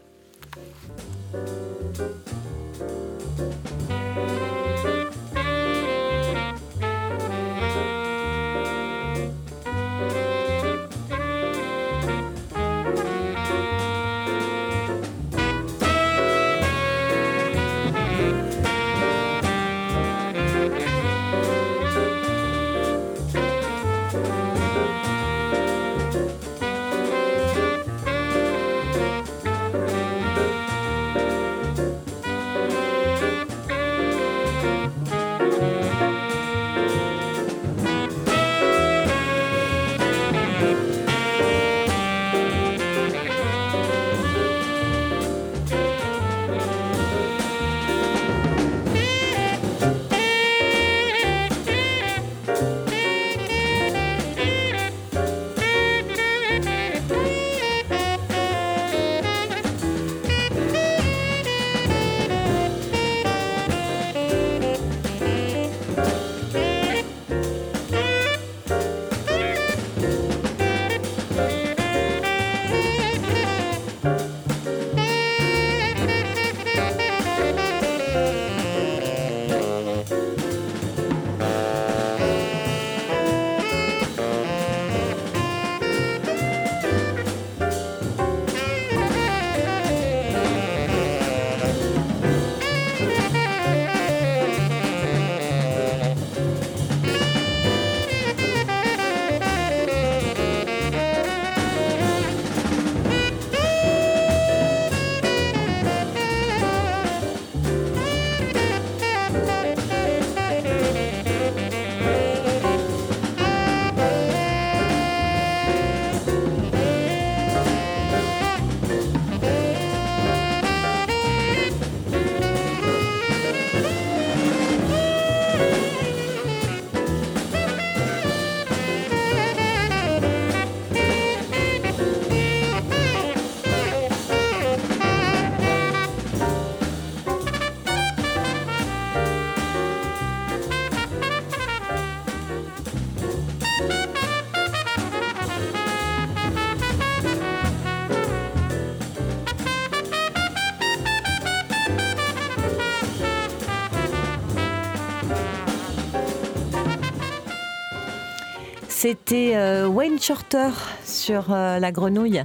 C'était 159.10 159.56
euh, 159.56 159.88
Wayne 159.88 160.20
Shorter 160.20 160.70
sur 161.04 161.46
euh, 161.50 161.80
la 161.80 161.90
grenouille. 161.90 162.44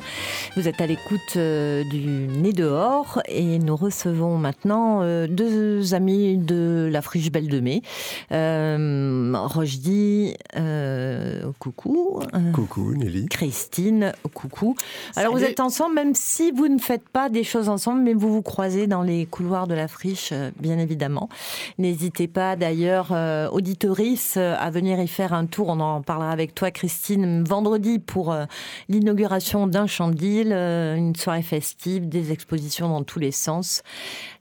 Vous 0.55 0.67
êtes 0.67 0.81
à 0.81 0.87
l'écoute 0.87 1.35
euh, 1.35 1.83
du 1.83 1.99
Nez 1.99 2.53
dehors 2.53 3.21
et 3.27 3.59
nous 3.59 3.75
recevons 3.75 4.37
maintenant 4.37 5.01
deux 5.27 5.93
amis 5.93 6.37
de 6.37 6.89
la 6.91 7.01
friche 7.01 7.31
Belle 7.31 7.47
de 7.47 7.59
Mai. 7.59 7.81
Rojdi, 8.31 10.35
coucou. 11.59 12.21
coucou 12.53 12.93
Nelly. 12.95 13.27
Christine, 13.27 14.13
coucou. 14.33 14.75
Alors 15.15 15.33
vous 15.33 15.43
êtes 15.43 15.59
ensemble 15.59 15.95
même 15.95 16.15
si 16.15 16.51
vous 16.51 16.67
ne 16.67 16.79
faites 16.79 17.07
pas 17.09 17.29
des 17.29 17.43
choses 17.43 17.69
ensemble, 17.69 18.01
mais 18.01 18.13
vous 18.13 18.31
vous 18.31 18.41
croisez 18.41 18.87
dans 18.87 19.01
les 19.01 19.25
couloirs 19.25 19.67
de 19.67 19.73
la 19.73 19.87
friche, 19.87 20.33
bien 20.59 20.79
évidemment. 20.79 21.29
N'hésitez 21.77 22.27
pas 22.27 22.55
d'ailleurs, 22.55 23.11
auditorice, 23.51 24.37
à 24.37 24.69
venir 24.69 24.99
y 24.99 25.07
faire 25.07 25.33
un 25.33 25.45
tour. 25.45 25.69
On 25.69 25.79
en 25.79 26.01
parlera 26.01 26.31
avec 26.31 26.55
toi, 26.55 26.71
Christine, 26.71 27.43
vendredi 27.43 27.99
pour 27.99 28.31
euh, 28.31 28.45
l'inauguration 28.89 29.67
d'un 29.67 29.87
chandil, 29.87 30.44
euh, 30.51 30.95
une 30.95 31.15
soirée 31.15 31.41
festive, 31.41 32.07
des 32.07 32.31
expositions 32.31 32.89
dans 32.89 33.03
tous 33.03 33.19
les 33.19 33.31
sens. 33.31 33.83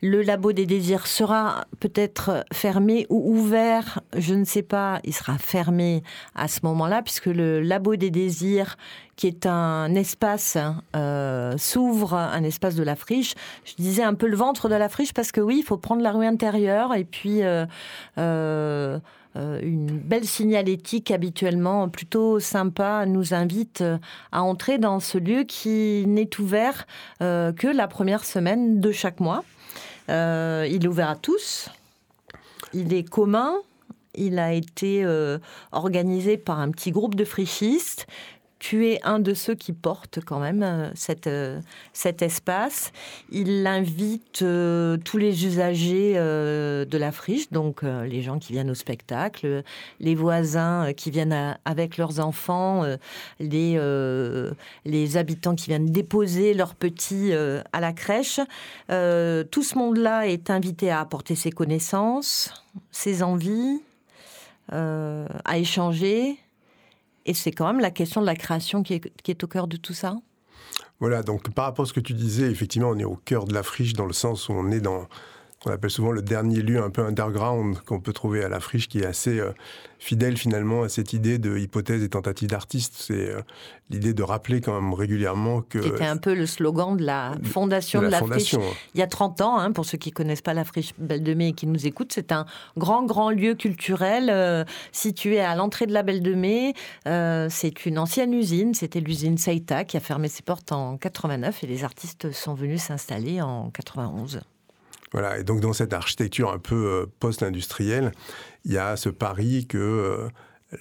Le 0.03 0.23
Labo 0.23 0.53
des 0.53 0.67
Désirs 0.67 1.07
sera 1.07 1.67
peut-être 1.81 2.45
fermé 2.53 3.07
ou 3.09 3.37
ouvert, 3.37 4.01
je 4.17 4.35
ne 4.35 4.45
sais 4.45 4.63
pas. 4.63 5.01
Il 5.05 5.15
sera 5.15 5.39
fermé 5.39 6.03
à 6.35 6.49
ce 6.49 6.61
moment-là, 6.65 7.03
puisque 7.03 7.27
le 7.27 7.61
Labo 7.61 7.97
des 7.97 8.11
Désirs, 8.11 8.77
qui 9.17 9.27
est 9.27 9.47
un 9.47 9.95
espace, 9.95 10.59
euh, 10.97 11.57
s'ouvre, 11.57 12.15
un 12.15 12.43
espace 12.43 12.75
de 12.75 12.83
la 12.83 12.97
friche. 12.97 13.35
Je 13.65 13.75
disais 13.75 14.03
un 14.03 14.15
peu 14.15 14.27
le 14.27 14.37
ventre 14.37 14.69
de 14.69 14.75
la 14.75 14.89
friche, 14.89 15.13
parce 15.13 15.33
que 15.33 15.41
oui, 15.41 15.59
il 15.61 15.65
faut 15.65 15.77
prendre 15.77 16.03
la 16.03 16.13
rue 16.13 16.27
intérieure 16.27 16.95
et 16.95 17.05
puis... 17.05 17.41
Euh, 17.43 18.99
une 19.35 19.87
belle 19.87 20.27
signalétique 20.27 21.11
habituellement 21.11 21.89
plutôt 21.89 22.39
sympa 22.39 23.05
nous 23.07 23.35
invite 23.35 23.81
euh, 23.81 23.99
à 24.31 24.43
entrer 24.43 24.79
dans 24.79 25.01
ce 25.01 25.19
lieu 25.19 25.43
qui 25.43 26.05
n'est 26.07 26.39
ouvert 26.39 26.87
euh, 27.21 27.53
que 27.53 27.67
la 27.67 27.89
première 27.89 28.25
semaine 28.25 28.81
de 28.81 28.93
chaque 28.93 29.21
mois. 29.21 29.45
il 30.09 30.15
est 30.15 30.87
ouvert 30.87 31.11
à 31.11 31.17
tous. 31.17 31.69
Il 32.73 32.93
est 32.93 33.09
commun. 33.09 33.55
Il 34.17 34.39
a 34.39 34.53
été 34.53 35.05
organisé 35.73 36.37
par 36.37 36.61
un 36.61 36.71
petit 36.71 36.93
groupe 36.93 37.17
de 37.17 37.25
frichistes 37.25 38.07
tu 38.65 38.87
es 38.87 38.99
un 39.03 39.19
de 39.19 39.35
ceux 39.35 39.55
qui 39.55 39.75
portent 39.75 40.21
quand 40.25 40.39
même 40.39 40.63
euh, 40.63 40.89
euh, 41.27 41.61
cet 41.93 42.23
espace. 42.23 42.93
Il 43.31 43.67
invite 43.67 44.41
euh, 44.41 44.97
tous 44.97 45.19
les 45.19 45.45
usagers 45.45 46.15
de 46.15 46.99
la 46.99 47.13
friche, 47.13 47.51
donc 47.51 47.83
les 47.83 48.23
gens 48.23 48.39
qui 48.39 48.55
viennent 48.55 48.71
au 48.71 48.75
spectacle, 48.75 49.63
les 50.01 50.15
voisins 50.15 50.95
qui 50.97 51.11
viennent 51.11 51.59
avec 51.67 51.99
leurs 51.99 52.21
enfants, 52.21 52.85
les, 53.39 53.79
les 54.85 55.17
habitants 55.17 55.55
qui 55.55 55.67
viennent 55.67 55.91
déposer 55.91 56.55
leurs 56.55 56.75
petits 56.75 57.33
à 57.35 57.81
la 57.81 57.93
crèche. 57.93 58.41
tout 58.89 59.63
ce 59.63 59.77
monde-là 59.77 60.27
est 60.27 60.49
invité 60.49 60.91
à 60.91 61.01
apporter 61.01 61.35
ses 61.35 61.51
connaissances, 61.51 62.65
ses 62.91 63.23
envies, 63.23 63.83
à 64.71 65.59
échanger 65.59 66.39
et 67.27 67.35
c'est 67.35 67.53
quand 67.53 67.67
même 67.67 67.81
la 67.81 67.91
question 67.91 68.21
de 68.21 68.27
la 68.27 68.37
création 68.37 68.83
qui 68.83 68.95
est, 68.95 69.45
au 69.45 69.47
cœur 69.47 69.67
de 69.67 69.77
tout 69.77 69.95
ça? 69.95 70.17
Voilà, 71.01 71.23
donc 71.23 71.51
par 71.53 71.67
rapport 71.67 71.85
à 71.85 71.89
ce 71.89 71.93
que 71.93 72.01
tu 72.01 72.15
disais, 72.15 72.51
effectivement, 72.51 72.91
on 72.91 72.99
est 72.99 73.05
au 73.05 73.17
cœur 73.17 73.45
de 73.45 73.55
la 73.55 73.63
friche 73.63 73.93
dans 73.95 74.07
le 74.07 74.13
sens 74.13 74.49
où 74.49 74.53
on 74.53 74.71
est 74.71 74.81
dans, 74.81 75.09
on 75.67 75.71
appelle 75.71 75.91
souvent 75.91 76.13
le 76.13 76.23
dernier 76.23 76.61
lieu 76.61 76.83
un 76.83 76.91
peu 76.91 77.05
underground 77.05 77.79
qu'on 77.81 78.01
peut 78.01 78.13
trouver 78.13 78.45
à 78.45 78.49
la 78.49 78.61
friche, 78.61 78.89
qui 78.89 79.01
est 79.01 79.07
assez 79.07 79.39
euh, 79.39 79.53
fidèle 79.99 80.37
finalement 80.37 80.83
à 80.83 80.89
cette 80.89 81.13
idée 81.13 81.39
de 81.39 81.57
hypothèse 81.57 82.03
et 82.03 82.09
tentative 82.09 82.49
d'artiste. 82.49 82.95
C'est 82.99 83.31
euh, 83.31 83.41
l'idée 83.89 84.13
de 84.13 84.23
rappeler 84.23 84.61
quand 84.61 84.79
même 84.79 84.93
régulièrement 84.93 85.63
que... 85.63 85.81
C'était 85.81 86.05
un 86.05 86.19
peu 86.19 86.35
le 86.35 86.45
slogan 86.47 86.97
de 86.97 87.05
la 87.05 87.35
fondation 87.45 88.03
de 88.03 88.09
la, 88.09 88.21
friche. 88.21 88.57
Il 88.95 89.01
y 89.01 89.03
a 89.03 89.07
30 89.07 89.41
ans, 89.41 89.59
hein, 89.59 89.73
pour 89.73 89.87
ceux 89.87 89.97
qui 89.97 90.11
connaissent 90.11 90.43
pas 90.43 90.55
la 90.55 90.65
friche 90.65 90.93
Belle 90.99 91.23
de 91.23 91.33
Mai 91.33 91.49
et 91.49 91.53
qui 91.53 91.67
nous 91.67 91.87
écoutent, 91.87 92.13
c'est 92.13 92.33
un 92.33 92.45
grand, 92.77 93.05
grand 93.05 93.31
lieu 93.31 93.55
culturel 93.55 94.29
euh, 94.31 94.65
situé 94.93 95.41
à 95.41 95.55
l'entrée 95.55 95.87
de 95.87 95.93
la 95.93 96.03
Belle 96.03 96.23
de 96.23 96.35
Mai. 96.35 96.75
c'est 97.49 97.87
une 97.87 97.99
ancienne 97.99 98.35
usine, 98.35 98.75
c'était 98.75 99.01
l'usine 99.01 99.39
Seita 99.39 99.85
qui 99.85 99.97
a 99.97 100.01
fermé 100.01 100.29
ses 100.29 100.43
portes 100.43 100.73
en 100.73 100.99
89 100.99 101.65
et 101.65 101.67
les 101.67 101.85
artistes 101.85 102.33
sont 102.33 102.55
venus 102.55 102.83
s'installer 102.83 103.41
en 103.41 103.71
91. 103.71 104.41
Voilà, 105.15 105.39
et 105.39 105.45
donc 105.45 105.61
dans 105.61 105.73
cette 105.73 105.93
architecture 105.93 106.53
un 106.53 106.59
peu 106.59 106.75
euh, 106.75 107.07
post-industrielle, 107.21 108.11
il 108.65 108.73
y 108.73 108.79
a 108.79 108.97
ce 108.97 109.09
pari 109.09 109.65
que 109.65 109.79
euh, 109.79 110.29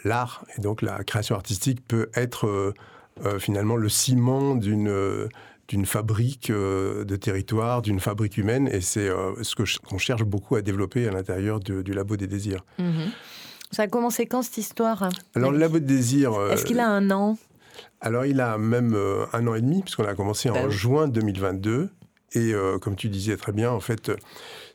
l'art 0.03 0.43
et 0.57 0.61
donc 0.61 0.81
la 0.81 1.03
création 1.03 1.35
artistique 1.35 1.87
peut 1.87 2.09
être 2.15 2.47
euh, 2.47 3.39
finalement 3.39 3.75
le 3.75 3.87
ciment 3.89 4.55
d'une 4.55 5.29
d'une 5.67 5.85
fabrique 5.85 6.51
de 6.51 7.15
territoire, 7.15 7.81
d'une 7.81 7.99
fabrique 7.99 8.37
humaine, 8.37 8.67
et 8.67 8.81
c'est 8.81 9.07
ce 9.41 9.55
que 9.55 9.63
qu'on 9.87 9.97
cherche 9.97 10.23
beaucoup 10.23 10.55
à 10.55 10.61
développer 10.61 11.07
à 11.07 11.11
l'intérieur 11.11 11.59
du 11.59 11.93
Labo 11.93 12.17
des 12.17 12.27
Désirs. 12.27 12.65
Mhm. 12.79 13.11
Ça 13.71 13.83
a 13.83 13.87
commencé 13.87 14.25
quand 14.25 14.41
cette 14.41 14.57
histoire 14.57 15.09
Alors 15.35 15.51
le 15.51 15.57
Labo 15.57 15.79
des 15.79 15.85
Désirs... 15.85 16.33
Est-ce 16.51 16.65
qu'il 16.65 16.79
a 16.79 16.89
un 16.89 17.09
an? 17.11 17.37
Alors, 18.01 18.25
il 18.25 18.41
a 18.41 18.57
même 18.57 18.95
un 19.31 19.47
an 19.47 19.55
et 19.55 19.61
demi, 19.61 19.81
puisqu'on 19.81 20.05
a 20.05 20.13
commencé 20.15 20.49
en 20.49 20.53
ben 20.53 20.69
juin 20.69 21.07
2022. 21.07 21.89
Et 22.33 22.53
euh, 22.53 22.79
comme 22.79 22.95
tu 22.95 23.09
disais 23.09 23.37
très 23.37 23.51
bien, 23.51 23.71
en 23.71 23.79
fait, 23.79 24.11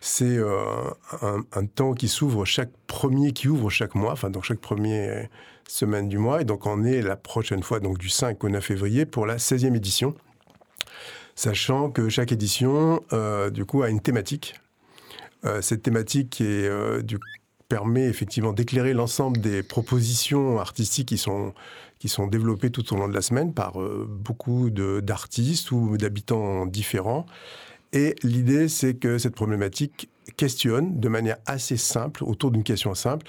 c'est 0.01 0.37
euh, 0.37 0.91
un, 1.23 1.67
temps 1.67 1.93
qui 1.93 2.09
s'ouvre 2.09 2.45
chaque 2.45 2.71
premier, 2.87 3.33
qui 3.33 3.49
ouvre 3.49 3.69
chaque 3.69 3.95
mois, 3.95 4.13
enfin 4.13 4.31
dans 4.31 4.43
chaque 4.43 4.61
première 4.61 5.29
semaine 5.67 6.09
du 6.09 6.19
mois. 6.19 6.41
Et 6.41 6.45
donc 6.45 6.67
on 6.67 6.85
est 6.85 7.03
la 7.03 7.17
prochaine 7.17 7.63
fois, 7.63 7.81
donc 7.81 7.99
du 7.99 8.09
5 8.09 8.43
au 8.45 8.49
9 8.49 8.65
février, 8.65 9.07
pour 9.07 9.27
la 9.27 9.37
16e 9.37 9.75
édition. 9.75 10.15
Sachant 11.35 11.91
que 11.91 12.09
chaque 12.09 12.33
édition, 12.33 13.03
euh, 13.13 13.51
du 13.51 13.65
coup, 13.65 13.83
a 13.83 13.91
une 13.91 14.01
thématique. 14.01 14.55
cette 15.61 15.83
thématique 15.83 16.41
est, 16.41 17.03
du, 17.03 17.19
permet 17.69 18.05
effectivement 18.05 18.53
d'éclairer 18.53 18.95
l'ensemble 18.95 19.41
des 19.41 19.63
propositions 19.63 20.59
artistiques 20.59 21.09
qui 21.09 21.19
sont 21.19 21.53
qui 21.99 22.09
sont 22.09 22.27
développés 22.29 22.71
tout 22.71 22.95
au 22.95 22.97
long 22.97 23.09
de 23.09 23.15
la 23.15 23.23
semaine 23.23 23.53
par 23.53 23.81
euh, 23.81 24.07
beaucoup 24.09 24.71
d'artistes 24.71 25.73
ou 25.73 25.97
d'habitants 25.97 26.65
différents. 26.65 27.27
Et 27.93 28.15
l'idée, 28.23 28.69
c'est 28.69 28.95
que 28.95 29.19
cette 29.19 29.35
problématique 29.35 30.09
questionne 30.37 31.01
de 31.01 31.09
manière 31.09 31.39
assez 31.47 31.77
simple, 31.77 32.23
autour 32.23 32.53
d'une 32.53 32.63
question 32.63 32.95
simple, 32.95 33.27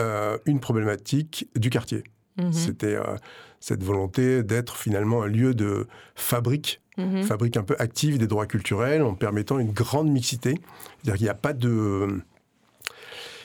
euh, 0.00 0.38
une 0.44 0.58
problématique 0.58 1.48
du 1.54 1.70
quartier. 1.70 2.02
Mhm. 2.36 2.52
C'était 2.52 2.96
euh, 2.96 3.16
cette 3.60 3.84
volonté 3.84 4.42
d'être 4.42 4.76
finalement 4.76 5.22
un 5.22 5.28
lieu 5.28 5.54
de 5.54 5.86
fabrique, 6.16 6.80
mhm. 6.96 7.22
fabrique 7.22 7.56
un 7.56 7.62
peu 7.62 7.76
active 7.78 8.18
des 8.18 8.26
droits 8.26 8.46
culturels 8.46 9.02
en 9.02 9.14
permettant 9.14 9.60
une 9.60 9.72
grande 9.72 10.10
mixité. 10.10 10.54
C'est-à-dire 10.96 11.16
qu'il 11.16 11.26
n'y 11.26 11.30
a 11.30 11.34
pas 11.34 11.52
de 11.52 12.22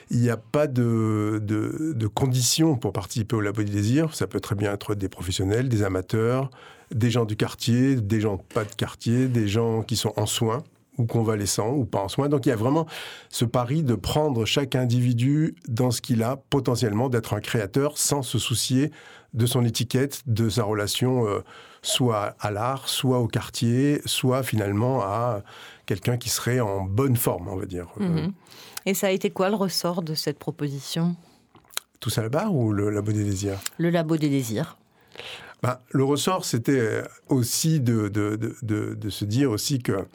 il 0.09 0.19
n'y 0.19 0.29
a 0.29 0.37
pas 0.37 0.67
de, 0.67 1.41
de, 1.41 2.07
conditions 2.07 2.75
pour 2.75 2.93
participer 2.93 3.35
au 3.35 3.41
Labo 3.41 3.63
du 3.63 3.71
désir. 3.71 4.13
Ça 4.13 4.27
peut 4.27 4.39
très 4.39 4.55
bien 4.55 4.73
être 4.73 4.95
des 4.95 5.09
professionnels, 5.09 5.67
des 5.67 5.83
amateurs, 5.83 6.49
des 6.91 7.09
gens 7.09 7.25
du 7.25 7.35
quartier, 7.35 7.95
des 7.95 8.21
gens 8.21 8.37
pas 8.37 8.63
de 8.63 8.73
quartier, 8.73 9.27
des 9.27 9.47
gens 9.47 9.81
qui 9.81 9.95
sont 9.95 10.13
en 10.15 10.25
soins 10.25 10.63
ou 10.97 11.05
convalescents 11.05 11.73
ou 11.73 11.85
pas 11.85 11.99
en 11.99 12.07
soins. 12.07 12.29
Donc 12.29 12.45
il 12.45 12.49
y 12.49 12.51
a 12.51 12.55
vraiment 12.55 12.85
ce 13.29 13.45
pari 13.45 13.83
de 13.83 13.95
prendre 13.95 14.45
chaque 14.45 14.75
individu 14.75 15.55
dans 15.67 15.91
ce 15.91 16.01
qu'il 16.01 16.23
a 16.23 16.37
potentiellement, 16.49 17.09
d'être 17.09 17.33
un 17.33 17.41
créateur 17.41 17.97
sans 17.97 18.21
se 18.21 18.39
soucier 18.39 18.91
de 19.33 19.45
son 19.45 19.65
étiquette, 19.65 20.21
de 20.27 20.47
sa 20.47 20.63
relation 20.63 21.27
euh, 21.27 21.39
soit 21.81 22.35
à 22.39 22.51
l'art, 22.51 22.87
soit 22.87 23.19
au 23.19 23.27
quartier, 23.27 24.01
soit 24.05 24.43
finalement 24.43 25.01
à 25.01 25.41
quelqu'un 25.85 26.17
qui 26.17 26.29
serait 26.29 26.59
en 26.59 26.83
bonne 26.83 27.17
forme, 27.17 27.47
on 27.49 27.57
va 27.57 27.65
dire. 27.65 27.87
Mhm. 27.97 28.31
Et 28.85 28.93
ça 28.93 29.07
a 29.07 29.11
été 29.11 29.29
quoi 29.29 29.49
le 29.49 29.55
ressort 29.55 30.01
de 30.01 30.13
cette 30.13 30.37
proposition? 30.37 31.15
Tout 31.99 32.09
ça 32.09 32.21
le 32.21 32.29
bar 32.29 32.53
ou 32.53 32.71
le 32.71 32.89
Labo 32.89 33.11
des 33.11 33.23
désirs? 33.23 33.59
Le 33.77 33.89
Labo 33.89 34.17
des 34.17 34.29
désirs. 34.29 34.77
Bah, 35.63 35.81
le 35.89 36.03
ressort, 36.03 36.45
c'était 36.45 37.01
aussi 37.29 37.79
de, 37.79 38.09
de, 38.09 38.35
de, 38.61 38.93
de, 38.93 39.09
se 39.09 39.25
dire 39.25 39.49
aussi 39.49 39.79
que 39.79 40.05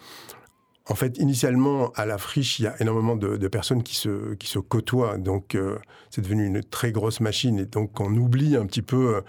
en 0.91 0.97
fait, 0.97 1.19
initialement, 1.19 1.93
à 1.95 2.05
la 2.05 2.19
friche, 2.19 2.59
il 2.59 2.65
y 2.65 2.67
a 2.67 2.75
énormément 2.81 3.15
de, 3.15 3.49
personnes 3.49 3.85
qui 3.85 3.95
se, 3.95 4.35
qui 4.35 4.49
se 4.49 4.59
côtoient. 4.59 5.19
Donc, 5.19 5.55
euh, 5.55 5.79
c'est 6.11 6.21
devenu 6.21 6.47
une 6.47 6.65
très 6.65 6.91
grosse 6.91 7.21
machine. 7.21 7.61
Et 7.61 7.65
donc, 7.65 8.01
on 8.01 8.13
oublie 8.17 8.57
un 8.57 8.67
petit 8.67 8.83
peu, 8.83 9.17
euh, 9.17 9.21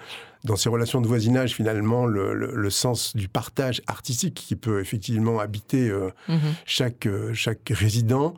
dans 0.43 0.55
ces 0.55 0.69
relations 0.69 1.01
de 1.01 1.07
voisinage, 1.07 1.53
finalement, 1.53 2.07
le, 2.07 2.69
sens 2.71 3.15
du 3.15 3.27
partage 3.27 3.83
artistique 3.85 4.33
qui 4.33 4.55
peut 4.55 4.79
effectivement 4.79 5.39
habiter 5.39 5.87
euh, 5.89 6.09
mhm. 6.27 6.39
chaque, 6.65 7.07
chaque 7.33 7.69
résident. 7.69 8.33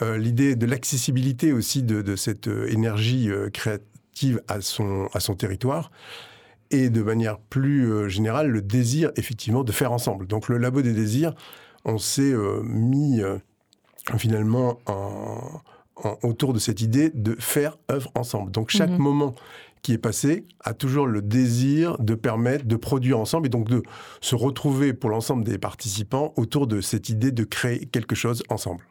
L'idée 0.00 0.56
de 0.56 0.66
l'accessibilité 0.66 1.52
aussi 1.52 1.82
de, 1.82 2.16
cette 2.16 2.48
énergie 2.48 3.30
créative 3.52 4.42
à 4.48 4.60
son, 4.60 5.08
à 5.14 5.20
son 5.20 5.34
territoire 5.34 5.90
et 6.70 6.90
de 6.90 7.02
manière 7.02 7.38
plus 7.38 8.08
générale 8.10 8.48
le 8.48 8.60
désir 8.60 9.12
effectivement 9.16 9.62
de 9.62 9.72
faire 9.72 9.92
ensemble. 9.92 10.26
Donc 10.26 10.48
le 10.48 10.58
labo 10.58 10.82
des 10.82 10.92
désirs, 10.92 11.34
on 11.84 11.98
s'est 11.98 12.32
euh, 12.32 12.62
mis 12.62 13.20
euh, 13.20 13.38
finalement 14.16 14.78
autour 16.22 16.52
de 16.52 16.58
cette 16.58 16.80
idée 16.80 17.10
de 17.14 17.36
faire 17.38 17.78
œuvre 17.90 18.10
ensemble. 18.14 18.50
Donc 18.50 18.70
chaque 18.70 18.90
mhm. 18.90 18.98
moment 18.98 19.34
qui 19.82 19.92
est 19.92 19.98
passé 19.98 20.46
a 20.60 20.74
toujours 20.74 21.06
le 21.06 21.22
désir 21.22 21.98
de 21.98 22.14
permettre 22.14 22.64
de 22.64 22.76
produire 22.76 23.18
ensemble 23.18 23.46
et 23.46 23.50
donc 23.50 23.68
de 23.68 23.82
se 24.20 24.34
retrouver 24.34 24.92
pour 24.92 25.10
l'ensemble 25.10 25.44
des 25.44 25.58
participants 25.58 26.32
autour 26.36 26.66
de 26.66 26.80
cette 26.80 27.10
idée 27.10 27.32
de 27.32 27.44
créer 27.44 27.86
quelque 27.86 28.14
chose 28.14 28.42
ensemble. 28.48 28.84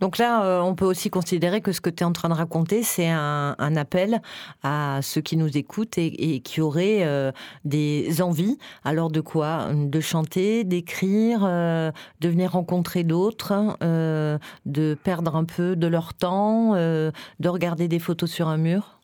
Donc 0.00 0.18
là, 0.18 0.44
euh, 0.44 0.60
on 0.60 0.74
peut 0.74 0.84
aussi 0.84 1.10
considérer 1.10 1.60
que 1.60 1.72
ce 1.72 1.80
que 1.80 1.90
tu 1.90 2.02
es 2.02 2.06
en 2.06 2.12
train 2.12 2.28
de 2.28 2.34
raconter, 2.34 2.82
c'est 2.82 3.08
un, 3.08 3.54
appel 3.76 4.20
à 4.62 5.00
ceux 5.02 5.20
qui 5.20 5.36
nous 5.36 5.56
écoutent 5.56 5.96
et, 5.96 6.40
qui 6.40 6.60
auraient 6.60 7.04
euh, 7.04 7.32
des 7.64 8.20
envies. 8.20 8.58
Alors 8.84 9.10
de 9.10 9.20
quoi? 9.20 9.68
De 9.72 10.00
chanter, 10.00 10.64
d'écrire, 10.64 11.40
euh, 11.44 11.90
de 12.20 12.28
venir 12.28 12.52
rencontrer 12.52 13.04
d'autres, 13.04 13.76
de 13.80 14.98
perdre 15.02 15.36
un 15.36 15.44
peu 15.44 15.76
de 15.76 15.86
leur 15.86 16.14
temps, 16.14 16.74
de 16.74 17.48
regarder 17.48 17.88
des 17.88 17.98
photos 17.98 18.30
sur 18.30 18.48
un 18.48 18.58
mur? 18.58 18.98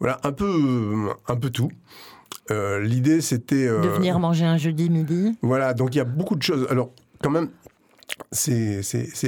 Voilà, 0.00 0.20
un 0.24 0.32
peu, 0.32 1.08
un 1.28 1.36
peu 1.36 1.50
tout. 1.50 1.70
L'idée, 2.50 3.20
c'était... 3.20 3.66
de 3.66 3.88
venir 3.88 4.18
manger 4.18 4.44
un 4.44 4.58
jeudi 4.58 4.90
midi. 4.90 5.38
Voilà, 5.40 5.72
donc 5.72 5.94
il 5.94 5.98
y 5.98 6.02
a 6.02 6.04
beaucoup 6.04 6.36
de 6.36 6.42
choses. 6.42 6.66
Alors, 6.70 6.90
quand 7.22 7.30
même, 7.30 7.48
c'est 8.30 8.80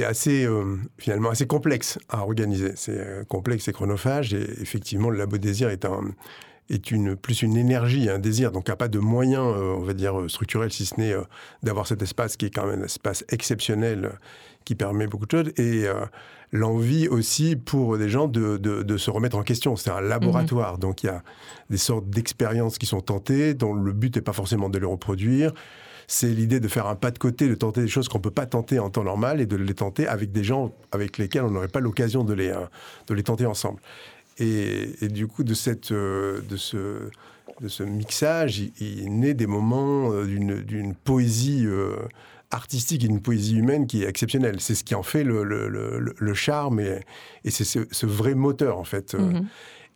assez, 0.05 0.45
euh, 0.45 0.77
finalement, 0.97 1.29
assez 1.29 1.47
complexe 1.47 1.99
à 2.09 2.21
organiser. 2.21 2.73
C'est 2.75 2.97
euh, 2.97 3.23
complexe 3.25 3.67
et 3.67 3.73
chronophage. 3.73 4.33
Et 4.33 4.61
effectivement, 4.61 5.09
le 5.09 5.17
Labo 5.17 5.37
Désir 5.37 5.69
est 5.69 5.85
un, 5.85 6.01
est 6.69 6.91
une, 6.91 7.15
plus 7.15 7.41
une 7.41 7.57
énergie, 7.57 8.09
un 8.09 8.19
désir, 8.19 8.51
donc 8.51 8.63
il 8.67 8.71
n'y 8.71 8.73
a 8.73 8.77
pas 8.77 8.87
de 8.87 8.99
moyens, 8.99 9.55
on 9.57 9.83
va 9.83 9.93
dire, 9.93 10.25
structurels, 10.27 10.71
si 10.71 10.85
ce 10.85 10.99
n'est 10.99 11.13
d'avoir 11.63 11.87
cet 11.87 12.01
espace 12.01 12.35
qui 12.35 12.45
est 12.45 12.49
quand 12.49 12.65
même 12.65 12.81
un 12.81 12.85
espace 12.85 13.23
exceptionnel 13.29 14.11
qui 14.65 14.75
permet 14.75 15.07
beaucoup 15.07 15.25
de 15.25 15.31
choses. 15.31 15.53
Et 15.57 15.85
l'envie 16.51 17.07
aussi 17.07 17.55
pour 17.55 17.97
des 17.97 18.09
gens 18.09 18.27
de, 18.27 18.57
de, 18.57 18.97
se 18.97 19.09
remettre 19.09 19.37
en 19.37 19.43
question. 19.43 19.75
C'est 19.75 19.91
un 19.91 20.01
laboratoire, 20.01 20.73
mhm. 20.73 20.79
donc 20.79 21.03
il 21.03 21.07
y 21.07 21.09
a 21.09 21.23
des 21.69 21.77
sortes 21.77 22.09
d'expériences 22.09 22.77
qui 22.77 22.85
sont 22.85 23.01
tentées, 23.01 23.53
dont 23.53 23.73
le 23.73 23.93
but 23.93 24.15
n'est 24.15 24.21
pas 24.21 24.33
forcément 24.33 24.69
de 24.69 24.77
les 24.79 24.85
reproduire. 24.85 25.53
C'est 26.07 26.29
l'idée 26.29 26.61
de 26.61 26.67
faire 26.69 26.87
un 26.87 26.95
pas 26.95 27.11
de 27.11 27.19
côté, 27.19 27.49
de 27.49 27.55
tenter 27.55 27.81
des 27.81 27.89
choses 27.89 28.07
qu'on 28.07 28.19
ne 28.19 28.23
peut 28.23 28.31
pas 28.31 28.45
tenter 28.45 28.79
en 28.79 28.89
temps 28.89 29.03
normal 29.03 29.41
et 29.41 29.45
de 29.45 29.57
les 29.57 29.73
tenter 29.73 30.07
avec 30.07 30.31
des 30.31 30.43
gens 30.43 30.73
avec 30.93 31.17
lesquels 31.17 31.43
on 31.43 31.51
n'aurait 31.51 31.67
pas 31.67 31.81
l'occasion 31.81 32.23
de 32.23 32.33
les, 32.33 32.53
de 33.07 33.13
les 33.13 33.23
tenter 33.23 33.45
ensemble. 33.45 33.81
Et, 34.39 35.07
du 35.09 35.27
coup, 35.27 35.43
de, 35.43 35.53
cette, 35.53 35.91
euh, 35.91 36.41
de, 36.47 36.57
ce, 36.57 37.09
de 37.61 37.67
ce 37.67 37.83
mixage, 37.83 38.59
il, 38.79 39.19
naît 39.19 39.33
des 39.33 39.47
moments 39.47 40.11
euh, 40.13 40.25
d'une 40.25 40.93
poésie 40.93 41.65
euh, 41.65 41.95
artistique 42.51 43.03
et 43.03 43.07
une 43.07 43.21
poésie 43.21 43.57
humaine 43.57 43.87
qui 43.87 44.03
est 44.03 44.07
exceptionnelle. 44.07 44.59
C'est 44.59 44.75
ce 44.75 44.83
qui 44.83 44.95
en 44.95 45.03
fait 45.03 45.23
le, 45.23 45.43
le, 45.43 45.67
le, 46.15 46.33
charme 46.33 46.79
et, 46.79 46.99
et 47.43 47.51
c'est 47.51 47.65
ce, 47.65 48.05
vrai 48.05 48.35
moteur 48.35 48.77
en 48.77 48.83
fait. 48.83 49.15
Mhm. 49.15 49.47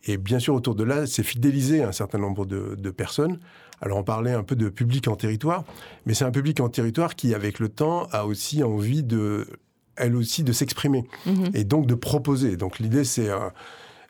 Et 0.06 0.18
bien 0.18 0.40
sûr, 0.40 0.56
autour 0.56 0.76
de 0.76 0.84
là, 0.84 1.06
c'est 1.06 1.24
fidéliser 1.24 1.84
un 1.84 1.92
certain 1.92 2.18
nombre 2.18 2.46
de, 2.46 2.76
de, 2.76 2.90
personnes. 2.90 3.40
Alors, 3.82 3.98
on 3.98 4.04
parlait 4.04 4.34
un 4.34 4.44
peu 4.44 4.56
de 4.56 4.70
public 4.70 5.08
en 5.08 5.16
territoire, 5.16 5.64
mais 6.06 6.14
c'est 6.14 6.26
un 6.26 6.32
public 6.32 6.60
en 6.60 6.70
territoire 6.70 7.16
qui, 7.16 7.34
avec 7.34 7.60
le 7.60 7.70
temps, 7.70 8.08
a 8.12 8.26
aussi 8.26 8.64
envie 8.64 9.04
de, 9.04 9.48
elle 9.96 10.16
aussi, 10.16 10.44
de 10.44 10.54
s'exprimer 10.54 11.08
mhm. 11.26 11.52
et 11.54 11.64
donc 11.64 11.86
de 11.86 11.96
proposer. 11.96 12.58
Donc, 12.58 12.80
l'idée, 12.80 13.04
c'est 13.04 13.30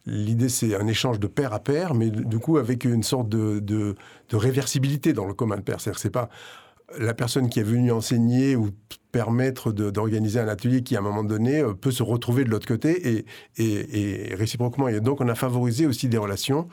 L'idée, 0.07 0.49
c'est 0.49 0.75
un 0.75 0.87
échange 0.87 1.19
de 1.19 1.27
pair 1.27 1.53
à 1.53 1.59
pair, 1.59 1.93
mais 1.93 2.09
du 2.09 2.39
coup 2.39 2.57
avec 2.57 2.85
une 2.85 3.03
sorte 3.03 3.29
de, 3.29 3.59
de, 3.59 3.95
de 4.29 4.35
réversibilité 4.35 5.13
dans 5.13 5.25
le 5.25 5.33
commun 5.35 5.57
de 5.57 5.61
pair. 5.61 5.79
C'est-à-dire, 5.79 5.99
c'est 5.99 6.09
pas 6.09 6.29
la 6.99 7.13
personne 7.13 7.49
qui 7.49 7.59
est 7.59 7.63
venue 7.63 7.91
enseigner 7.91 8.55
ou 8.55 8.69
permettre 9.11 9.71
d'organiser 9.71 10.39
un 10.39 10.47
atelier 10.47 10.83
qui, 10.83 10.95
à 10.95 10.99
un 10.99 11.03
moment 11.03 11.23
donné, 11.23 11.59
euh, 11.59 11.73
peut 11.73 11.91
se 11.91 12.03
retrouver 12.03 12.43
de 12.43 12.49
l'autre 12.49 12.67
côté 12.67 13.25
et, 13.57 14.35
réciproquement. 14.35 14.87
Et 14.87 14.99
donc, 15.01 15.21
on 15.21 15.27
a 15.27 15.35
favorisé 15.35 15.85
aussi 15.85 16.07
des 16.07 16.17
relations 16.17 16.67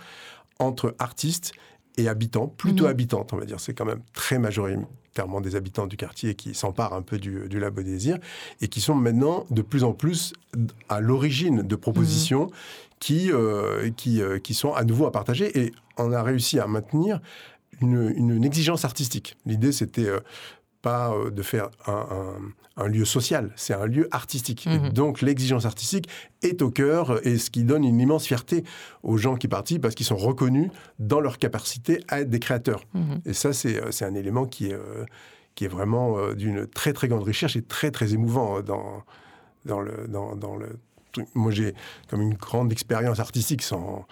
entre 0.58 0.94
artistes 0.98 1.52
et 1.96 2.08
habitants, 2.08 2.46
plutôt 2.46 2.84
mhm. 2.84 2.90
habitantes, 2.90 3.32
on 3.32 3.36
va 3.36 3.44
dire. 3.44 3.58
C'est 3.60 3.74
quand 3.74 3.84
même 3.84 4.02
très 4.12 4.38
majoritairement 4.38 5.40
des 5.40 5.56
habitants 5.56 5.86
du 5.86 5.96
quartier 5.96 6.34
qui 6.34 6.54
s'emparent 6.54 6.94
un 6.94 7.02
peu 7.02 7.18
du, 7.18 7.48
du 7.48 7.58
Labo 7.58 7.82
Désir 7.82 8.18
et 8.60 8.68
qui 8.68 8.80
sont 8.80 8.94
maintenant 8.94 9.46
de 9.50 9.62
plus 9.62 9.82
en 9.82 9.92
plus 9.92 10.32
à 10.88 11.00
l'origine 11.00 11.62
de 11.62 11.76
propositions 11.76 12.44
mhm. 12.44 12.50
qui, 13.00 13.32
euh, 13.32 13.90
qui, 13.96 14.22
euh, 14.22 14.38
qui 14.38 14.54
sont 14.54 14.72
à 14.72 14.84
nouveau 14.84 15.06
à 15.06 15.12
partager. 15.12 15.58
Et 15.58 15.72
on 15.96 16.12
a 16.12 16.22
réussi 16.22 16.60
à 16.60 16.68
maintenir 16.68 17.20
une, 17.80 18.44
exigence 18.44 18.84
artistique. 18.84 19.36
L'idée, 19.46 19.72
c'était 19.72 20.08
euh, 20.08 20.20
pas 20.82 21.12
euh, 21.12 21.30
de 21.30 21.42
faire 21.42 21.70
un, 21.86 22.86
lieu 22.86 23.04
social, 23.04 23.50
c'est 23.56 23.74
un 23.74 23.86
lieu 23.86 24.08
artistique. 24.12 24.66
Mhm. 24.66 24.90
donc 24.90 25.20
l'exigence 25.20 25.66
artistique 25.66 26.08
est 26.42 26.62
au 26.62 26.70
cœur 26.70 27.26
et 27.26 27.36
ce 27.36 27.50
qui 27.50 27.64
donne 27.64 27.82
une 27.84 27.98
immense 27.98 28.24
fierté 28.24 28.62
aux 29.02 29.16
gens 29.16 29.34
qui 29.34 29.48
participent 29.48 29.82
parce 29.82 29.96
qu'ils 29.96 30.06
sont 30.06 30.16
reconnus 30.16 30.70
dans 31.00 31.18
leur 31.18 31.38
capacité 31.38 32.04
à 32.06 32.20
être 32.20 32.30
des 32.30 32.38
créateurs. 32.38 32.84
Mhm. 32.94 33.20
Et 33.26 33.32
ça, 33.32 33.52
c'est 33.52 33.82
euh, 33.82 34.08
un 34.08 34.14
élément 34.14 34.46
qui 34.46 34.66
est, 34.66 34.78
qui 35.56 35.64
est 35.64 35.68
vraiment 35.68 36.32
d'une 36.34 36.68
très 36.68 36.92
très 36.92 37.08
grande 37.08 37.24
recherche 37.24 37.56
et 37.56 37.62
très 37.62 37.90
très 37.90 38.14
émouvant 38.14 38.60
dans, 38.62 39.02
dans 39.64 39.80
le... 39.80 40.06
Dans, 40.08 40.36
dans 40.36 40.56
le 40.56 40.78
moi, 41.34 41.50
j'ai 41.50 41.74
comme 42.08 42.20
une 42.20 42.34
grande 42.34 42.70
expérience 42.70 43.18
artistique 43.18 43.62
sans 43.62 44.06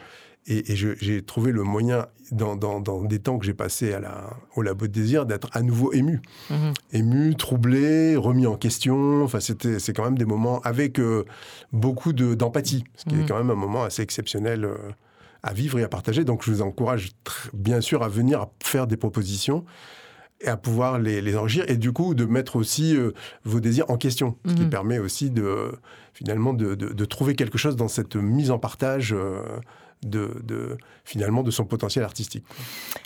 et, 0.49 0.76
j'ai 0.76 1.22
trouvé 1.22 1.51
le 1.51 1.62
moyen, 1.62 2.07
dans, 2.30 2.57
des 3.03 3.18
temps 3.18 3.38
que 3.38 3.47
j'ai 3.47 3.55
passés 3.55 3.92
à 3.92 4.01
la, 4.01 4.30
au 4.55 4.62
Labo 4.62 4.86
de 4.86 4.92
Désir, 4.92 5.26
d'être 5.26 5.49
à 5.53 5.62
nouveau 5.62 5.92
ému. 5.92 6.22
Mhm. 6.51 6.72
Ému, 6.92 7.34
troublé, 7.34 8.16
remis 8.16 8.47
en 8.47 8.57
question. 8.57 9.24
Enfin, 9.24 9.40
c'est 9.40 9.92
quand 9.92 10.05
même 10.05 10.18
des 10.18 10.24
moments 10.24 10.61
avec 10.61 11.01
euh, 11.01 11.24
beaucoup 11.72 12.12
d'empathie, 12.12 12.84
ce 12.97 13.05
qui 13.05 13.16
est 13.16 13.18
mhm. 13.18 13.26
quand 13.26 13.38
même 13.38 13.51
un 13.51 13.57
moment 13.57 13.82
assez 13.82 14.03
exceptionnel 14.03 14.64
euh, 14.64 14.76
à 15.42 15.53
vivre 15.53 15.78
et 15.80 15.82
à 15.82 15.88
partager. 15.88 16.24
Donc, 16.24 16.44
je 16.44 16.51
vous 16.53 16.62
encourage 16.62 17.11
bien 17.53 17.80
sûr 17.80 18.03
à 18.03 18.09
venir 18.09 18.40
à 18.40 18.53
faire 18.62 18.86
des 18.86 18.97
propositions 18.97 19.64
et 20.42 20.49
à 20.49 20.57
pouvoir 20.57 20.99
les, 20.99 21.22
les 21.22 21.36
enrichir 21.36 21.64
et 21.66 21.78
du 21.78 21.92
coup 21.92 22.14
de 22.14 22.26
mettre 22.26 22.57
aussi 22.57 22.94
euh, 22.94 23.12
vos 23.44 23.59
désirs 23.59 23.86
en 23.88 23.97
question, 23.97 24.36
ce 24.47 24.53
qui 24.53 24.62
mhm. 24.62 24.70
permet 24.70 24.99
aussi 24.99 25.30
de 25.30 25.72
finalement 26.12 26.53
de, 26.53 26.74
de, 26.74 27.05
trouver 27.05 27.34
quelque 27.34 27.59
chose 27.59 27.76
dans 27.76 27.88
cette 27.88 28.16
mise 28.16 28.51
en 28.51 28.59
partage 28.59 29.14
de, 30.03 30.76
finalement 31.05 31.42
de 31.42 31.51
son 31.51 31.64
potentiel 31.64 32.05
artistique. 32.05 32.44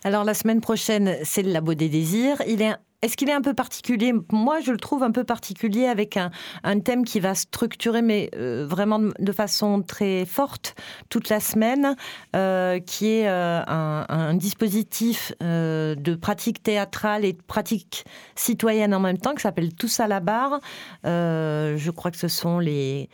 Alors 0.05 0.25
la 0.25 0.35
semaine 0.35 0.61
prochaine, 0.61 1.17
c'est 1.25 1.43
le 1.43 1.53
Labo 1.53 1.75
des 1.75 1.89
désirs. 1.89 2.43
Il 2.47 2.63
est 2.63 2.75
est-ce 3.03 3.17
qu'il 3.17 3.31
est 3.31 3.35
un 3.35 3.41
peu 3.41 3.55
particulier? 3.55 4.13
Moi, 4.31 4.61
je 4.61 4.73
le 4.73 4.77
trouve 4.77 5.03
un 5.03 5.11
peu 5.11 5.25
particulier 5.25 5.87
avec 5.87 6.19
un, 6.19 6.81
thème 6.81 7.05
qui 7.05 7.19
va 7.19 7.35
structurer, 7.35 8.03
mais 8.03 8.31
euh, 8.37 8.67
vraiment 8.69 8.99
de, 8.99 9.33
façon 9.33 9.81
très 9.81 10.27
forte, 10.27 10.75
toute 11.09 11.31
la 11.31 11.41
semaine, 11.41 11.97
euh, 12.37 12.79
qui 12.79 13.07
est 13.09 13.29
euh, 13.29 13.63
un, 13.67 14.35
dispositif 14.35 15.33
de 15.41 16.15
pratique 16.15 16.63
théâtrale 16.63 17.25
et 17.25 17.33
de 17.33 17.43
pratique 17.43 18.05
citoyenne 18.35 18.95
en 18.95 19.01
même 19.01 19.19
temps, 19.19 19.35
qui 19.35 19.43
s'appelle 19.43 19.75
Tous 19.75 20.01
à 20.01 20.07
la 20.07 20.21
barre. 20.21 20.61
je 21.05 21.91
crois 21.91 22.11
que 22.11 22.19
ce 22.19 22.29
sont 22.29 22.59
les, 22.59 23.09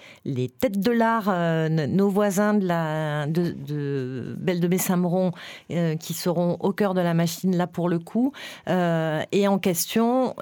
têtes 0.59 0.81
de 0.81 0.91
l'art, 0.91 1.31
nos 1.71 2.09
voisins 2.09 2.55
de, 2.55 2.67
la, 2.67 3.27
de, 3.27 3.53
de 3.53 4.35
Belle 4.39 4.61
de 4.61 5.97
qui 5.97 6.15
seront 6.15 6.57
au 6.61 6.73
cœur 6.73 6.95
de 6.95 7.01
la 7.01 7.15
machine, 7.15 7.57
là 7.57 7.67
pour 7.67 7.89
le 7.89 7.99
coup. 7.99 8.33
et 8.67 9.49
en 9.49 9.59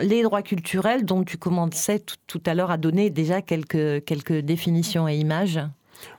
les 0.01 0.22
droits 0.22 0.43
culturels 0.43 1.05
dont 1.05 1.24
tu 1.24 1.37
commençais 1.37 2.03
tout, 2.26 2.43
à 2.47 2.55
l'heure 2.55 2.70
à 2.70 2.76
donner 2.76 3.11
déjà 3.11 3.43
quelques, 3.43 4.05
quelques 4.05 4.41
définitions 4.41 5.09
et 5.09 5.16
images. 5.16 5.61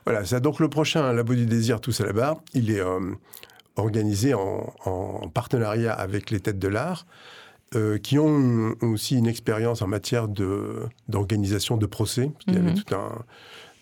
Voilà, 0.04 0.22
donc 0.40 0.60
le 0.60 0.68
prochain 0.68 1.12
Labo 1.12 1.34
du 1.34 1.46
désir 1.46 1.80
tous 1.80 2.00
à 2.00 2.06
la 2.06 2.12
barre. 2.12 2.36
Il 2.54 2.70
est 2.70 2.80
euh, 2.80 3.14
organisé 3.76 4.34
en, 4.34 5.28
partenariat 5.32 5.92
avec 5.92 6.30
les 6.30 6.40
têtes 6.40 6.58
de 6.58 6.68
l'art. 6.68 7.06
Euh, 7.74 7.98
qui 7.98 8.16
ont 8.16 8.76
aussi 8.80 9.18
une 9.18 9.26
expérience 9.26 9.82
en 9.82 9.88
matière 9.88 10.28
d'organisation 10.28 11.76
de, 11.76 11.86
procès. 11.86 12.30
Il 12.46 12.54
y 12.54 12.58
avait 12.58 12.70
mhm. 12.70 12.76
toute 12.76 12.92
un, 12.92 13.24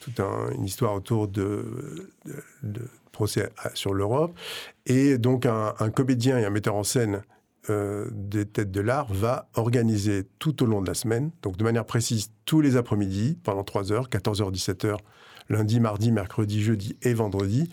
toute 0.01 0.21
une 0.57 0.65
histoire 0.65 0.95
autour 0.95 1.29
de, 1.29 2.11
de, 2.63 2.81
procès 3.13 3.51
sur 3.75 3.93
l'Europe. 3.93 4.35
Et 4.87 5.19
donc 5.19 5.45
un, 5.45 5.75
un, 5.79 5.91
comédien 5.91 6.39
et 6.39 6.47
un 6.47 6.51
metteur 6.51 6.77
en 6.77 6.83
scène 6.83 7.23
euh, 7.71 8.09
des 8.13 8.45
têtes 8.45 8.71
de 8.71 8.81
l'art 8.81 9.13
va 9.13 9.49
organiser 9.55 10.25
tout 10.39 10.63
au 10.63 10.67
long 10.67 10.83
de 10.83 10.87
la 10.87 10.95
semaine, 10.95 11.31
donc 11.43 11.57
de 11.57 11.65
manière 11.65 11.87
précise 11.87 12.31
tous 12.45 12.61
les 12.61 12.77
après-midi, 12.77 13.39
pendant 13.43 13.65
3 13.65 13.93
heures, 13.93 14.09
14h, 14.09 14.53
17h, 14.53 14.99
lundi, 15.49 15.81
mardi, 15.81 16.13
mercredi, 16.13 16.63
jeudi 16.63 16.97
et 17.03 17.15
vendredi, 17.15 17.71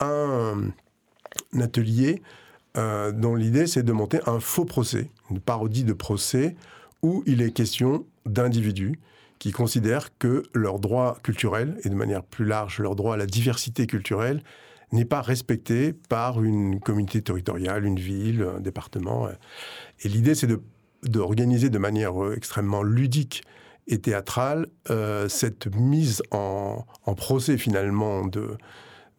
un, 0.00 0.70
atelier 1.60 2.22
euh, 2.76 3.10
dont 3.10 3.34
l'idée 3.34 3.66
c'est 3.66 3.82
de 3.82 3.92
monter 3.92 4.20
un 4.26 4.40
faux 4.40 4.64
procès, 4.64 5.10
une 5.30 5.40
parodie 5.40 5.84
de 5.84 5.92
procès 5.92 6.54
où 7.02 7.22
il 7.26 7.42
est 7.42 7.50
question 7.50 8.06
d'individus 8.26 9.00
qui 9.38 9.52
considèrent 9.52 10.16
que 10.18 10.44
leurs 10.52 10.78
droits 10.78 11.18
culturels, 11.22 11.78
et 11.84 11.88
de 11.88 11.94
manière 11.94 12.22
plus 12.22 12.44
large 12.44 12.80
leur 12.80 12.96
droit 12.96 13.14
à 13.14 13.16
la 13.16 13.26
diversité 13.26 13.86
culturelle, 13.86 14.42
n'est 14.92 15.04
pas 15.04 15.20
respecté 15.20 15.92
par 15.92 16.42
une 16.42 16.80
communauté 16.80 17.22
territoriale, 17.22 17.84
une 17.84 17.98
ville, 17.98 18.46
un 18.56 18.60
département. 18.60 19.28
Et 20.00 20.08
l'idée, 20.08 20.34
c'est 20.34 20.48
d'organiser 21.02 21.70
de, 21.70 21.78
manière 21.78 22.22
euh, 22.22 22.34
extrêmement 22.34 22.82
ludique 22.82 23.42
et 23.86 23.98
théâtrale 23.98 24.66
euh, 24.90 25.28
cette 25.28 25.74
mise 25.74 26.22
en, 26.30 26.84
procès 27.16 27.56
finalement 27.56 28.26
de, 28.26 28.56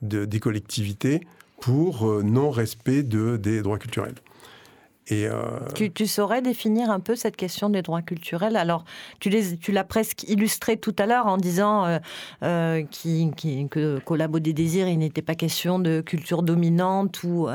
de, 0.01 0.26
des 0.26 0.39
collectivités 0.39 1.22
pour 1.61 2.24
non-respect 2.24 3.03
de, 3.03 3.38
des 3.38 3.61
droits 3.61 3.80
culturels. 3.80 4.15
Euh, 5.12 5.60
tu, 5.74 6.07
saurais 6.07 6.41
définir 6.41 6.91
un 6.91 6.99
peu 6.99 7.16
cette 7.16 7.36
question 7.36 7.70
des 7.70 7.82
droits 7.82 8.01
culturels? 8.01 8.55
Alors, 8.55 8.84
tu, 9.20 9.30
l'as 9.30 9.84
presque 9.84 10.24
illustré 10.24 10.78
tout 10.78 10.95
à 10.97 11.05
l'heure 11.05 11.28
en 11.28 11.38
disant 11.38 11.86
euh, 11.86 11.99
euh 12.43 12.84
que, 12.84 13.99
qu'au 13.99 14.16
Labo 14.16 14.39
des 14.39 14.53
Désirs, 14.53 14.88
il 14.88 14.99
n'était 14.99 15.22
pas 15.22 15.36
question 15.36 15.80
de 15.80 16.01
culture 16.01 16.43
dominante 16.43 17.24
ou 17.24 17.47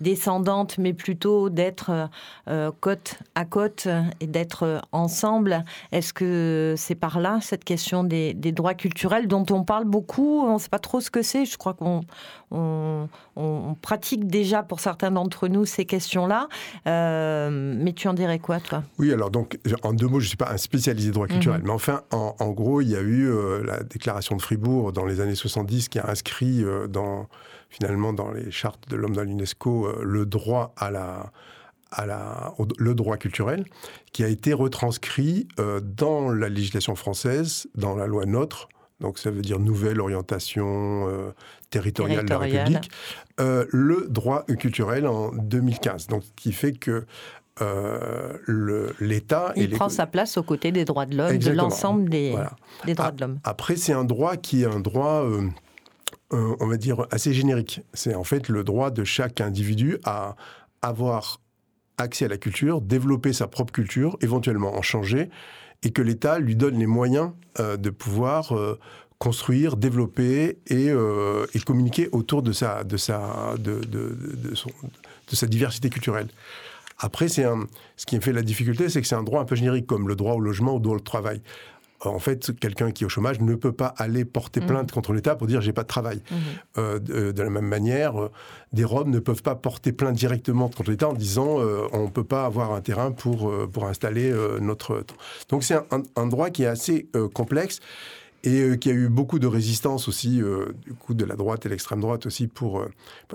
descendante, 0.00 0.78
mais 0.78 0.92
plutôt 0.92 1.50
d'être 1.50 2.08
côte 2.80 3.18
à 3.34 3.44
côte 3.44 3.88
et 4.20 4.26
d'être 4.26 4.80
ensemble. 4.92 5.64
Est-ce 5.92 6.12
que 6.12 6.74
c'est 6.76 6.94
par 6.94 7.20
là, 7.20 7.38
cette 7.40 7.64
question 7.64 8.04
des, 8.04 8.34
droits 8.34 8.74
culturels 8.74 9.28
dont 9.28 9.46
on 9.50 9.64
parle 9.64 9.84
beaucoup? 9.84 10.40
On 10.40 10.54
ne 10.54 10.58
sait 10.58 10.68
pas 10.68 10.78
trop 10.78 11.00
ce 11.00 11.10
que 11.10 11.22
c'est. 11.22 11.44
Je 11.44 11.56
crois 11.56 11.74
qu'on 11.74 12.02
on, 12.50 13.08
pratique 13.82 14.26
déjà 14.26 14.62
pour 14.62 14.80
certains 14.80 15.10
d'entre 15.10 15.48
nous 15.48 15.66
ces 15.66 15.84
questions-là. 15.84 16.48
Mais 17.50 17.92
tu 17.92 18.08
en 18.08 18.14
dirais 18.14 18.38
quoi, 18.38 18.60
toi? 18.60 18.82
Oui, 18.98 19.12
alors 19.12 19.30
donc, 19.30 19.58
en 19.82 19.92
deux 19.92 20.06
mots, 20.06 20.20
je 20.20 20.26
ne 20.26 20.28
suis 20.28 20.36
pas 20.36 20.50
un 20.50 20.56
spécialisé 20.56 21.10
droit 21.10 21.26
culturel, 21.26 21.60
mhm. 21.60 21.66
mais 21.66 21.72
enfin, 21.72 22.02
en, 22.10 22.50
gros, 22.50 22.80
il 22.80 22.90
y 22.90 22.96
a 22.96 23.00
eu 23.00 23.28
euh, 23.28 23.62
la 23.64 23.82
déclaration 23.82 24.36
de 24.36 24.42
Fribourg 24.42 24.92
dans 24.92 25.04
les 25.04 25.20
années 25.20 25.34
70 25.34 25.88
qui 25.88 25.98
a 25.98 26.08
inscrit 26.08 26.62
euh, 26.62 26.86
dans, 26.86 27.28
finalement 27.70 28.12
dans 28.12 28.30
les 28.30 28.50
chartes 28.50 28.88
de 28.88 28.96
l'homme 28.96 29.14
dans 29.14 29.22
l'UNESCO 29.22 30.02
le 30.02 30.26
droit 30.26 30.74
à 30.76 30.90
la 30.90 31.32
à 31.92 32.04
la, 32.04 32.52
le 32.78 32.94
droit 32.96 33.16
culturel, 33.16 33.64
qui 34.12 34.24
a 34.24 34.28
été 34.28 34.52
retranscrit 34.52 35.46
dans 35.82 36.30
la 36.30 36.48
législation 36.48 36.96
française, 36.96 37.68
dans 37.76 37.94
la 37.94 38.08
loi 38.08 38.26
NOTRe, 38.26 38.68
donc 39.00 39.18
ça 39.18 39.30
veut 39.30 39.42
dire 39.42 39.58
nouvelle 39.58 40.00
orientation 40.00 41.08
euh, 41.08 41.32
territoriale, 41.70 42.24
de 42.24 42.30
la 42.30 42.38
République, 42.38 42.90
euh, 43.40 43.66
le 43.70 44.06
droit 44.08 44.44
culturel 44.44 45.06
en 45.06 45.32
2015. 45.32 46.06
Donc, 46.06 46.22
ce 46.24 46.30
qui 46.34 46.52
fait 46.52 46.72
que 46.72 47.04
euh, 47.60 48.92
l'État... 49.00 49.52
Il 49.56 49.70
prend 49.70 49.88
sa 49.88 50.06
place 50.06 50.38
aux 50.38 50.42
côtés 50.42 50.72
des 50.72 50.84
droits 50.84 51.06
de 51.06 51.16
l'homme, 51.16 51.36
de 51.36 51.50
l'ensemble 51.50 52.08
des, 52.08 52.34
des, 52.84 52.94
droits 52.94 53.12
de 53.12 53.20
l'homme. 53.20 53.38
Après, 53.44 53.76
c'est 53.76 53.92
un 53.92 54.04
droit 54.04 54.36
qui 54.36 54.62
est 54.62 54.66
un 54.66 54.80
droit, 54.80 55.26
on 56.30 56.66
va 56.66 56.76
dire, 56.76 57.06
assez 57.10 57.34
générique. 57.34 57.82
C'est 57.92 58.14
en 58.14 58.24
fait 58.24 58.48
le 58.48 58.64
droit 58.64 58.90
de 58.90 59.04
chaque 59.04 59.40
individu 59.40 59.98
à 60.04 60.36
avoir 60.80 61.40
accès 61.98 62.26
à 62.26 62.28
la 62.28 62.36
culture, 62.36 62.80
développer 62.80 63.32
sa 63.32 63.46
propre 63.46 63.72
culture, 63.72 64.18
éventuellement 64.20 64.74
en 64.74 64.82
changer, 64.82 65.30
et 65.86 65.90
que 65.92 66.02
l'État 66.02 66.40
lui 66.40 66.56
donne 66.56 66.80
les 66.80 66.86
moyens 66.88 67.30
euh, 67.60 67.76
de 67.76 67.90
pouvoir 67.90 68.56
euh, 68.56 68.76
construire, 69.20 69.76
développer 69.76 70.58
euh, 70.72 71.46
et, 71.54 71.60
communiquer 71.60 72.08
autour 72.10 72.42
de 72.42 72.50
sa, 72.50 72.82
diversité 75.46 75.88
culturelle. 75.88 76.26
Après, 76.98 77.28
ce 77.28 77.46
qui 78.04 78.20
fait 78.20 78.32
la 78.32 78.42
difficulté, 78.42 78.88
c'est 78.88 79.00
que 79.00 79.06
c'est 79.06 79.14
un 79.14 79.22
droit 79.22 79.40
un 79.40 79.44
peu 79.44 79.54
générique, 79.54 79.86
comme 79.86 80.08
le 80.08 80.16
droit 80.16 80.34
au 80.34 80.40
logement 80.40 80.72
ou 80.72 80.76
au 80.76 80.80
droit 80.80 80.96
au 80.96 81.00
travail 81.00 81.40
en 82.04 82.18
fait, 82.18 82.58
quelqu'un 82.58 82.90
qui 82.90 83.04
est 83.04 83.06
au 83.06 83.08
chômage 83.08 83.40
ne 83.40 83.54
peut 83.54 83.72
pas 83.72 83.94
aller 83.96 84.24
porter 84.24 84.60
mmh. 84.60 84.66
plainte 84.66 84.92
contre 84.92 85.12
l'État 85.12 85.34
pour 85.34 85.46
dire 85.46 85.60
j'ai 85.60 85.72
pas 85.72 85.82
de 85.82 85.88
travail. 85.88 86.20
Mmh. 86.30 86.36
Euh, 86.78 86.98
de, 86.98 87.42
la 87.42 87.50
même 87.50 87.66
manière, 87.66 88.20
euh, 88.20 88.30
des 88.72 88.84
Roms 88.84 89.10
ne 89.10 89.18
peuvent 89.18 89.42
pas 89.42 89.54
porter 89.54 89.92
plainte 89.92 90.16
directement 90.16 90.68
contre 90.68 90.90
l'État 90.90 91.08
en 91.08 91.14
disant 91.14 91.60
euh, 91.60 91.86
on 91.92 92.04
ne 92.04 92.10
peut 92.10 92.24
pas 92.24 92.44
avoir 92.44 92.72
un 92.72 92.80
terrain 92.80 93.12
pour, 93.12 93.52
pour 93.72 93.86
installer 93.86 94.32
notre. 94.60 95.04
Donc 95.48 95.64
c'est 95.64 95.76
un, 96.16 96.26
droit 96.26 96.50
qui 96.50 96.64
est 96.64 96.66
assez 96.66 97.08
complexe 97.34 97.80
et 98.46 98.60
euh, 98.60 98.76
qui 98.76 98.88
a 98.88 98.92
eu 98.92 99.08
beaucoup 99.08 99.40
de 99.40 99.46
résistance 99.48 100.06
aussi, 100.06 100.40
euh, 100.40 100.72
du 100.84 100.94
coup, 100.94 101.14
de 101.14 101.24
la 101.24 101.34
droite 101.34 101.66
et 101.66 101.68
l'extrême 101.68 102.00
droite 102.00 102.26
aussi, 102.26 102.46
pour, 102.46 102.78
euh, 102.78 102.88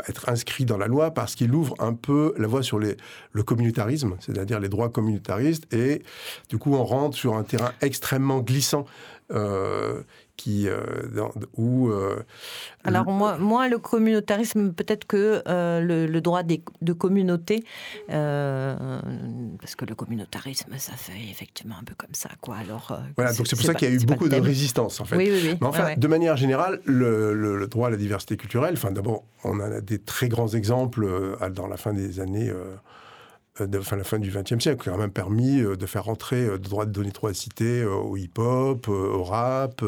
être 0.08 0.30
inscrit 0.30 0.64
dans 0.66 0.78
la 0.78 0.88
loi, 0.88 1.12
parce 1.12 1.36
qu'il 1.36 1.54
ouvre 1.54 1.76
un 1.80 1.94
peu 1.94 2.34
la 2.38 2.48
voie 2.48 2.64
sur 2.64 2.80
le 2.80 3.44
communautarisme, 3.44 4.16
c'est-à-dire 4.22 4.60
les 4.60 4.70
droits 4.70 4.90
communautaristes, 4.90 5.72
et 5.74 6.02
du 6.50 6.58
coup, 6.58 6.74
on 6.74 6.86
rentre 6.86 7.18
sur 7.18 7.36
un 7.36 7.44
terrain 7.44 7.74
extrêmement 7.82 8.40
glissant 8.40 8.86
qui, 10.42 10.68
euh, 10.68 10.82
où, 11.56 11.90
euh, 11.90 12.24
Alors 12.84 13.06
moi, 13.12 13.38
moi, 13.38 13.68
le 13.68 13.78
communautarisme, 13.78 14.74
peut-être 14.74 15.06
que 15.06 15.44
euh, 15.48 15.82
le, 15.82 16.22
droit 16.22 16.42
de 16.42 16.94
communauté, 16.94 17.64
parce 18.08 19.76
que 19.76 19.86
le 19.86 19.94
communautarisme, 19.94 20.74
ça 20.78 20.94
fait 20.94 21.30
effectivement 21.30 21.76
un 21.80 21.84
peu 21.84 21.94
comme 21.96 22.14
ça, 22.14 22.30
quoi. 22.42 22.56
Alors 22.56 23.00
voilà, 23.16 23.34
donc 23.34 23.46
c'est 23.46 23.56
pour 23.56 23.66
ça 23.66 23.76
qu'il 23.76 23.88
y 23.88 23.92
a 23.92 23.94
eu 23.94 24.00
beaucoup 24.00 24.30
de 24.30 24.36
résistance, 24.36 25.00
en 25.00 25.06
fait. 25.06 25.16
Oui, 25.16 25.30
oui, 25.32 25.42
oui. 25.44 25.58
Mais 25.62 25.68
enfin, 25.68 25.94
de 25.96 26.08
manière 26.08 26.38
générale, 26.38 26.82
le, 26.86 27.34
le, 27.34 27.68
droit 27.68 27.88
à 27.88 27.92
la 27.92 27.98
diversité 27.98 28.36
culturelle, 28.36 28.74
enfin, 28.74 28.92
d'abord, 28.92 29.26
on 29.44 29.60
a 29.60 29.80
des 29.80 30.00
très 30.00 30.28
grands 30.28 30.50
exemples 30.50 31.08
dans 31.52 31.68
la 31.68 31.78
fin 31.78 31.94
des 31.94 32.20
années 32.20 32.52
de 33.68 33.80
fin, 33.80 33.96
la 33.96 34.04
fin 34.04 34.20
du 34.20 34.30
XXe 34.30 34.62
siècle, 34.62 34.84
qui 34.84 34.90
a 34.90 34.94
quand 34.94 34.98
même 34.98 35.12
permis 35.12 35.62
euh, 35.62 35.76
de 35.76 35.86
faire 35.86 36.06
rentrer 36.06 36.46
euh, 36.46 36.58
de 36.58 36.64
droits 36.64 36.86
de 36.86 37.10
trois 37.10 37.34
cités 37.34 37.84
au 37.84 38.16
hip-hop, 38.16 38.88
au 38.88 39.24
rap, 39.24 39.84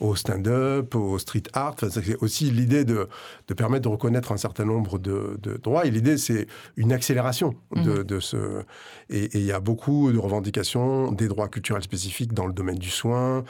au 0.00 0.16
stand-up, 0.16 0.94
au 0.94 1.18
street 1.18 1.42
art. 1.52 1.76
c'est 1.78 2.22
aussi 2.22 2.50
l'idée 2.50 2.84
de, 2.84 3.08
de, 3.48 3.54
permettre 3.54 3.82
de 3.82 3.88
reconnaître 3.88 4.32
un 4.32 4.36
certain 4.36 4.64
nombre 4.64 4.98
de, 4.98 5.38
droits. 5.62 5.86
Et 5.86 5.90
l'idée, 5.90 6.16
c'est 6.16 6.46
une 6.76 6.92
accélération 6.92 7.54
de, 7.74 8.02
mmh. 8.02 8.20
ce. 8.20 8.62
Et 9.10 9.28
il 9.34 9.44
y 9.44 9.52
a 9.52 9.60
beaucoup 9.60 10.12
de 10.12 10.18
revendications 10.18 11.12
des 11.12 11.28
droits 11.28 11.48
culturels 11.48 11.82
spécifiques 11.82 12.32
dans 12.32 12.46
le 12.46 12.52
domaine 12.52 12.78
du 12.78 12.90
soin, 12.90 13.44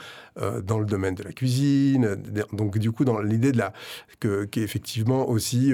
dans 0.63 0.79
le 0.79 0.85
domaine 0.85 1.15
de 1.15 1.23
la 1.23 1.31
cuisine. 1.31 2.17
Donc, 2.51 2.77
du 2.77 2.91
coup, 2.91 3.05
dans 3.05 3.21
l'idée 3.21 3.51
de 3.51 3.57
la 3.57 3.73
qu'effectivement 4.19 5.29
aussi 5.29 5.73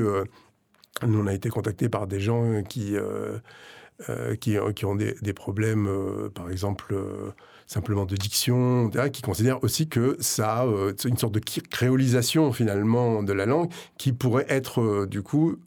nous, 1.05 1.19
on 1.19 1.27
a 1.27 1.33
été 1.33 1.49
contactés 1.49 1.89
par 1.89 2.07
des 2.07 2.19
gens 2.19 2.63
qui, 2.63 2.95
euh, 2.95 3.37
euh, 4.09 4.35
qui, 4.35 4.55
qui, 4.75 4.85
ont 4.85 4.95
des, 4.95 5.33
problèmes, 5.33 5.87
euh, 5.87 6.29
par 6.29 6.49
exemple, 6.49 6.95
simplement 7.67 8.05
de 8.05 8.15
diction, 8.15 8.89
qui 9.11 9.21
considèrent 9.21 9.63
aussi 9.63 9.89
que 9.89 10.17
ça 10.19 10.65
une 11.05 11.17
sorte 11.17 11.33
de 11.33 11.39
créolisation, 11.39 12.51
finalement, 12.53 13.23
de 13.23 13.33
la 13.33 13.45
langue, 13.45 13.69
qui 13.97 14.13
pourrait 14.13 14.45
être, 14.49 15.05
du 15.05 15.21
coup, 15.21 15.57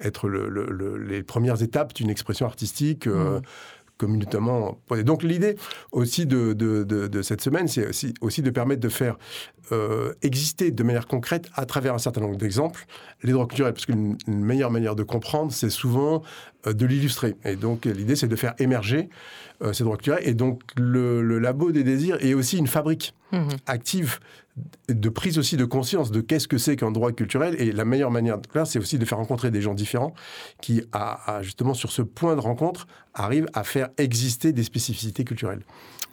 être 0.00 0.28
le, 0.28 0.96
les 0.96 1.22
premières 1.22 1.62
étapes 1.62 1.94
d'une 1.94 2.10
expression 2.10 2.46
artistique. 2.46 3.06
Mmh 3.06 3.42
communément 3.98 4.78
Donc 5.04 5.22
l'idée 5.22 5.56
aussi 5.92 6.26
de, 6.26 6.52
de, 6.52 7.22
cette 7.22 7.40
semaine, 7.40 7.68
c'est 7.68 7.88
aussi, 7.88 8.14
aussi, 8.20 8.42
de 8.42 8.50
permettre 8.50 8.80
de 8.80 8.88
faire 8.88 9.16
euh, 9.70 10.12
exister 10.22 10.70
de 10.70 10.82
manière 10.82 11.06
concrète, 11.06 11.48
à 11.54 11.66
travers 11.66 11.94
un 11.94 11.98
certain 11.98 12.20
nombre 12.20 12.36
d'exemples, 12.36 12.84
les 13.22 13.32
droits 13.32 13.46
culturels. 13.46 13.72
Parce 13.72 13.86
qu'une 13.86 14.16
meilleure 14.26 14.70
manière 14.70 14.96
de 14.96 15.02
comprendre, 15.02 15.52
c'est 15.52 15.70
souvent 15.70 16.22
euh, 16.66 16.72
de 16.72 16.84
l'illustrer. 16.84 17.36
Et 17.44 17.56
donc 17.56 17.84
l'idée, 17.84 18.16
c'est 18.16 18.28
de 18.28 18.36
faire 18.36 18.54
émerger 18.58 19.08
euh, 19.62 19.72
ces 19.72 19.84
droits 19.84 19.96
culturels. 19.96 20.26
Et 20.26 20.34
donc 20.34 20.62
le, 20.76 21.38
Labo 21.38 21.70
des 21.70 21.84
désirs 21.84 22.18
est 22.20 22.34
aussi 22.34 22.58
une 22.58 22.66
fabrique 22.66 23.14
mmh 23.32 23.48
active 23.66 24.18
de 24.88 25.08
prise 25.08 25.38
aussi 25.38 25.56
de 25.56 25.64
conscience 25.64 26.10
de 26.10 26.20
qu'est-ce 26.20 26.48
que 26.48 26.58
c'est 26.58 26.76
qu'un 26.76 26.90
droit 26.90 27.12
culturel. 27.12 27.56
Et 27.58 27.72
la 27.72 27.84
meilleure 27.84 28.10
manière 28.10 28.38
de 28.38 28.46
faire, 28.46 28.66
c'est 28.66 28.78
aussi 28.78 28.98
de 28.98 29.04
faire 29.04 29.18
rencontrer 29.18 29.50
des 29.50 29.62
gens 29.62 29.74
différents 29.74 30.14
qui, 30.60 30.82
à, 30.92 31.40
justement, 31.42 31.74
sur 31.74 31.90
ce 31.90 32.02
point 32.02 32.36
de 32.36 32.40
rencontre, 32.40 32.86
arrivent 33.14 33.48
à 33.54 33.64
faire 33.64 33.88
exister 33.98 34.52
des 34.52 34.62
spécificités 34.62 35.24
culturelles. 35.24 35.62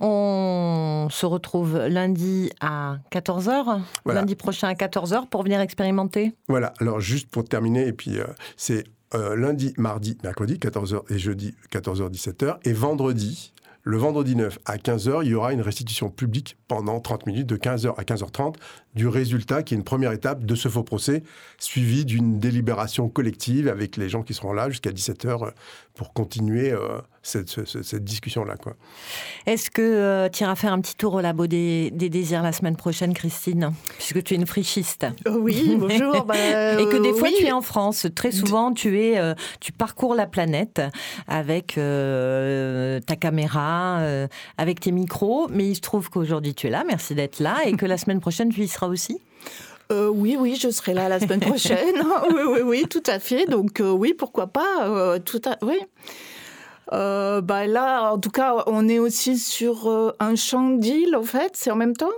On 0.01 1.09
se 1.11 1.25
retrouve 1.25 1.77
lundi 1.77 2.49
à 2.61 2.99
14h, 3.11 3.81
lundi 4.05 4.35
prochain 4.35 4.69
à 4.69 4.73
14h 4.73 5.27
pour 5.27 5.43
venir 5.43 5.59
expérimenter. 5.59 6.33
Voilà, 6.47 6.73
alors 6.79 7.01
juste 7.01 7.29
pour 7.29 7.43
terminer, 7.43 7.85
et 7.85 7.91
puis 7.91 8.17
euh, 8.17 8.25
c'est 8.55 8.85
euh, 9.13 9.35
lundi, 9.35 9.73
mardi, 9.77 10.17
mercredi, 10.23 10.53
14h 10.53 11.01
et 11.13 11.19
jeudi, 11.19 11.53
14h, 11.73 12.11
17h, 12.11 12.59
et 12.63 12.71
vendredi, 12.71 13.53
le 13.83 13.97
vendredi 13.97 14.35
9 14.35 14.59
à 14.65 14.77
15h, 14.77 15.21
il 15.23 15.29
y 15.29 15.35
aura 15.35 15.53
une 15.53 15.61
restitution 15.61 16.09
publique 16.09 16.57
pendant 16.67 16.99
30 16.99 17.25
minutes, 17.25 17.47
de 17.47 17.57
15h 17.57 17.95
à 17.97 18.03
15h30, 18.03 18.55
du 18.99 19.07
résultat 19.07 19.63
qui 19.63 19.73
est 19.73 19.77
une 19.77 19.85
première 19.85 20.11
étape 20.11 20.43
de 20.43 20.55
ce 20.55 20.67
faux 20.67 20.83
procès, 20.83 21.23
suivi 21.57 22.03
d'une 22.03 22.37
délibération 22.37 23.07
collective 23.07 23.69
avec 23.69 23.95
les 23.95 24.09
gens 24.09 24.23
qui 24.23 24.33
seront 24.33 24.51
là 24.51 24.69
jusqu'à 24.69 24.91
17h 24.91 25.45
euh, 25.45 25.51
pour 25.93 26.11
continuer 26.11 26.71
euh, 26.71 26.99
cette, 27.23 28.03
discussion-là. 28.03 28.55
Est-ce 29.45 29.71
que 29.71 29.81
euh, 29.81 30.27
tu 30.29 30.43
iras 30.43 30.55
faire 30.55 30.73
un 30.73 30.81
petit 30.81 30.95
tour 30.95 31.13
au 31.13 31.21
labo 31.21 31.47
des, 31.47 31.91
désirs 31.91 32.43
la 32.43 32.51
semaine 32.51 32.75
prochaine, 32.75 33.13
Christine? 33.13 33.71
Puisque 33.97 34.21
tu 34.23 34.33
es 34.33 34.37
une 34.37 34.45
frichiste. 34.45 35.07
Oui, 35.29 35.77
bonjour. 35.79 36.25
Bah, 36.29 36.35
Et 36.79 36.85
que 36.85 37.01
des 37.01 37.13
fois, 37.13 37.29
tu 37.37 37.45
es 37.45 37.51
en 37.51 37.61
France. 37.61 38.05
Très 38.13 38.31
souvent, 38.31 38.73
tu, 38.73 38.99
es, 38.99 39.19
tu 39.59 39.71
parcours 39.71 40.13
la 40.13 40.27
planète 40.27 40.81
avec 41.27 41.75
ta 41.75 43.15
caméra, 43.15 44.01
avec 44.57 44.79
tes 44.79 44.91
micros. 44.91 45.47
Mais 45.49 45.67
il 45.67 45.75
se 45.75 45.81
trouve 45.81 46.09
qu'aujourd'hui, 46.09 46.53
tu 46.53 46.67
es 46.67 46.69
là. 46.69 46.83
Merci 46.85 47.15
d'être 47.15 47.39
là. 47.39 47.57
Et 47.65 47.73
que 47.73 47.85
la 47.85 47.97
semaine 47.97 48.19
prochaine, 48.19 48.49
tu 48.49 48.61
y 48.61 48.67
seras 48.67 48.88
aussi 48.89 49.19
euh, 49.91 50.07
oui, 50.07 50.37
oui, 50.39 50.55
je 50.55 50.69
serai 50.69 50.93
là 50.93 51.09
la 51.09 51.19
semaine 51.19 51.39
prochaine. 51.39 51.95
oui, 52.31 52.41
oui, 52.47 52.59
oui, 52.63 52.85
tout 52.87 53.01
à 53.07 53.17
fait. 53.17 53.47
Donc 53.47 53.79
euh, 53.79 53.89
oui, 53.89 54.13
pourquoi 54.13 54.45
pas. 54.45 54.87
Euh, 54.87 55.17
tout 55.17 55.41
à... 55.47 55.57
Oui. 55.65 55.79
Euh, 56.91 57.41
bah 57.41 57.67
là, 57.67 58.11
en 58.11 58.17
tout 58.17 58.31
cas, 58.31 58.63
on 58.67 58.87
est 58.87 58.99
aussi 58.99 59.37
sur 59.37 59.87
euh, 59.87 60.11
un 60.19 60.35
champ 60.35 60.69
d'île, 60.69 61.15
en 61.15 61.23
fait, 61.23 61.51
c'est 61.53 61.71
en 61.71 61.75
même 61.75 61.95
temps 61.95 62.09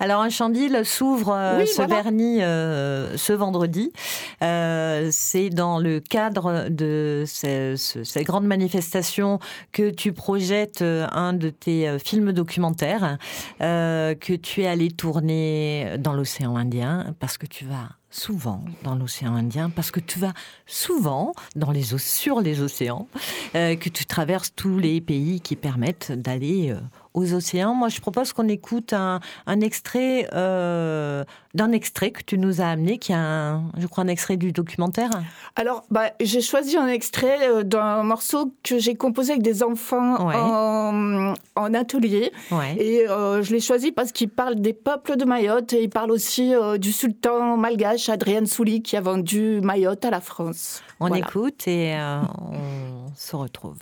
Alors, 0.00 0.22
un 0.22 0.30
champ 0.30 0.48
d'île 0.48 0.84
s'ouvre 0.84 1.34
euh, 1.34 1.66
ce 1.66 1.82
vernis 1.82 2.40
ce 2.40 3.32
vendredi. 3.32 3.92
c'est 4.40 5.50
dans 5.50 5.78
le 5.78 6.00
cadre 6.00 6.68
de 6.68 7.24
ces, 7.26 7.76
ces, 7.76 8.24
grandes 8.24 8.46
manifestations 8.46 9.38
que 9.72 9.90
tu 9.90 10.12
projettes 10.12 10.82
un 10.82 11.32
de 11.32 11.50
tes 11.50 11.98
films 11.98 12.32
documentaires 12.32 13.18
que 13.60 14.36
tu 14.36 14.62
es 14.62 14.66
allé 14.66 14.90
tourner 14.90 15.96
dans 15.98 16.12
l'océan 16.12 16.56
Indien 16.56 17.14
parce 17.20 17.38
que 17.38 17.46
tu 17.46 17.64
vas 17.64 17.88
souvent 18.12 18.62
dans 18.84 18.94
l'océan 18.94 19.34
Indien 19.34 19.70
parce 19.70 19.90
que 19.90 20.00
tu 20.00 20.18
vas 20.18 20.32
souvent 20.66 21.32
dans 21.56 21.72
les, 21.72 21.98
sur 21.98 22.40
les 22.40 22.60
océans, 22.60 23.08
euh, 23.54 23.74
que 23.76 23.88
tu 23.88 24.06
traverses 24.06 24.54
tous 24.54 24.78
les 24.78 25.00
pays 25.00 25.40
qui 25.40 25.56
permettent 25.56 26.12
d'aller 26.12 26.70
euh, 26.70 26.80
aux 27.14 27.34
océans. 27.34 27.74
Moi, 27.74 27.88
je 27.88 28.00
propose 28.00 28.32
qu'on 28.32 28.48
écoute 28.48 28.92
un, 28.92 29.20
extrait 29.60 30.28
euh, 30.32 31.24
d'un 31.54 31.72
extrait 31.72 32.10
que 32.10 32.22
tu 32.22 32.38
nous 32.38 32.60
as 32.60 32.66
amené, 32.66 32.98
qui 32.98 33.12
est, 33.12 33.16
un, 33.16 33.64
je 33.76 33.86
crois, 33.86 34.04
un 34.04 34.08
extrait 34.08 34.36
du 34.36 34.52
documentaire. 34.52 35.10
Alors, 35.56 35.84
bah, 35.90 36.12
j'ai 36.20 36.40
choisi 36.40 36.76
un 36.76 36.86
extrait 36.86 37.48
euh, 37.48 37.62
d'un 37.62 38.02
morceau 38.02 38.54
que 38.62 38.78
j'ai 38.78 38.94
composé 38.94 39.32
avec 39.32 39.42
des 39.42 39.62
enfants 39.62 40.30
en, 40.30 41.74
atelier. 41.74 42.32
Et 42.78 43.08
euh, 43.08 43.42
je 43.42 43.52
l'ai 43.52 43.60
choisi 43.60 43.92
parce 43.92 44.12
qu'il 44.12 44.28
parle 44.28 44.56
des 44.56 44.72
peuples 44.72 45.16
de 45.16 45.24
Mayotte 45.24 45.72
et 45.72 45.84
il 45.84 45.90
parle 45.90 46.10
aussi 46.10 46.52
du 46.78 46.92
sultan 46.92 47.56
malgache 47.56 48.08
Adrien 48.08 48.44
Souli 48.46 48.82
qui 48.82 48.96
a 48.96 49.00
vendu 49.00 49.60
Mayotte 49.62 50.04
à 50.04 50.10
la 50.10 50.20
France. 50.20 50.82
On 51.00 51.12
écoute 51.14 51.66
et 51.66 51.94
on 51.96 53.10
se 53.16 53.36
retrouve. 53.36 53.78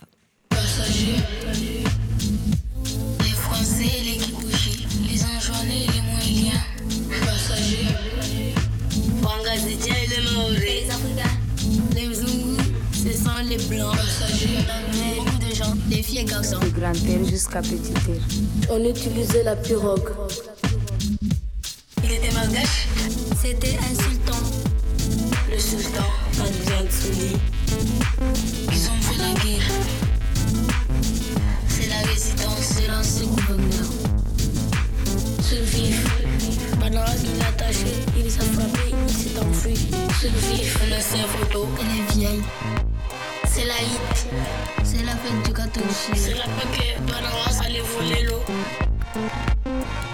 L'équipe 3.61 4.33
bougie, 4.39 4.87
les 5.07 5.23
enjoignés, 5.23 5.85
les 5.93 6.01
moyens. 6.01 6.59
Passagers, 7.23 7.95
et 9.87 10.07
les 10.09 10.21
Maoris. 10.31 10.59
Les 10.59 10.89
Africains, 10.89 11.37
les 11.93 12.13
Zungus, 12.15 12.65
ce 12.91 13.23
sont 13.23 13.37
les 13.47 13.57
Blancs. 13.57 13.95
Passagers, 13.95 14.65
beaucoup 15.15 15.37
de 15.37 15.53
gens, 15.53 15.75
les 15.91 16.01
filles 16.01 16.19
et 16.19 16.25
garçons. 16.25 16.57
De 16.59 16.69
grand-père 16.69 17.23
jusqu'à 17.29 17.61
petit-père. 17.61 18.23
On 18.71 18.83
utilisait 18.83 19.43
la 19.43 19.55
pirogue. 19.55 20.09
Il 22.03 22.11
était 22.11 22.31
malgache. 22.31 22.87
C'était 23.39 23.77
un 23.77 23.93
sultan. 23.93 24.39
Le 25.51 25.59
sultan, 25.59 26.07
Adrien 26.39 26.89
Tsouli. 26.89 27.37
Ils 28.71 28.87
ont 28.89 29.01
fait 29.01 29.17
la 29.19 29.33
guerre. 29.39 30.10
Résidence 32.21 32.59
c'est 32.59 32.87
l'ancien 32.87 33.25
gouverneur. 33.25 33.89
Survivre. 35.41 36.09
Pendant 36.79 37.03
qu'il 37.15 37.35
est 37.35 37.47
attaché, 37.49 37.95
il 38.15 38.29
s'est 38.29 38.41
frappé, 38.41 38.93
il 39.07 39.13
s'est 39.13 39.39
enfui. 39.39 39.73
Survivre. 40.19 40.79
L'ancien 40.91 41.25
photo, 41.25 41.67
elle 41.79 41.87
est 41.87 42.13
vieille. 42.13 42.43
C'est 43.47 43.65
la 43.65 43.73
hit. 43.73 44.27
C'est 44.83 45.03
la 45.03 45.13
fête 45.13 45.43
du 45.45 45.51
14 45.51 45.83
C'est 46.13 46.35
la 46.35 46.43
fête 46.43 46.71
que 46.77 47.11
Banaras 47.11 47.59
allait 47.65 47.81
voler 47.81 48.23
l'eau. 48.27 48.43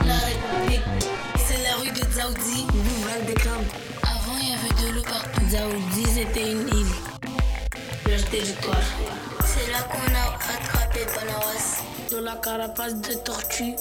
La 0.05 0.15
République. 0.15 1.11
C'est 1.45 1.61
la 1.61 1.75
rue 1.75 1.91
de 1.91 2.09
Zaoudi. 2.09 2.67
Avant, 4.03 4.37
il 4.41 4.47
y 4.47 4.53
avait 4.53 4.91
de 4.91 4.95
l'eau 4.95 5.03
partout. 5.03 5.41
Zaoudi, 5.51 6.05
c'était 6.15 6.53
une 6.53 6.69
île. 6.69 6.87
Le 8.05 8.21
territoire. 8.31 8.87
C'est 9.43 9.69
là 9.73 9.81
qu'on 9.91 10.15
a 10.15 10.53
attrapé 10.53 10.99
Banaras 11.13 11.86
dans 12.17 12.23
la 12.23 12.35
carapace 12.35 12.95
de 12.95 13.13
tortue. 13.13 13.75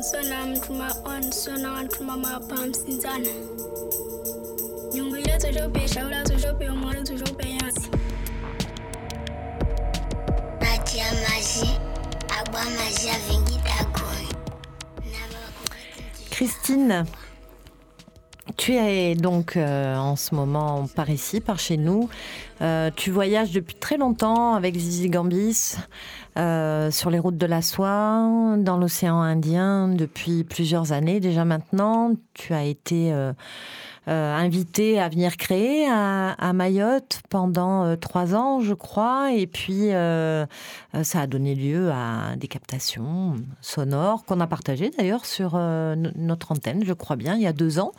Sonam 0.00 0.58
tuma 0.60 0.88
on, 1.04 1.30
sonam 1.32 1.88
tuma 1.88 2.16
ma 2.16 2.40
pam 2.48 2.72
sinzana. 2.72 3.28
Nyungu 4.94 5.18
ya 5.26 5.38
toujours 5.38 5.70
pe, 5.72 5.86
shaula 5.86 6.22
toujours 6.24 6.56
pe, 6.58 6.68
omoro 6.70 7.02
toujours 7.04 7.36
pe 7.36 7.48
yansi. 7.48 7.90
Natia 10.60 11.10
magie, 11.24 11.78
agua 12.38 12.64
magia 12.76 13.18
vingita 13.28 13.84
goy. 13.92 14.28
Christine, 16.30 17.04
tu 18.56 18.74
es 18.74 19.14
donc 19.16 19.56
euh, 19.56 19.96
en 19.96 20.16
ce 20.16 20.34
moment 20.34 20.86
par 20.94 21.10
ici, 21.10 21.40
par 21.40 21.58
chez 21.58 21.76
nous. 21.76 22.08
Euh, 22.60 22.90
tu 22.94 23.10
voyages 23.10 23.50
depuis 23.50 23.74
très 23.76 23.96
longtemps 23.96 24.54
avec 24.54 24.76
Zizi 24.76 25.10
Gambis 25.10 25.76
euh, 26.38 26.90
sur 26.90 27.10
les 27.10 27.18
routes 27.18 27.36
de 27.36 27.46
la 27.46 27.62
soie, 27.62 28.56
dans 28.58 28.76
l'océan 28.78 29.20
Indien 29.20 29.88
depuis 29.88 30.44
plusieurs 30.44 30.92
années 30.92 31.20
déjà 31.20 31.44
maintenant. 31.44 32.12
Tu 32.34 32.54
as 32.54 32.64
été 32.64 33.12
euh, 34.08 34.34
invité 34.34 34.98
à 34.98 35.10
venir 35.10 35.36
créer 35.36 35.86
à, 35.86 36.52
Mayotte 36.54 37.20
pendant 37.28 37.84
euh, 37.84 37.96
trois 37.96 38.34
ans, 38.34 38.60
je 38.60 38.72
crois. 38.72 39.32
Et 39.34 39.46
puis, 39.46 39.92
euh, 39.92 40.46
ça 41.02 41.20
a 41.20 41.26
donné 41.26 41.54
lieu 41.54 41.90
à 41.90 42.34
des 42.36 42.48
captations 42.48 43.34
sonores 43.60 44.24
qu'on 44.24 44.40
a 44.40 44.46
partagées 44.46 44.90
d'ailleurs 44.96 45.26
sur 45.26 45.58
notre 46.16 46.52
antenne, 46.52 46.84
je 46.84 46.92
crois 46.92 47.16
bien, 47.16 47.34
il 47.34 47.42
y 47.42 47.46
a 47.46 47.52
deux 47.52 47.78
ans. 47.78 47.92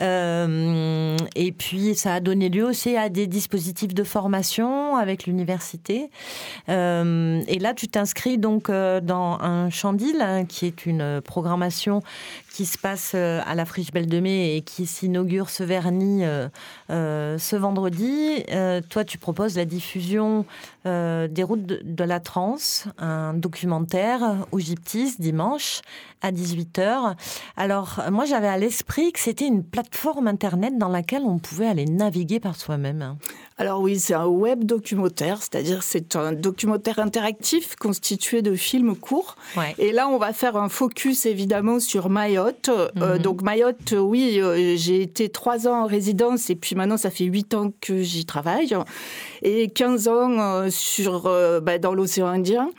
et 0.00 1.52
puis, 1.58 1.94
ça 1.96 2.14
a 2.14 2.20
donné 2.20 2.48
lieu 2.48 2.64
aussi 2.64 2.96
à 2.96 3.08
des 3.08 3.26
dispositifs 3.26 3.94
de 3.94 4.04
formation 4.04 4.96
avec 4.96 5.26
l'université. 5.26 6.10
et 6.68 7.58
là, 7.60 7.74
tu 7.78 7.86
t'inscris 7.86 8.38
donc 8.38 8.70
dans 8.72 9.38
un 9.40 9.70
chandil, 9.70 10.20
hein, 10.20 10.44
qui 10.46 10.66
est 10.66 10.84
une 10.84 11.20
programmation 11.20 12.02
qui 12.58 12.66
se 12.66 12.76
passe 12.76 13.12
euh, 13.14 13.40
à 13.46 13.54
la 13.54 13.64
Friche 13.64 13.92
Belle 13.92 14.08
de 14.08 14.18
Mai 14.18 14.56
et 14.56 14.62
qui 14.62 14.84
s'inaugure 14.84 15.48
ce 15.48 15.62
vernis 15.62 16.24
euh, 16.24 16.48
euh, 16.90 17.38
ce 17.38 17.54
vendredi. 17.54 18.42
toi, 18.88 19.04
tu 19.04 19.16
proposes 19.16 19.54
la 19.54 19.64
diffusion 19.64 20.44
des 20.84 21.42
routes 21.42 21.66
de, 21.66 22.04
la 22.04 22.18
Trans, 22.18 22.56
un 22.96 23.34
documentaire 23.34 24.46
au 24.52 24.58
Gyptis 24.58 25.16
dimanche 25.18 25.82
à 26.22 26.32
18h. 26.32 27.14
Alors, 27.56 28.00
moi, 28.10 28.24
j'avais 28.24 28.48
à 28.48 28.56
l'esprit 28.56 29.12
que 29.12 29.20
c'était 29.20 29.46
une 29.46 29.62
plateforme 29.62 30.26
Internet 30.26 30.78
dans 30.78 30.88
laquelle 30.88 31.22
on 31.24 31.38
pouvait 31.38 31.66
aller 31.66 31.84
naviguer 31.84 32.40
par 32.40 32.56
soi-même. 32.56 33.16
Alors 33.60 33.80
oui, 33.80 33.98
c'est 33.98 34.14
un 34.14 34.26
web 34.26 34.62
documentaire, 34.62 35.38
c'est-à-dire 35.38 35.82
c'est 35.82 36.14
un 36.14 36.32
documentaire 36.32 37.00
interactif 37.00 37.74
constitué 37.74 38.40
de 38.40 38.54
films 38.54 38.94
courts. 38.94 39.34
Et 39.78 39.90
là, 39.90 40.08
on 40.08 40.16
va 40.16 40.32
faire 40.32 40.56
un 40.56 40.68
focus 40.68 41.26
évidemment 41.26 41.80
sur 41.80 42.08
Mayotte. 42.08 42.47
Euh, 42.68 42.88
mhm. 42.94 43.18
donc 43.18 43.42
Mayotte, 43.42 43.94
oui, 43.98 44.40
euh, 44.40 44.74
j'ai 44.76 45.02
été 45.02 45.28
trois 45.28 45.66
ans 45.66 45.84
en 45.84 45.86
résidence 45.86 46.50
et 46.50 46.56
puis 46.56 46.74
maintenant 46.74 46.96
ça 46.96 47.10
fait 47.10 47.24
huit 47.24 47.54
ans 47.54 47.72
que 47.80 48.02
j'y 48.02 48.24
travaille 48.24 48.74
et 49.42 49.68
15 49.68 50.08
ans 50.08 50.40
euh, 50.40 50.70
sur, 50.70 51.30
bah, 51.62 51.78
dans 51.78 51.94
l'océan 51.94 52.26
Indien. 52.26 52.70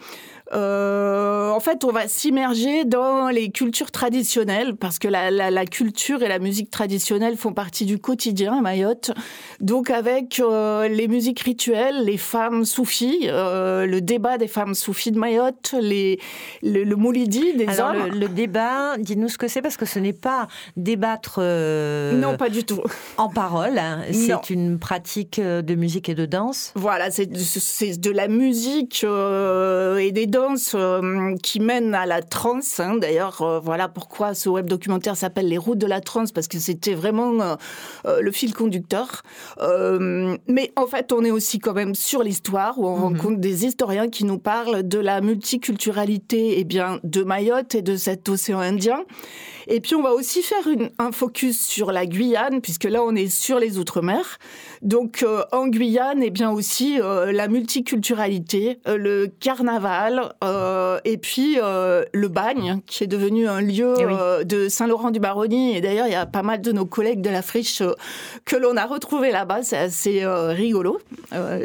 Euh, 0.54 1.50
en 1.50 1.60
fait, 1.60 1.84
on 1.84 1.92
va 1.92 2.08
s'immerger 2.08 2.84
dans 2.86 3.30
les 3.30 3.52
cultures 3.52 3.92
traditionnelles 3.92 4.76
parce 4.76 4.98
que 4.98 5.08
la, 5.08 5.30
la, 5.30 5.52
la, 5.52 5.66
culture 5.66 6.24
et 6.24 6.28
la 6.28 6.40
musique 6.40 6.72
traditionnelle 6.72 7.38
font 7.38 7.54
partie 7.54 7.86
du 7.86 8.00
quotidien 8.00 8.58
à 8.58 8.62
Mayotte. 8.62 9.12
Donc, 9.60 9.92
avec 9.92 10.40
euh, 10.40 10.88
les 10.88 11.08
musiques 11.08 11.42
rituelles, 11.42 12.04
les 12.04 12.18
femmes 12.18 12.66
soufis, 12.66 13.28
euh, 13.28 13.86
le 13.86 14.02
débat 14.02 14.38
des 14.38 14.48
femmes 14.48 14.74
soufis 14.74 15.12
de 15.12 15.20
Mayotte, 15.20 15.76
les, 15.80 16.20
le, 16.64 16.84
le 16.84 16.96
moulidi 16.96 17.54
des 17.54 17.68
Alors, 17.68 17.92
hommes. 17.92 18.12
Le, 18.12 18.20
le 18.20 18.28
débat, 18.30 18.98
dis-nous 18.98 19.30
ce 19.30 19.38
que 19.38 19.48
c'est 19.48 19.62
parce 19.62 19.78
que 19.78 19.86
ce 19.86 20.00
n'est 20.00 20.14
pas 20.14 20.48
débattre. 20.78 21.36
Euh, 21.40 22.14
non, 22.14 22.38
pas 22.38 22.50
du 22.50 22.64
tout. 22.64 22.82
En 23.18 23.30
parole, 23.30 23.78
hein. 23.78 24.02
c'est 24.12 24.50
une 24.50 24.80
pratique 24.80 25.40
de 25.40 25.76
musique 25.76 26.10
et 26.10 26.16
de 26.16 26.26
danse. 26.26 26.72
Voilà, 26.76 27.12
c'est 27.12 27.28
de 27.28 28.12
la 28.12 28.28
musique 28.28 29.04
et 29.04 30.12
des 30.12 30.26
danses 30.26 30.39
euh, 30.74 31.36
qui 31.42 31.60
mène 31.60 31.94
à 31.94 32.06
la 32.06 32.22
transe. 32.22 32.80
Hein. 32.80 32.98
D'ailleurs, 32.98 33.42
euh, 33.42 33.60
voilà 33.60 33.88
pourquoi 33.88 34.34
ce 34.34 34.50
web 34.50 34.68
documentaire 34.68 35.16
s'appelle 35.16 35.48
Les 35.48 35.58
routes 35.58 35.78
de 35.78 35.88
la 35.88 36.02
transe, 36.02 36.32
parce 36.32 36.48
que 36.48 36.60
c'était 36.60 36.94
vraiment 36.94 37.58
euh, 38.06 38.22
le 38.22 38.32
fil 38.32 38.54
conducteur. 38.54 39.24
mais 39.60 40.72
en 40.76 40.88
fait, 40.88 41.12
on 41.12 41.24
est 41.24 41.32
aussi 41.32 41.60
quand 41.60 41.74
même 41.74 41.96
sur 41.96 42.24
l'histoire, 42.24 42.80
où 42.80 42.88
on 42.88 42.96
mhm. 42.98 43.04
rencontre 43.04 43.40
des 43.40 43.66
historiens 43.66 44.10
qui 44.10 44.26
nous 44.26 44.40
parlent 44.40 44.88
de 44.88 45.00
la 45.00 45.22
multiculturalité 45.22 46.58
et 46.58 46.60
eh 46.60 46.64
bien, 46.64 47.00
de 47.04 47.24
Mayotte 47.24 47.76
et 47.76 47.82
de 47.82 47.96
cet 47.96 48.30
océan 48.30 48.60
Indien. 48.60 49.04
Et 49.68 49.82
puis 49.82 49.94
on 49.94 50.02
va 50.02 50.14
aussi 50.14 50.42
faire 50.42 50.68
une, 50.68 50.90
un 50.98 51.12
focus 51.12 51.60
sur 51.60 51.92
la 51.92 52.06
Guyane, 52.06 52.62
puisque 52.62 52.86
là 52.86 53.04
on 53.04 53.16
est 53.16 53.28
sur 53.28 53.60
les 53.60 53.78
Outre-mer. 53.78 54.40
Donc 54.82 55.26
en 55.52 55.68
Guyane, 55.68 56.24
et 56.24 56.28
eh 56.28 56.32
bien 56.32 56.50
aussi 56.50 56.98
la 57.00 57.48
multiculturalité, 57.48 58.80
le 58.88 59.28
carnaval, 59.28 60.29
et 61.06 61.18
puis 61.18 61.58
le 61.58 62.28
bagne, 62.28 62.82
qui 62.86 63.04
est 63.04 63.08
devenu 63.08 63.48
un 63.48 63.62
lieu 63.62 63.94
eh 63.98 64.46
de 64.46 64.70
Saint-Laurent-du-Baronnie. 64.70 65.78
Et 65.78 65.82
d'ailleurs, 65.82 66.08
il 66.08 66.14
y 66.14 66.16
a 66.16 66.26
pas 66.26 66.44
mal 66.44 66.62
de 66.62 66.72
nos 66.72 66.86
collègues 66.86 67.22
de 67.22 67.30
la 67.30 67.42
friche 67.42 67.84
que 68.46 68.56
l'on 68.56 68.78
a 68.78 68.86
retrouvés 68.86 69.32
là-bas. 69.32 69.64
C'est 69.64 69.78
assez 69.78 70.26
rigolo, 70.26 71.00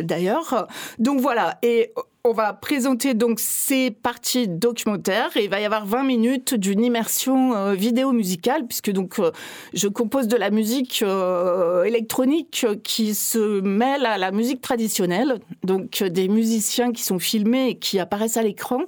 d'ailleurs. 0.02 0.68
Donc 0.98 1.20
voilà. 1.20 1.58
Et 1.62 1.92
on 2.26 2.32
va 2.32 2.54
présenter 2.54 3.12
donc 3.12 3.38
ces 3.38 3.90
parties 3.90 4.48
documentaires 4.48 5.36
et 5.36 5.44
il 5.44 5.50
va 5.50 5.60
y 5.60 5.66
avoir 5.66 5.84
20 5.84 6.04
minutes 6.04 6.54
d'une 6.54 6.82
immersion 6.82 7.54
euh, 7.54 7.74
vidéo 7.74 8.12
musicale 8.12 8.66
puisque 8.66 8.90
donc 8.90 9.18
euh, 9.18 9.30
je 9.74 9.88
compose 9.88 10.26
de 10.26 10.38
la 10.38 10.48
musique 10.48 11.02
euh, 11.02 11.84
électronique 11.84 12.66
qui 12.82 13.14
se 13.14 13.60
mêle 13.60 14.06
à 14.06 14.16
la 14.16 14.30
musique 14.30 14.62
traditionnelle. 14.62 15.38
Donc 15.64 16.02
des 16.02 16.28
musiciens 16.28 16.92
qui 16.92 17.02
sont 17.02 17.18
filmés 17.18 17.68
et 17.68 17.74
qui 17.78 17.98
apparaissent 17.98 18.38
à 18.38 18.42
l'écran. 18.42 18.80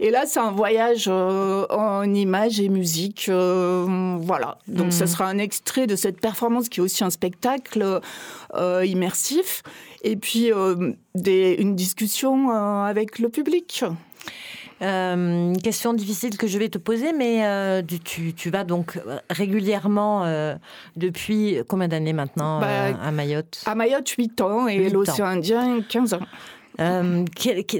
Et 0.00 0.10
là 0.10 0.24
c'est 0.26 0.40
un 0.40 0.50
voyage 0.50 1.06
en 1.06 2.12
images 2.12 2.58
et 2.58 2.68
musique 2.68 3.30
voilà. 3.30 4.58
Donc 4.66 4.92
ce 4.92 5.04
mmh. 5.04 5.06
sera 5.06 5.26
un 5.26 5.38
extrait 5.38 5.86
de 5.86 5.94
cette 5.94 6.20
performance 6.20 6.68
qui 6.68 6.80
est 6.80 6.82
aussi 6.82 7.04
un 7.04 7.10
spectacle 7.10 8.00
immersif 8.84 9.62
et 10.02 10.16
puis 10.16 10.52
euh, 10.52 10.92
des, 11.14 11.56
une 11.58 11.74
discussion 11.74 12.50
euh, 12.50 12.84
avec 12.84 13.18
le 13.18 13.28
public. 13.28 13.84
Euh, 14.82 15.54
question 15.56 15.92
difficile 15.92 16.38
que 16.38 16.46
je 16.46 16.58
vais 16.58 16.70
te 16.70 16.78
poser, 16.78 17.12
mais 17.12 17.82
tu, 18.04 18.32
tu, 18.32 18.48
vas 18.48 18.64
donc 18.64 18.98
régulièrement 19.28 20.24
depuis 20.96 21.58
combien 21.68 21.88
d'années 21.88 22.14
maintenant 22.14 22.60
bah, 22.60 22.86
à 23.02 23.10
Mayotte? 23.12 23.62
À 23.66 23.74
Mayotte, 23.74 24.08
8 24.08 24.40
ans 24.40 24.68
et 24.68 24.88
l'océan 24.88 25.26
Indien, 25.26 25.82
15 25.86 26.14
ans. 26.14 26.20
Euh, 26.78 27.24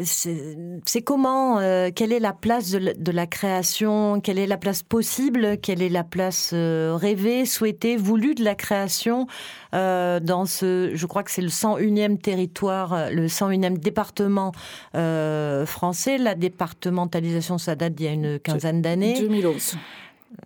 c'est 0.04 1.02
comment, 1.02 1.58
euh, 1.58 1.90
quelle 1.94 2.12
est 2.12 2.20
la 2.20 2.32
place 2.32 2.70
de 2.70 3.12
la, 3.12 3.26
création, 3.26 4.20
quelle 4.20 4.38
est 4.38 4.46
la 4.46 4.56
place 4.56 4.82
possible, 4.82 5.58
quelle 5.58 5.80
est 5.82 5.88
la 5.88 6.04
place 6.04 6.50
euh, 6.52 6.96
rêvée, 7.00 7.46
souhaitée, 7.46 7.96
voulue 7.96 8.34
de 8.34 8.44
la 8.44 8.54
création 8.54 9.26
dans 9.72 10.46
ce, 10.46 10.90
je 10.94 11.06
crois 11.06 11.22
que 11.22 11.30
c'est 11.30 11.42
le 11.42 11.48
101e 11.48 12.18
territoire, 12.18 13.10
le 13.10 13.28
101e 13.28 13.78
département 13.78 14.52
français. 14.92 16.18
La 16.18 16.34
départementalisation, 16.34 17.58
ça 17.58 17.76
date 17.76 17.94
d'il 17.94 18.06
y 18.06 18.08
a 18.08 18.12
une 18.12 18.40
quinzaine 18.40 18.82
d'années. 18.82 19.20
2011. 19.20 19.76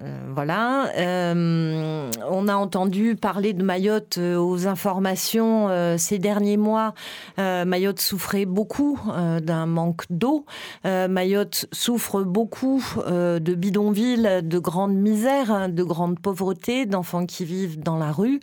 Euh, 0.00 0.32
voilà. 0.34 0.90
Euh, 0.96 2.10
on 2.28 2.48
a 2.48 2.54
entendu 2.56 3.16
parler 3.16 3.52
de 3.52 3.62
Mayotte 3.62 4.18
euh, 4.18 4.36
aux 4.36 4.66
informations 4.66 5.68
ces 5.98 6.18
derniers 6.18 6.56
mois. 6.56 6.94
Mayotte 7.38 8.00
souffrait 8.00 8.44
beaucoup 8.44 8.98
d'un 9.42 9.66
manque 9.66 10.04
d'eau. 10.10 10.46
Mayotte 10.84 11.66
souffre 11.72 12.22
beaucoup 12.22 12.82
de 13.06 13.54
bidonvilles, 13.54 14.40
de 14.42 14.58
grande 14.58 14.94
misère, 14.94 15.50
hein, 15.50 15.68
de 15.68 15.82
grande 15.82 16.18
pauvreté, 16.18 16.86
d'enfants 16.86 17.26
qui 17.26 17.44
vivent 17.44 17.80
dans 17.80 17.96
la 17.96 18.12
rue. 18.12 18.40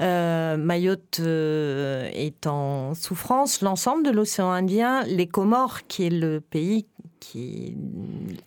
Mayotte 0.00 1.20
est 1.20 2.46
en 2.46 2.94
souffrance. 2.94 3.62
L'ensemble 3.62 4.04
de 4.04 4.10
l'océan 4.10 4.50
Indien, 4.50 5.02
les 5.04 5.26
Comores, 5.26 5.86
qui 5.86 6.06
est 6.06 6.10
le 6.10 6.40
pays 6.40 6.86
qui 7.20 7.76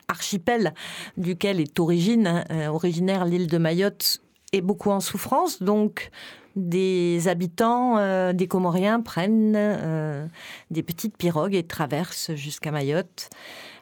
archipel 0.07 0.74
duquel 1.17 1.61
est 1.61 1.80
origine, 1.80 2.43
euh, 2.51 2.67
originaire 2.67 3.26
l'île 3.26 3.47
de 3.47 3.57
Mayotte, 3.57 4.21
est 4.51 4.61
beaucoup 4.61 4.89
en 4.89 4.99
souffrance. 4.99 5.63
Donc, 5.63 6.11
des 6.55 7.28
habitants, 7.28 7.97
euh, 7.97 8.34
des 8.34 8.47
Comoriens 8.47 9.01
prennent 9.01 9.55
euh, 9.55 10.28
des 10.69 10.84
petites 10.84 11.17
pirogues 11.17 11.55
et 11.55 11.63
traversent 11.63 12.36
jusqu'à 12.36 12.71
Mayotte, 12.71 13.30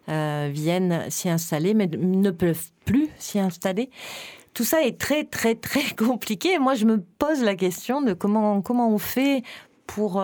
viennent 0.07 1.09
s'y 1.09 1.29
installer, 1.29 1.73
mais 1.73 1.87
ne 1.87 2.31
peuvent 2.31 2.69
plus 2.83 3.07
s'y 3.17 3.39
installer. 3.39 3.89
Tout 4.53 4.65
ça 4.65 4.83
est 4.83 4.99
très, 4.99 5.23
très, 5.23 5.55
très 5.55 5.89
compliqué. 5.97 6.59
Moi, 6.59 6.75
je 6.75 6.85
me 6.85 7.01
pose 7.17 7.41
la 7.41 7.55
question 7.55 8.01
de 8.01 8.13
comment, 8.13 8.61
comment 8.61 8.89
on 8.89 8.97
fait 8.97 9.41
pour 9.87 10.21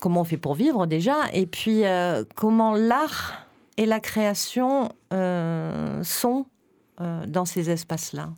comment 0.00 0.22
on 0.22 0.24
fait 0.24 0.36
pour 0.36 0.54
vivre 0.54 0.86
déjà, 0.86 1.16
et 1.32 1.46
puis 1.46 1.84
euh, 1.84 2.24
comment 2.34 2.74
l'art 2.74 3.46
et 3.76 3.86
la 3.86 4.00
création 4.00 4.90
euh, 5.12 6.02
sont 6.02 6.46
euh, 7.00 7.26
dans 7.26 7.44
ces 7.44 7.70
espaces-là 7.70 8.30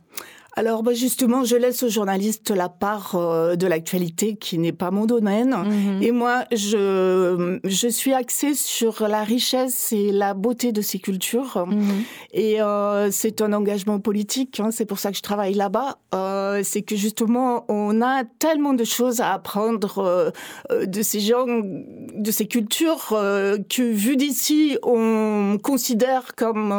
alors 0.53 0.83
bah, 0.83 0.93
justement, 0.93 1.45
je 1.45 1.55
laisse 1.55 1.81
aux 1.83 1.89
journalistes 1.89 2.51
la 2.51 2.67
part 2.67 3.15
euh, 3.15 3.55
de 3.55 3.67
l'actualité 3.67 4.35
qui 4.35 4.57
n'est 4.57 4.73
pas 4.73 4.91
mon 4.91 5.05
domaine. 5.05 5.55
Mhm. 5.55 6.03
Et 6.03 6.11
moi, 6.11 6.43
je, 6.51 7.59
je 7.63 7.87
suis 7.87 8.13
axée 8.13 8.53
sur 8.53 9.07
la 9.07 9.23
richesse 9.23 9.93
et 9.93 10.11
la 10.11 10.33
beauté 10.33 10.73
de 10.73 10.81
ces 10.81 10.99
cultures. 10.99 11.65
Mhm. 11.67 12.03
Et 12.33 12.61
euh, 12.61 13.11
c'est 13.11 13.41
un 13.41 13.53
engagement 13.53 13.99
politique, 13.99 14.59
hein, 14.59 14.71
c'est 14.71 14.85
pour 14.85 14.99
ça 14.99 15.11
que 15.11 15.17
je 15.17 15.21
travaille 15.21 15.53
là-bas. 15.53 15.99
Euh, 16.13 16.61
c'est 16.63 16.81
que 16.81 16.97
justement, 16.97 17.65
on 17.69 18.01
a 18.01 18.25
tellement 18.25 18.73
de 18.73 18.83
choses 18.83 19.21
à 19.21 19.31
apprendre 19.31 20.33
de 20.69 21.01
ces 21.01 21.21
gens, 21.21 21.45
de 21.47 22.31
ces 22.31 22.47
cultures, 22.47 23.07
que 23.09 23.81
vu 23.81 24.17
d'ici, 24.17 24.77
on 24.83 25.57
considère 25.61 26.35
comme... 26.35 26.73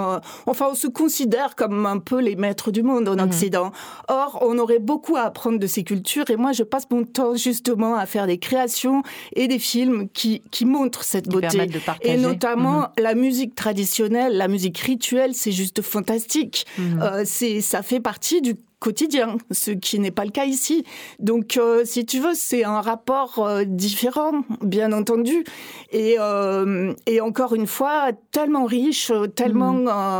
enfin, 0.47 0.68
on 0.70 0.75
se 0.75 0.89
considère 0.89 1.57
comme 1.57 1.87
un 1.87 1.99
peu 1.99 2.20
les 2.20 2.37
maîtres 2.37 2.70
du 2.70 2.83
monde 2.83 3.09
en 3.09 3.14
mhm. 3.14 3.20
Occident. 3.63 3.73
Or, 4.09 4.39
on 4.43 4.59
aurait 4.59 4.79
beaucoup 4.79 5.17
à 5.17 5.23
apprendre 5.23 5.59
de 5.59 5.67
ces 5.67 5.85
cultures 5.85 6.31
et 6.31 6.37
moi, 6.37 6.53
je 6.53 6.63
passe 6.63 6.85
mon 6.91 7.05
temps 7.05 7.35
justement 7.35 7.97
à 7.97 8.07
faire 8.07 8.27
des 8.27 8.39
créations 8.39 9.03
et 9.35 9.49
des 9.49 9.59
films 9.59 10.09
qui, 10.13 10.43
qui 10.51 10.65
montrent 10.65 11.05
cette 11.05 11.29
beauté. 11.29 11.69
et 12.03 12.17
notamment 12.17 12.81
mhm. 12.81 12.89
la 12.99 13.15
musique 13.15 13.55
traditionnelle, 13.55 14.37
la 14.37 14.49
musique 14.49 14.79
rituelle, 14.79 15.35
c'est 15.35 15.53
juste 15.53 15.83
fantastique. 15.83 16.67
Mhm. 16.79 17.01
Euh, 17.03 17.23
c'est, 17.25 17.61
ça 17.61 17.83
fait 17.83 18.01
partie 18.01 18.41
du 18.41 18.57
quotidien, 18.83 19.39
ce 19.53 19.70
qui 19.70 19.99
n'est 20.01 20.11
pas 20.11 20.24
le 20.24 20.33
cas 20.33 20.45
ici. 20.45 20.85
Donc, 21.20 21.57
euh, 21.57 21.83
si 21.85 22.05
tu 22.05 22.18
veux, 22.18 22.35
c'est 22.35 22.64
un 22.64 22.80
rapport 22.80 23.39
euh, 23.39 23.62
différent, 23.64 24.43
bien 24.61 24.93
entendu, 24.93 25.45
et, 25.93 26.16
euh, 26.18 26.93
et, 27.07 27.20
encore 27.20 27.55
une 27.55 27.68
fois, 27.68 28.11
tellement 28.33 28.64
riche, 28.64 29.12
tellement... 29.37 29.72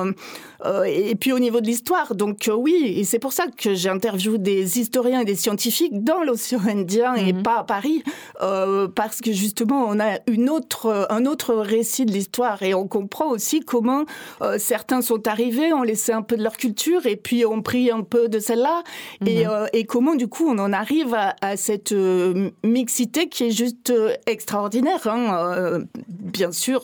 Mmh. 0.05 0.15
et 0.87 1.17
puis 1.17 1.33
au 1.33 1.41
niveau 1.41 1.61
de 1.61 1.67
l'histoire, 1.67 2.15
donc 2.15 2.49
oui, 2.57 2.95
et 2.97 3.03
c'est 3.03 3.19
pour 3.19 3.33
ça 3.33 3.47
que 3.49 3.75
j'interviewe 3.75 4.39
des 4.39 4.79
historiens 4.79 5.23
et 5.23 5.25
des 5.25 5.35
scientifiques 5.35 6.05
dans 6.05 6.23
l'océan 6.23 6.61
Indien 6.69 7.15
et 7.17 7.33
mmh. 7.33 7.43
pas 7.43 7.59
à 7.59 7.65
Paris, 7.65 8.05
parce 8.95 9.21
que 9.21 9.33
justement, 9.33 9.87
on 9.89 9.99
a 9.99 10.21
une 10.29 10.49
autre, 10.49 11.09
un 11.11 11.27
autre 11.27 11.55
récit 11.55 12.07
de 12.07 12.13
l'histoire 12.13 12.63
et 12.63 12.75
on 12.75 12.87
comprend 12.87 13.29
aussi 13.31 13.61
comment 13.61 14.05
certains 14.59 15.03
sont 15.03 15.27
arrivés, 15.27 15.73
ont 15.73 15.83
laissé 15.83 16.13
un 16.13 16.23
peu 16.23 16.37
de 16.37 16.45
leur 16.45 16.57
culture 16.57 17.07
et 17.07 17.17
puis 17.17 17.45
ont 17.45 17.63
pris 17.63 17.91
un 17.91 18.03
peu 18.03 18.29
de 18.29 18.39
là 18.57 18.83
mhm. 19.21 19.29
euh, 19.29 19.67
et, 19.73 19.85
comment 19.85 20.15
du 20.15 20.29
coup 20.29 20.49
on 20.49 20.59
en 20.59 20.73
arrive 20.73 21.15
à, 21.15 21.57
cette 21.57 21.93
euh, 21.93 22.51
mixité 22.65 23.29
qui 23.29 23.45
est 23.45 23.51
juste 23.51 23.91
euh, 23.91 24.15
extraordinaire. 24.27 25.07
Hein. 25.07 25.81
bien 26.09 26.53
sûr, 26.53 26.83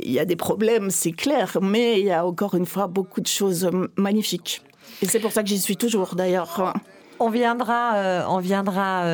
il 0.00 0.10
y 0.10 0.18
a 0.18 0.24
des 0.24 0.36
problèmes, 0.36 0.90
c'est 0.90 1.12
clair, 1.12 1.58
mais 1.60 2.00
il 2.00 2.06
y 2.06 2.12
a 2.12 2.26
encore 2.26 2.54
une 2.54 2.66
fois 2.66 2.86
beaucoup 2.86 3.20
de 3.20 3.26
choses 3.26 3.70
magnifiques. 3.96 4.62
Et 5.02 5.06
c'est 5.06 5.20
pour 5.20 5.32
ça 5.32 5.42
que 5.42 5.48
j'y 5.48 5.60
suis 5.60 5.76
toujours 5.76 6.14
d'ailleurs. 6.14 6.74
On 7.18 7.30
viendra, 7.30 8.26
on 8.28 8.38
viendra 8.38 9.04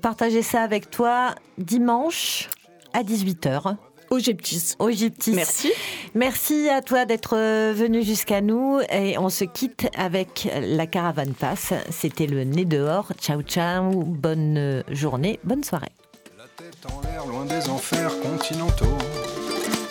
partager 0.00 0.42
ça 0.42 0.62
avec 0.62 0.90
toi 0.90 1.34
dimanche 1.58 2.48
à 2.92 3.02
18h. 3.02 3.76
Au 4.78 4.90
Gyptis. 4.90 5.32
Merci. 5.32 5.72
Merci 6.14 6.68
à 6.70 6.80
toi 6.80 7.04
d'être 7.04 7.36
euh, 7.36 7.74
venu 7.76 8.02
jusqu'à 8.02 8.40
nous 8.40 8.80
et 8.90 9.18
on 9.18 9.28
se 9.28 9.44
quitte 9.44 9.88
avec 9.96 10.48
la 10.60 10.86
caravane 10.86 11.34
passe. 11.34 11.74
C'était 11.90 12.26
le 12.26 12.44
nez 12.44 12.64
dehors. 12.64 13.12
Ciao 13.20 13.42
ciao, 13.42 13.90
bonne 13.90 14.56
euh, 14.56 14.82
journée, 14.90 15.38
bonne 15.44 15.62
soirée. 15.62 15.92
La 16.38 16.44
tête 16.56 16.78
en 16.90 17.00
l'air, 17.02 17.26
loin 17.26 17.44
des 17.44 17.68
enfers 17.68 18.10
continentaux. 18.20 18.96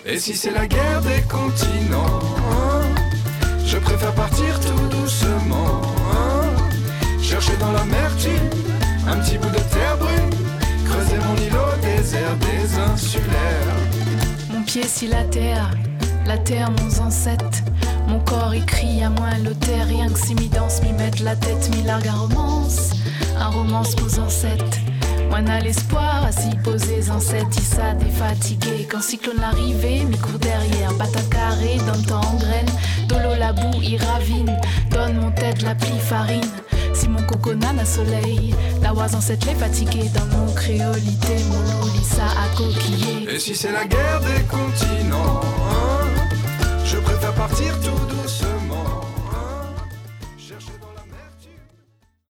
Et 0.05 0.17
si 0.17 0.36
c'est 0.36 0.51
la 0.51 0.65
guerre 0.65 1.01
des 1.01 1.21
continents, 1.30 2.19
hein, 2.51 2.82
je 3.65 3.78
préfère 3.78 4.13
partir 4.15 4.59
tout 4.59 4.88
doucement. 4.97 5.82
Hein, 6.11 6.55
chercher 7.21 7.55
dans 7.57 7.71
l'amertume 7.71 8.49
un 9.07 9.19
petit 9.19 9.38
bout 9.38 9.49
de 9.49 9.73
terre 9.73 9.97
brune, 9.99 10.30
creuser 10.86 11.17
mon 11.28 11.36
îlot 11.36 11.97
désert 11.97 12.36
des 12.38 12.80
insulaires 12.80 13.85
si 14.84 15.07
la 15.07 15.23
terre, 15.23 15.71
la 16.26 16.38
terre 16.38 16.69
mon 16.69 17.05
ancêtre. 17.05 17.63
Mon 18.07 18.19
corps 18.19 18.53
écrit 18.53 19.01
à 19.03 19.09
moins 19.09 19.38
l'auteur, 19.43 19.86
rien 19.88 20.09
que 20.09 20.19
si 20.19 20.36
mi 20.36 20.49
danse, 20.49 20.82
mi 20.82 20.91
mettre 20.91 21.23
la 21.23 21.36
tête, 21.36 21.69
mi 21.76 21.84
largue 21.84 22.07
à 22.07 22.13
romance. 22.13 22.91
Un 23.39 23.47
romance 23.47 23.95
pour 23.95 24.07
ancêtres. 24.19 24.78
Moi 25.30 25.41
n'a 25.41 25.59
l'espoir 25.59 26.26
à 26.26 26.32
s'y 26.32 26.55
poser 26.57 27.09
ancêtres, 27.09 27.57
ça 27.61 27.93
défatigué. 27.93 28.88
Quand 28.89 29.01
cyclone 29.01 29.41
arrivé, 29.41 30.03
mi 30.03 30.17
court 30.17 30.39
derrière, 30.39 30.93
bata 30.93 31.21
carré, 31.32 31.78
donne 31.86 32.05
temps 32.05 32.21
en 32.21 32.36
graine. 32.36 32.69
Dolo 33.07 33.36
la 33.39 33.53
boue, 33.53 33.82
il 33.82 34.01
ravine, 34.03 34.57
donne 34.91 35.19
mon 35.19 35.32
tête 35.32 35.61
la 35.61 35.76
pli 35.76 35.97
farine. 35.99 36.41
Si 36.96 37.10
mon 37.10 37.22
coconut 37.24 37.74
n'a 37.76 37.86
soleil, 37.86 38.56
la 38.82 38.93
en 38.93 39.22
cette 39.22 39.46
les 39.46 39.54
fatiguée 39.56 40.10
dans 40.14 40.26
mon 40.38 40.54
créolité, 40.54 41.36
mon 41.50 41.60
loup 41.60 41.86
ça 42.04 42.24
a 42.26 42.56
coquillé. 42.56 43.30
Et 43.30 43.39
si 43.39 43.54
c'est 43.54 43.72
la 43.72 43.86
guerre 43.86 44.22
des 44.22 44.43
continents, 44.43 45.41
hein, 45.43 46.08
je 46.86 46.98
préfère 46.98 47.34
partir 47.34 47.74
tout 47.82 48.16
doucement. 48.16 48.55